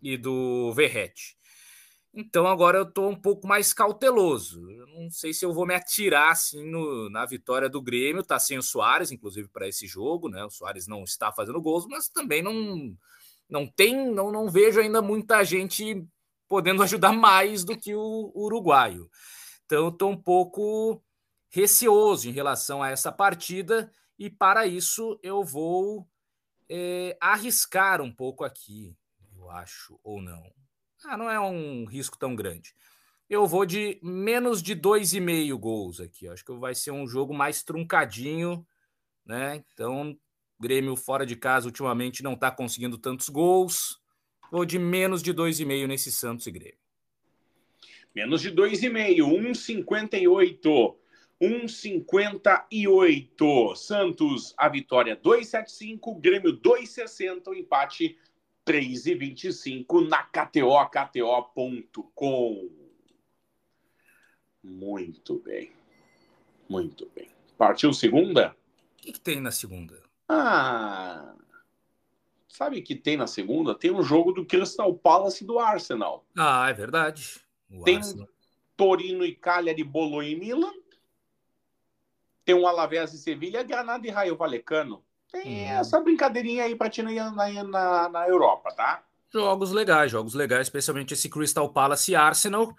e 0.01 0.17
do 0.17 0.73
Verrete. 0.73 1.36
Então 2.19 2.47
agora 2.47 2.79
eu 2.79 2.83
estou 2.83 3.11
um 3.11 3.15
pouco 3.15 3.47
mais 3.47 3.71
cauteloso. 3.75 4.71
Eu 4.71 4.87
não 4.87 5.07
sei 5.11 5.31
se 5.35 5.45
eu 5.45 5.53
vou 5.53 5.67
me 5.67 5.75
atirar 5.75 6.31
assim 6.31 6.67
no, 6.67 7.11
na 7.11 7.23
vitória 7.27 7.69
do 7.69 7.79
Grêmio. 7.79 8.23
Tá 8.23 8.39
sem 8.39 8.57
o 8.57 8.63
Soares, 8.63 9.11
inclusive, 9.11 9.47
para 9.47 9.67
esse 9.67 9.85
jogo, 9.85 10.27
né? 10.27 10.43
O 10.43 10.49
Soares 10.49 10.87
não 10.87 11.03
está 11.03 11.31
fazendo 11.31 11.61
gols, 11.61 11.85
mas 11.85 12.09
também 12.09 12.41
não, 12.41 12.97
não 13.47 13.67
tem, 13.67 14.09
não, 14.11 14.31
não 14.31 14.49
vejo 14.49 14.79
ainda 14.79 14.99
muita 14.99 15.43
gente 15.43 16.03
podendo 16.47 16.81
ajudar 16.83 17.13
mais 17.13 17.63
do 17.63 17.77
que 17.77 17.93
o, 17.93 18.31
uruguaio. 18.33 19.07
Então 19.67 19.89
estou 19.89 20.09
um 20.09 20.17
pouco 20.17 20.99
receoso 21.51 22.27
em 22.27 22.31
relação 22.31 22.81
a 22.81 22.89
essa 22.89 23.11
partida 23.11 23.91
e 24.17 24.27
para 24.27 24.65
isso 24.65 25.19
eu 25.21 25.43
vou 25.43 26.09
é, 26.67 27.15
arriscar 27.21 28.01
um 28.01 28.11
pouco 28.11 28.43
aqui, 28.43 28.97
eu 29.35 29.51
acho, 29.51 29.99
ou 30.03 30.19
não. 30.19 30.51
Ah, 31.05 31.17
não 31.17 31.29
é 31.29 31.39
um 31.39 31.85
risco 31.85 32.17
tão 32.17 32.35
grande. 32.35 32.73
Eu 33.29 33.45
vou 33.45 33.65
de 33.65 33.99
menos 34.01 34.61
de 34.61 34.73
dois 34.73 35.13
e 35.13 35.19
meio 35.19 35.57
gols 35.57 35.99
aqui. 35.99 36.27
Acho 36.27 36.45
que 36.45 36.53
vai 36.53 36.73
ser 36.73 36.91
um 36.91 37.05
jogo 37.05 37.33
mais 37.33 37.61
truncadinho, 37.61 38.65
né? 39.25 39.63
Então, 39.73 40.17
Grêmio 40.59 40.95
fora 40.95 41.25
de 41.25 41.35
casa 41.35 41.67
ultimamente 41.67 42.23
não 42.23 42.33
está 42.33 42.49
conseguindo 42.49 42.97
tantos 42.97 43.29
gols. 43.29 44.01
Vou 44.51 44.65
de 44.65 44.79
menos 44.79 45.21
de 45.21 45.31
dois 45.33 45.59
e 45.59 45.65
meio 45.65 45.87
nesse 45.87 46.11
Santos 46.11 46.47
e 46.47 46.51
Grêmio. 46.51 46.79
Menos 48.15 48.41
de 48.41 48.49
dois 48.49 48.81
e 48.81 48.89
meio, 48.89 49.27
1,58. 49.27 50.95
1,58. 51.39 53.75
Santos, 53.75 54.55
a 54.57 54.67
vitória 54.67 55.15
2,75. 55.15 56.19
Grêmio 56.19 56.59
2,60. 56.59 57.49
O 57.49 57.53
empate 57.53 58.17
3,25 58.67 60.09
na 60.09 60.23
KTO, 60.23 60.75
KTO.com. 60.89 62.69
Muito 64.61 65.39
bem. 65.39 65.71
Muito 66.67 67.09
bem. 67.15 67.29
Partiu 67.57 67.93
segunda? 67.93 68.49
O 68.49 69.01
que, 69.01 69.13
que, 69.13 69.19
tem 69.21 69.39
na 69.39 69.51
segunda? 69.51 70.03
Ah. 70.27 71.33
Sabe 72.49 72.79
o 72.79 72.83
que 72.83 72.93
tem 72.93 73.15
na 73.15 73.25
segunda? 73.25 73.73
Tem 73.73 73.89
um 73.91 74.03
jogo 74.03 74.33
do 74.33 74.45
Crystal 74.45 74.93
Palace 74.93 75.45
e 75.45 75.47
do 75.47 75.59
Arsenal. 75.59 76.25
Ah, 76.37 76.69
é 76.69 76.73
verdade. 76.73 77.39
O 77.71 77.85
tem 77.85 77.97
Arsenal. 77.97 78.27
Torino 78.75 79.23
e 79.23 79.33
Cagliari, 79.33 79.83
Bolonha 79.83 80.29
e 80.29 80.35
Milan. 80.35 80.73
Tem 82.43 82.53
um 82.53 82.67
Alavés 82.67 83.13
e 83.13 83.17
Sevilha, 83.17 83.63
Granada 83.63 84.05
e 84.05 84.09
Raio 84.09 84.35
Valecano. 84.35 85.03
Tem 85.31 85.65
hum. 85.65 85.79
essa 85.79 85.99
brincadeirinha 85.99 86.63
aí 86.63 86.75
pra 86.75 86.89
ti 86.89 87.01
na, 87.01 87.31
na, 87.63 88.09
na 88.09 88.27
Europa, 88.27 88.73
tá? 88.73 89.03
Jogos 89.31 89.71
legais, 89.71 90.11
jogos 90.11 90.33
legais, 90.33 90.67
especialmente 90.67 91.13
esse 91.13 91.29
Crystal 91.29 91.71
Palace 91.71 92.11
e 92.11 92.15
Arsenal. 92.15 92.73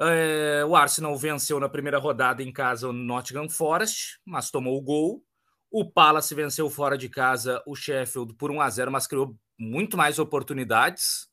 É, 0.00 0.64
o 0.66 0.76
Arsenal 0.76 1.16
venceu 1.16 1.58
na 1.58 1.68
primeira 1.68 1.98
rodada 1.98 2.42
em 2.42 2.52
casa 2.52 2.88
o 2.88 2.92
Nottingham 2.92 3.48
Forest, 3.48 4.20
mas 4.24 4.50
tomou 4.50 4.76
o 4.76 4.82
gol. 4.82 5.24
O 5.70 5.90
Palace 5.90 6.34
venceu 6.34 6.68
fora 6.70 6.96
de 6.96 7.08
casa 7.08 7.62
o 7.66 7.74
Sheffield 7.74 8.34
por 8.34 8.50
1 8.50 8.60
a 8.60 8.70
0, 8.70 8.92
mas 8.92 9.06
criou 9.06 9.36
muito 9.58 9.96
mais 9.96 10.18
oportunidades. 10.18 11.28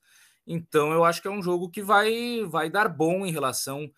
Então 0.47 0.91
eu 0.91 1.03
acho 1.03 1.21
que 1.21 1.27
é 1.27 1.31
um 1.31 1.43
jogo 1.43 1.69
que 1.69 1.81
vai, 1.81 2.43
vai 2.47 2.69
dar 2.69 2.87
bom 2.87 3.25
em 3.25 3.31
relação 3.31 3.89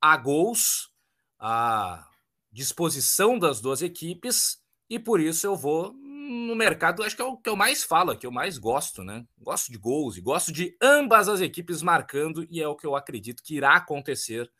a 0.00 0.16
gols, 0.16 0.90
a 1.38 2.06
disposição 2.52 3.38
das 3.38 3.60
duas 3.60 3.82
equipes 3.82 4.64
e 4.88 4.98
por 4.98 5.20
isso 5.20 5.46
eu 5.46 5.56
vou 5.56 5.92
no 5.92 6.56
mercado, 6.56 7.02
acho 7.02 7.14
que 7.14 7.22
é 7.22 7.24
o 7.24 7.36
que 7.36 7.48
eu 7.48 7.56
mais 7.56 7.84
falo, 7.84 8.16
que 8.16 8.26
eu 8.26 8.32
mais 8.32 8.58
gosto, 8.58 9.04
né? 9.04 9.24
Gosto 9.38 9.70
de 9.70 9.78
gols 9.78 10.16
e 10.16 10.20
gosto 10.20 10.52
de 10.52 10.76
ambas 10.82 11.28
as 11.28 11.40
equipes 11.40 11.82
marcando, 11.82 12.46
e 12.50 12.60
é 12.60 12.66
o 12.66 12.74
que 12.74 12.86
eu 12.86 12.96
acredito 12.96 13.42
que 13.42 13.56
irá 13.56 13.76
acontecer 13.76 14.50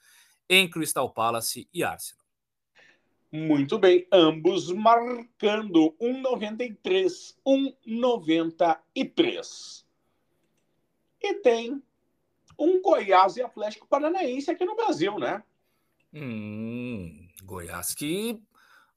em 0.49 0.71
Crystal 0.71 1.11
Palace 1.11 1.69
e 1.75 1.83
Arsenal. 1.83 2.25
Muito 3.33 3.79
bem, 3.79 4.07
ambos 4.13 4.71
marcando 4.73 5.97
1,93, 6.01 7.35
1,93. 7.45 9.85
E 11.21 11.35
tem 11.35 11.83
um 12.59 12.81
Goiás 12.81 13.37
e 13.37 13.43
Atlético 13.43 13.89
Paranaense 13.89 14.51
aqui 14.51 14.65
no 14.65 14.77
Brasil, 14.77 15.19
né? 15.19 15.43
Hum, 16.15 17.29
Goiás 17.43 17.95
que 17.95 18.41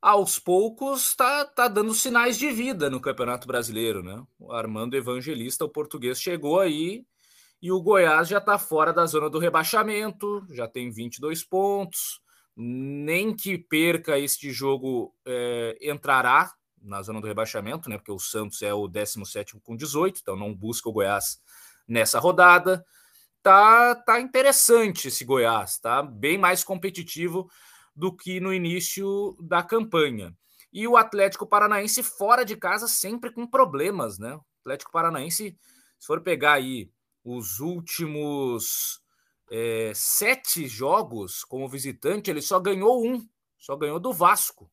aos 0.01 0.39
poucos 0.39 1.07
está 1.07 1.45
tá 1.45 1.67
dando 1.67 1.93
sinais 1.93 2.37
de 2.37 2.49
vida 2.51 2.89
no 2.89 3.01
Campeonato 3.01 3.47
Brasileiro, 3.47 4.01
né? 4.01 4.23
O 4.39 4.51
Armando 4.51 4.95
Evangelista, 4.95 5.65
o 5.65 5.69
português, 5.69 6.21
chegou 6.21 6.59
aí 6.59 7.05
e 7.61 7.71
o 7.71 7.81
Goiás 7.81 8.29
já 8.29 8.37
está 8.37 8.57
fora 8.57 8.93
da 8.93 9.05
zona 9.05 9.29
do 9.29 9.39
rebaixamento, 9.39 10.45
já 10.49 10.67
tem 10.67 10.89
22 10.89 11.43
pontos. 11.43 12.21
Nem 12.55 13.33
que 13.33 13.57
perca 13.57 14.19
este 14.19 14.51
jogo, 14.51 15.13
é, 15.25 15.77
entrará 15.81 16.51
na 16.81 17.01
zona 17.01 17.21
do 17.21 17.27
rebaixamento, 17.27 17.89
né? 17.89 17.97
Porque 17.97 18.11
o 18.11 18.19
Santos 18.19 18.61
é 18.61 18.73
o 18.73 18.87
17 18.87 19.59
com 19.61 19.75
18, 19.75 20.19
então 20.21 20.35
não 20.35 20.53
busca 20.53 20.89
o 20.89 20.93
Goiás 20.93 21.41
nessa 21.87 22.19
rodada. 22.19 22.85
Tá, 23.41 23.95
tá 23.95 24.19
interessante 24.19 25.07
esse 25.07 25.23
Goiás, 25.23 25.79
tá 25.79 26.03
bem 26.03 26.37
mais 26.37 26.63
competitivo 26.63 27.49
do 27.95 28.15
que 28.15 28.39
no 28.39 28.53
início 28.53 29.35
da 29.41 29.63
campanha. 29.63 30.35
E 30.71 30.87
o 30.87 30.95
Atlético 30.95 31.47
Paranaense 31.47 32.03
fora 32.03 32.45
de 32.45 32.55
casa 32.55 32.87
sempre 32.87 33.31
com 33.31 33.47
problemas, 33.47 34.19
né? 34.19 34.35
O 34.35 34.43
Atlético 34.61 34.91
Paranaense, 34.91 35.57
se 35.97 36.07
for 36.07 36.21
pegar 36.21 36.53
aí 36.53 36.91
os 37.23 37.59
últimos 37.59 39.01
é, 39.51 39.91
sete 39.95 40.67
jogos 40.67 41.43
como 41.43 41.67
visitante, 41.67 42.29
ele 42.29 42.41
só 42.41 42.59
ganhou 42.59 43.05
um, 43.05 43.27
só 43.57 43.75
ganhou 43.75 43.99
do 43.99 44.13
Vasco. 44.13 44.71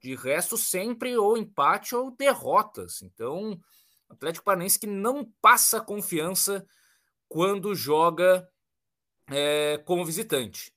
De 0.00 0.14
resto, 0.14 0.56
sempre 0.56 1.16
ou 1.16 1.36
empate 1.36 1.94
ou 1.94 2.10
derrotas. 2.12 3.02
Então, 3.02 3.60
o 4.08 4.12
Atlético 4.12 4.44
Paranaense 4.44 4.78
que 4.78 4.86
não 4.86 5.24
passa 5.42 5.80
confiança 5.80 6.64
quando 7.28 7.74
joga 7.74 8.48
é, 9.28 9.78
como 9.84 10.04
visitante. 10.04 10.72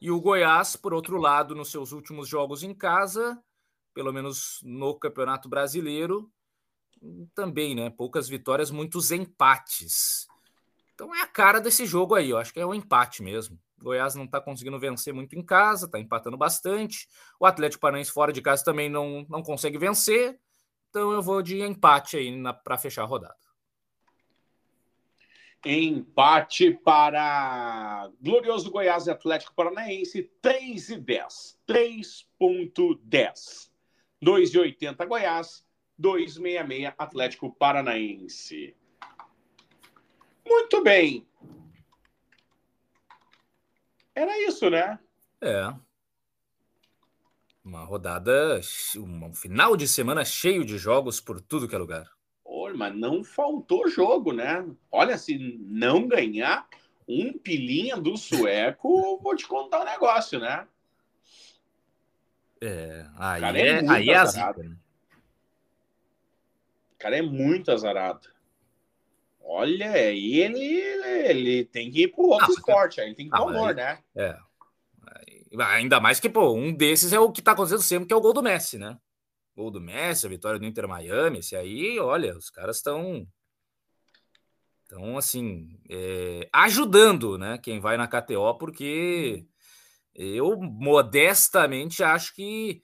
E 0.00 0.10
o 0.10 0.20
Goiás, 0.20 0.76
por 0.76 0.94
outro 0.94 1.18
lado, 1.18 1.54
nos 1.54 1.70
seus 1.70 1.92
últimos 1.92 2.26
jogos 2.26 2.62
em 2.62 2.74
casa, 2.74 3.38
pelo 3.92 4.12
menos 4.12 4.60
no 4.62 4.94
Campeonato 4.94 5.48
Brasileiro, 5.48 6.30
também, 7.34 7.74
né? 7.74 7.90
Poucas 7.90 8.28
vitórias, 8.28 8.70
muitos 8.70 9.10
empates. 9.10 10.26
Então 10.94 11.14
é 11.14 11.22
a 11.22 11.26
cara 11.26 11.60
desse 11.60 11.86
jogo 11.86 12.14
aí, 12.14 12.30
eu 12.30 12.38
acho 12.38 12.52
que 12.52 12.60
é 12.60 12.66
um 12.66 12.74
empate 12.74 13.22
mesmo. 13.22 13.58
O 13.78 13.84
Goiás 13.84 14.14
não 14.14 14.24
está 14.24 14.40
conseguindo 14.40 14.78
vencer 14.78 15.14
muito 15.14 15.34
em 15.34 15.42
casa, 15.42 15.86
está 15.86 15.98
empatando 15.98 16.36
bastante. 16.36 17.08
O 17.38 17.46
Atlético 17.46 17.80
Paranaense 17.80 18.10
fora 18.10 18.32
de 18.32 18.42
casa 18.42 18.62
também 18.62 18.88
não, 18.90 19.26
não 19.28 19.42
consegue 19.42 19.78
vencer. 19.78 20.38
Então 20.90 21.12
eu 21.12 21.22
vou 21.22 21.40
de 21.40 21.60
empate 21.62 22.16
aí 22.16 22.42
para 22.62 22.76
fechar 22.76 23.02
a 23.02 23.06
rodada. 23.06 23.49
Empate 25.64 26.72
para 26.72 28.10
Glorioso 28.20 28.70
Goiás 28.70 29.06
e 29.06 29.10
Atlético 29.10 29.54
Paranaense, 29.54 30.30
3 30.40 30.90
e 30.90 30.96
10. 30.96 31.58
3.10. 31.68 33.70
2,80 34.22 35.06
Goiás, 35.06 35.66
2,66 36.00 36.94
Atlético 36.96 37.54
Paranaense. 37.54 38.74
Muito 40.46 40.82
bem. 40.82 41.26
Era 44.14 44.38
isso, 44.46 44.70
né? 44.70 44.98
É. 45.42 45.74
Uma 47.62 47.84
rodada, 47.84 48.60
um 48.96 49.34
final 49.34 49.76
de 49.76 49.86
semana 49.86 50.24
cheio 50.24 50.64
de 50.64 50.78
jogos 50.78 51.20
por 51.20 51.40
tudo 51.40 51.68
que 51.68 51.74
é 51.74 51.78
lugar 51.78 52.10
mas 52.80 52.96
não 52.96 53.22
faltou 53.22 53.88
jogo, 53.88 54.32
né? 54.32 54.66
Olha, 54.90 55.18
se 55.18 55.38
não 55.60 56.08
ganhar 56.08 56.66
um 57.06 57.32
pilinha 57.32 57.96
do 57.96 58.16
sueco, 58.16 59.18
vou 59.22 59.36
te 59.36 59.46
contar 59.46 59.82
um 59.82 59.84
negócio, 59.84 60.38
né? 60.38 60.66
É, 62.60 63.06
aí 63.16 63.40
cara 63.40 63.58
é, 63.58 63.68
é, 63.68 63.88
aí 63.88 64.10
é 64.10 64.16
azarado. 64.16 64.62
Né? 64.62 64.76
O 66.94 66.98
cara 66.98 67.16
é 67.18 67.22
muito 67.22 67.70
azarado. 67.70 68.28
Olha, 69.42 69.98
ele, 69.98 70.80
ele 71.26 71.64
tem 71.64 71.90
que 71.90 72.02
ir 72.04 72.08
pro 72.08 72.28
outro 72.28 72.46
ah, 72.46 72.52
esporte, 72.52 73.00
aí 73.00 73.08
ele 73.08 73.16
tem 73.16 73.28
que 73.28 73.34
ah, 73.34 73.70
ir 73.70 73.74
né? 73.74 73.98
É. 74.14 74.38
Ainda 75.72 75.98
mais 76.00 76.20
que, 76.20 76.28
pô, 76.28 76.52
um 76.52 76.72
desses 76.72 77.12
é 77.12 77.18
o 77.18 77.32
que 77.32 77.42
tá 77.42 77.52
acontecendo 77.52 77.82
sempre, 77.82 78.06
que 78.06 78.12
é 78.12 78.16
o 78.16 78.20
gol 78.20 78.32
do 78.32 78.42
Messi, 78.42 78.78
né? 78.78 78.96
Gol 79.60 79.70
do 79.70 79.80
Messi, 79.80 80.26
a 80.26 80.30
vitória 80.30 80.58
do 80.58 80.64
Inter 80.64 80.88
Miami, 80.88 81.40
esse 81.40 81.54
aí, 81.54 81.98
olha, 81.98 82.36
os 82.36 82.48
caras 82.48 82.76
estão 82.76 83.26
então, 84.86 85.16
assim, 85.16 85.78
é, 85.88 86.48
ajudando, 86.52 87.38
né, 87.38 87.58
quem 87.58 87.78
vai 87.78 87.96
na 87.96 88.08
KTO, 88.08 88.58
porque 88.58 89.46
eu 90.12 90.60
modestamente 90.60 92.02
acho 92.02 92.34
que 92.34 92.82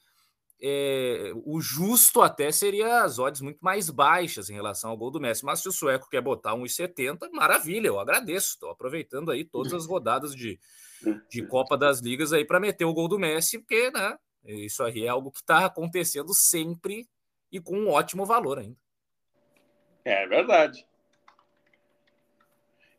é, 0.62 1.32
o 1.44 1.60
justo 1.60 2.22
até 2.22 2.52
seria 2.52 3.02
as 3.02 3.18
odds 3.18 3.40
muito 3.40 3.58
mais 3.60 3.90
baixas 3.90 4.48
em 4.48 4.54
relação 4.54 4.90
ao 4.90 4.96
gol 4.96 5.10
do 5.10 5.20
Messi. 5.20 5.44
Mas 5.44 5.60
se 5.60 5.68
o 5.68 5.72
sueco 5.72 6.08
quer 6.08 6.20
botar 6.20 6.54
1,70, 6.54 7.28
maravilha, 7.32 7.88
eu 7.88 7.98
agradeço. 7.98 8.50
Estou 8.50 8.70
aproveitando 8.70 9.32
aí 9.32 9.44
todas 9.44 9.72
as 9.72 9.84
rodadas 9.84 10.32
de, 10.32 10.60
de 11.28 11.42
Copa 11.48 11.76
das 11.76 12.00
Ligas 12.00 12.32
aí 12.32 12.44
para 12.44 12.60
meter 12.60 12.84
o 12.84 12.94
gol 12.94 13.08
do 13.08 13.18
Messi, 13.18 13.58
porque, 13.58 13.90
né, 13.90 14.16
isso 14.46 14.82
aí 14.82 15.04
é 15.04 15.08
algo 15.08 15.30
que 15.30 15.38
está 15.38 15.66
acontecendo 15.66 16.32
sempre 16.34 17.08
e 17.50 17.60
com 17.60 17.76
um 17.76 17.90
ótimo 17.90 18.24
valor 18.24 18.58
ainda. 18.58 18.76
É 20.04 20.26
verdade. 20.26 20.86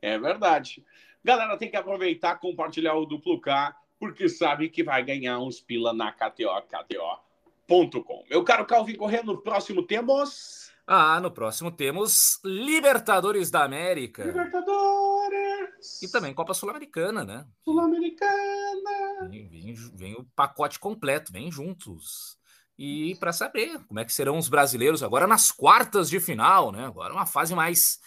É 0.01 0.17
verdade. 0.17 0.85
Galera, 1.23 1.57
tem 1.57 1.69
que 1.69 1.77
aproveitar, 1.77 2.39
compartilhar 2.39 2.95
o 2.95 3.05
duplo 3.05 3.39
K, 3.39 3.75
porque 3.99 4.29
sabe 4.29 4.69
que 4.69 4.83
vai 4.83 5.03
ganhar 5.03 5.39
uns 5.39 5.59
pila 5.59 5.93
na 5.93 6.11
KTO, 6.11 6.61
KTO.com. 6.67 8.25
Meu 8.29 8.43
caro 8.43 8.65
Calvin 8.65 8.95
Corrêa, 8.95 9.23
no 9.23 9.41
próximo 9.41 9.83
temos. 9.83 10.71
Ah, 10.85 11.19
no 11.19 11.29
próximo 11.29 11.69
temos 11.71 12.39
Libertadores 12.43 13.51
da 13.51 13.63
América. 13.63 14.23
Libertadores! 14.23 16.01
E 16.01 16.09
também 16.09 16.33
Copa 16.33 16.53
Sul-Americana, 16.53 17.25
né? 17.25 17.45
Sul-Americana! 17.63 19.06
Vem, 19.29 19.47
vem, 19.49 19.73
vem, 19.93 20.13
o 20.15 20.23
pacote 20.35 20.79
completo, 20.79 21.31
vem 21.31 21.51
juntos. 21.51 22.37
E 22.77 23.15
para 23.15 23.33
saber 23.33 23.83
como 23.85 23.99
é 23.99 24.05
que 24.05 24.13
serão 24.13 24.37
os 24.37 24.47
brasileiros 24.47 25.01
agora 25.01 25.25
nas 25.25 25.51
quartas 25.51 26.09
de 26.09 26.19
final, 26.19 26.71
né? 26.71 26.85
Agora 26.85 27.13
uma 27.13 27.25
fase 27.25 27.55
mais 27.55 27.99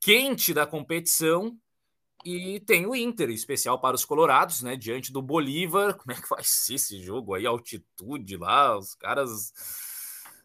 quente 0.00 0.52
da 0.52 0.66
competição. 0.66 1.56
E 2.24 2.58
tem 2.60 2.86
o 2.86 2.94
Inter, 2.96 3.30
especial 3.30 3.80
para 3.80 3.94
os 3.94 4.04
colorados, 4.04 4.62
né? 4.62 4.76
Diante 4.76 5.12
do 5.12 5.22
Bolívar. 5.22 5.94
Como 5.94 6.10
é 6.10 6.20
que 6.20 6.28
vai 6.28 6.42
ser 6.42 6.74
esse 6.74 7.00
jogo 7.00 7.34
aí? 7.34 7.46
Altitude 7.46 8.36
lá, 8.36 8.76
os 8.76 8.94
caras 8.94 9.52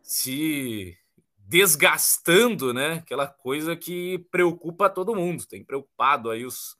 se 0.03 0.95
desgastando, 1.39 2.73
né? 2.73 2.93
Aquela 2.93 3.27
coisa 3.27 3.75
que 3.75 4.19
preocupa 4.31 4.89
todo 4.89 5.15
mundo. 5.15 5.45
Tem 5.47 5.65
preocupado 5.65 6.29
aí 6.29 6.45
os, 6.45 6.77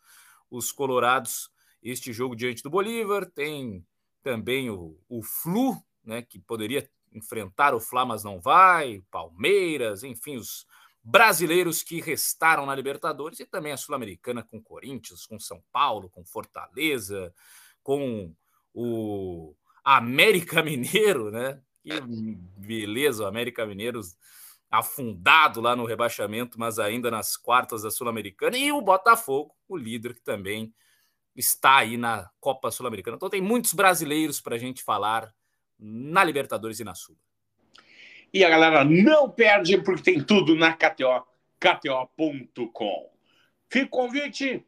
os 0.52 0.72
colorados 0.72 1.51
este 1.82 2.14
jogo 2.14 2.36
diante 2.36 2.64
do 2.64 2.70
Bolívar. 2.70 3.26
Tem 3.26 3.86
também 4.24 4.70
o, 4.70 4.98
o 5.10 5.22
Flu, 5.24 5.76
né? 6.04 6.22
Que 6.22 6.40
poderia 6.40 6.90
enfrentar 7.12 7.74
o 7.74 7.80
Fla, 7.80 8.06
mas 8.06 8.24
não 8.24 8.40
vai. 8.40 9.04
Palmeiras, 9.12 10.04
enfim, 10.04 10.38
os 10.38 10.66
brasileiros 11.04 11.82
que 11.82 12.00
restaram 12.00 12.66
na 12.66 12.76
Libertadores 12.76 13.40
e 13.40 13.46
também 13.46 13.72
a 13.72 13.78
Sul-Americana 13.78 14.44
com 14.44 14.62
Corinthians, 14.62 15.26
com 15.26 15.40
São 15.40 15.62
Paulo, 15.72 16.10
com 16.10 16.24
Fortaleza, 16.24 17.34
com 17.82 18.34
o 18.74 19.56
América 19.84 20.62
Mineiro, 20.64 21.32
né? 21.32 21.62
Que 21.84 22.00
beleza, 22.58 23.24
o 23.24 23.28
América 23.28 23.66
Mineiro 23.66 24.00
afundado 24.70 25.60
lá 25.60 25.76
no 25.76 25.84
rebaixamento, 25.84 26.58
mas 26.58 26.80
ainda 26.80 27.12
nas 27.12 27.36
quartas 27.36 27.82
da 27.82 27.92
Sul-Americana, 27.92 28.58
e 28.58 28.72
o 28.72 28.82
Botafogo, 28.82 29.54
o 29.68 29.76
líder 29.76 30.14
que 30.14 30.22
também 30.22 30.74
está 31.36 31.78
aí 31.78 31.98
na 31.98 32.30
Copa 32.40 32.72
Sul-Americana. 32.72 33.16
Então 33.16 33.30
tem 33.30 33.42
muitos 33.42 33.74
brasileiros 33.74 34.42
para 34.42 34.56
a 34.56 34.60
gente 34.60 34.84
falar 34.84 35.34
na 35.80 36.24
Libertadores 36.24 36.80
e 36.80 36.84
na 36.84 36.96
Sul. 36.96 37.18
E 38.34 38.46
a 38.46 38.50
galera 38.50 38.84
não 38.86 39.30
perde 39.30 39.82
porque 39.82 40.04
tem 40.14 40.24
tudo 40.24 40.56
na 40.56 40.74
KTO, 40.74 41.26
KTO.com. 41.60 43.12
Fica 43.70 43.86
o 43.86 43.90
convite 43.90 44.66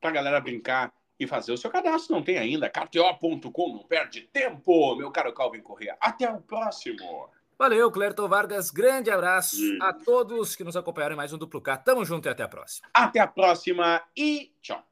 para 0.00 0.10
a 0.10 0.12
galera 0.12 0.40
brincar 0.40 0.92
e 1.18 1.26
fazer 1.26 1.52
o 1.52 1.58
seu 1.58 1.70
cadastro. 1.70 2.14
Não 2.14 2.22
tem 2.22 2.38
ainda, 2.38 2.70
KTO.com, 2.70 3.72
não 3.74 3.84
perde 3.84 4.22
tempo, 4.22 4.96
meu 4.96 5.10
caro 5.10 5.32
Calvin 5.32 5.60
Correa. 5.60 5.96
Até 6.00 6.30
o 6.30 6.40
próximo. 6.40 7.28
Valeu, 7.58 7.90
Clerton 7.90 8.28
Vargas. 8.28 8.70
Grande 8.70 9.10
abraço 9.10 9.56
a 9.80 9.92
todos 9.92 10.56
que 10.56 10.64
nos 10.64 10.76
acompanharam 10.76 11.14
em 11.14 11.16
mais 11.16 11.32
um 11.32 11.38
Duplo 11.38 11.60
K. 11.60 11.76
Tamo 11.78 12.04
junto 12.04 12.26
e 12.26 12.30
até 12.30 12.42
a 12.42 12.48
próxima. 12.48 12.88
Até 12.92 13.20
a 13.20 13.26
próxima 13.26 14.02
e 14.16 14.52
tchau. 14.60 14.84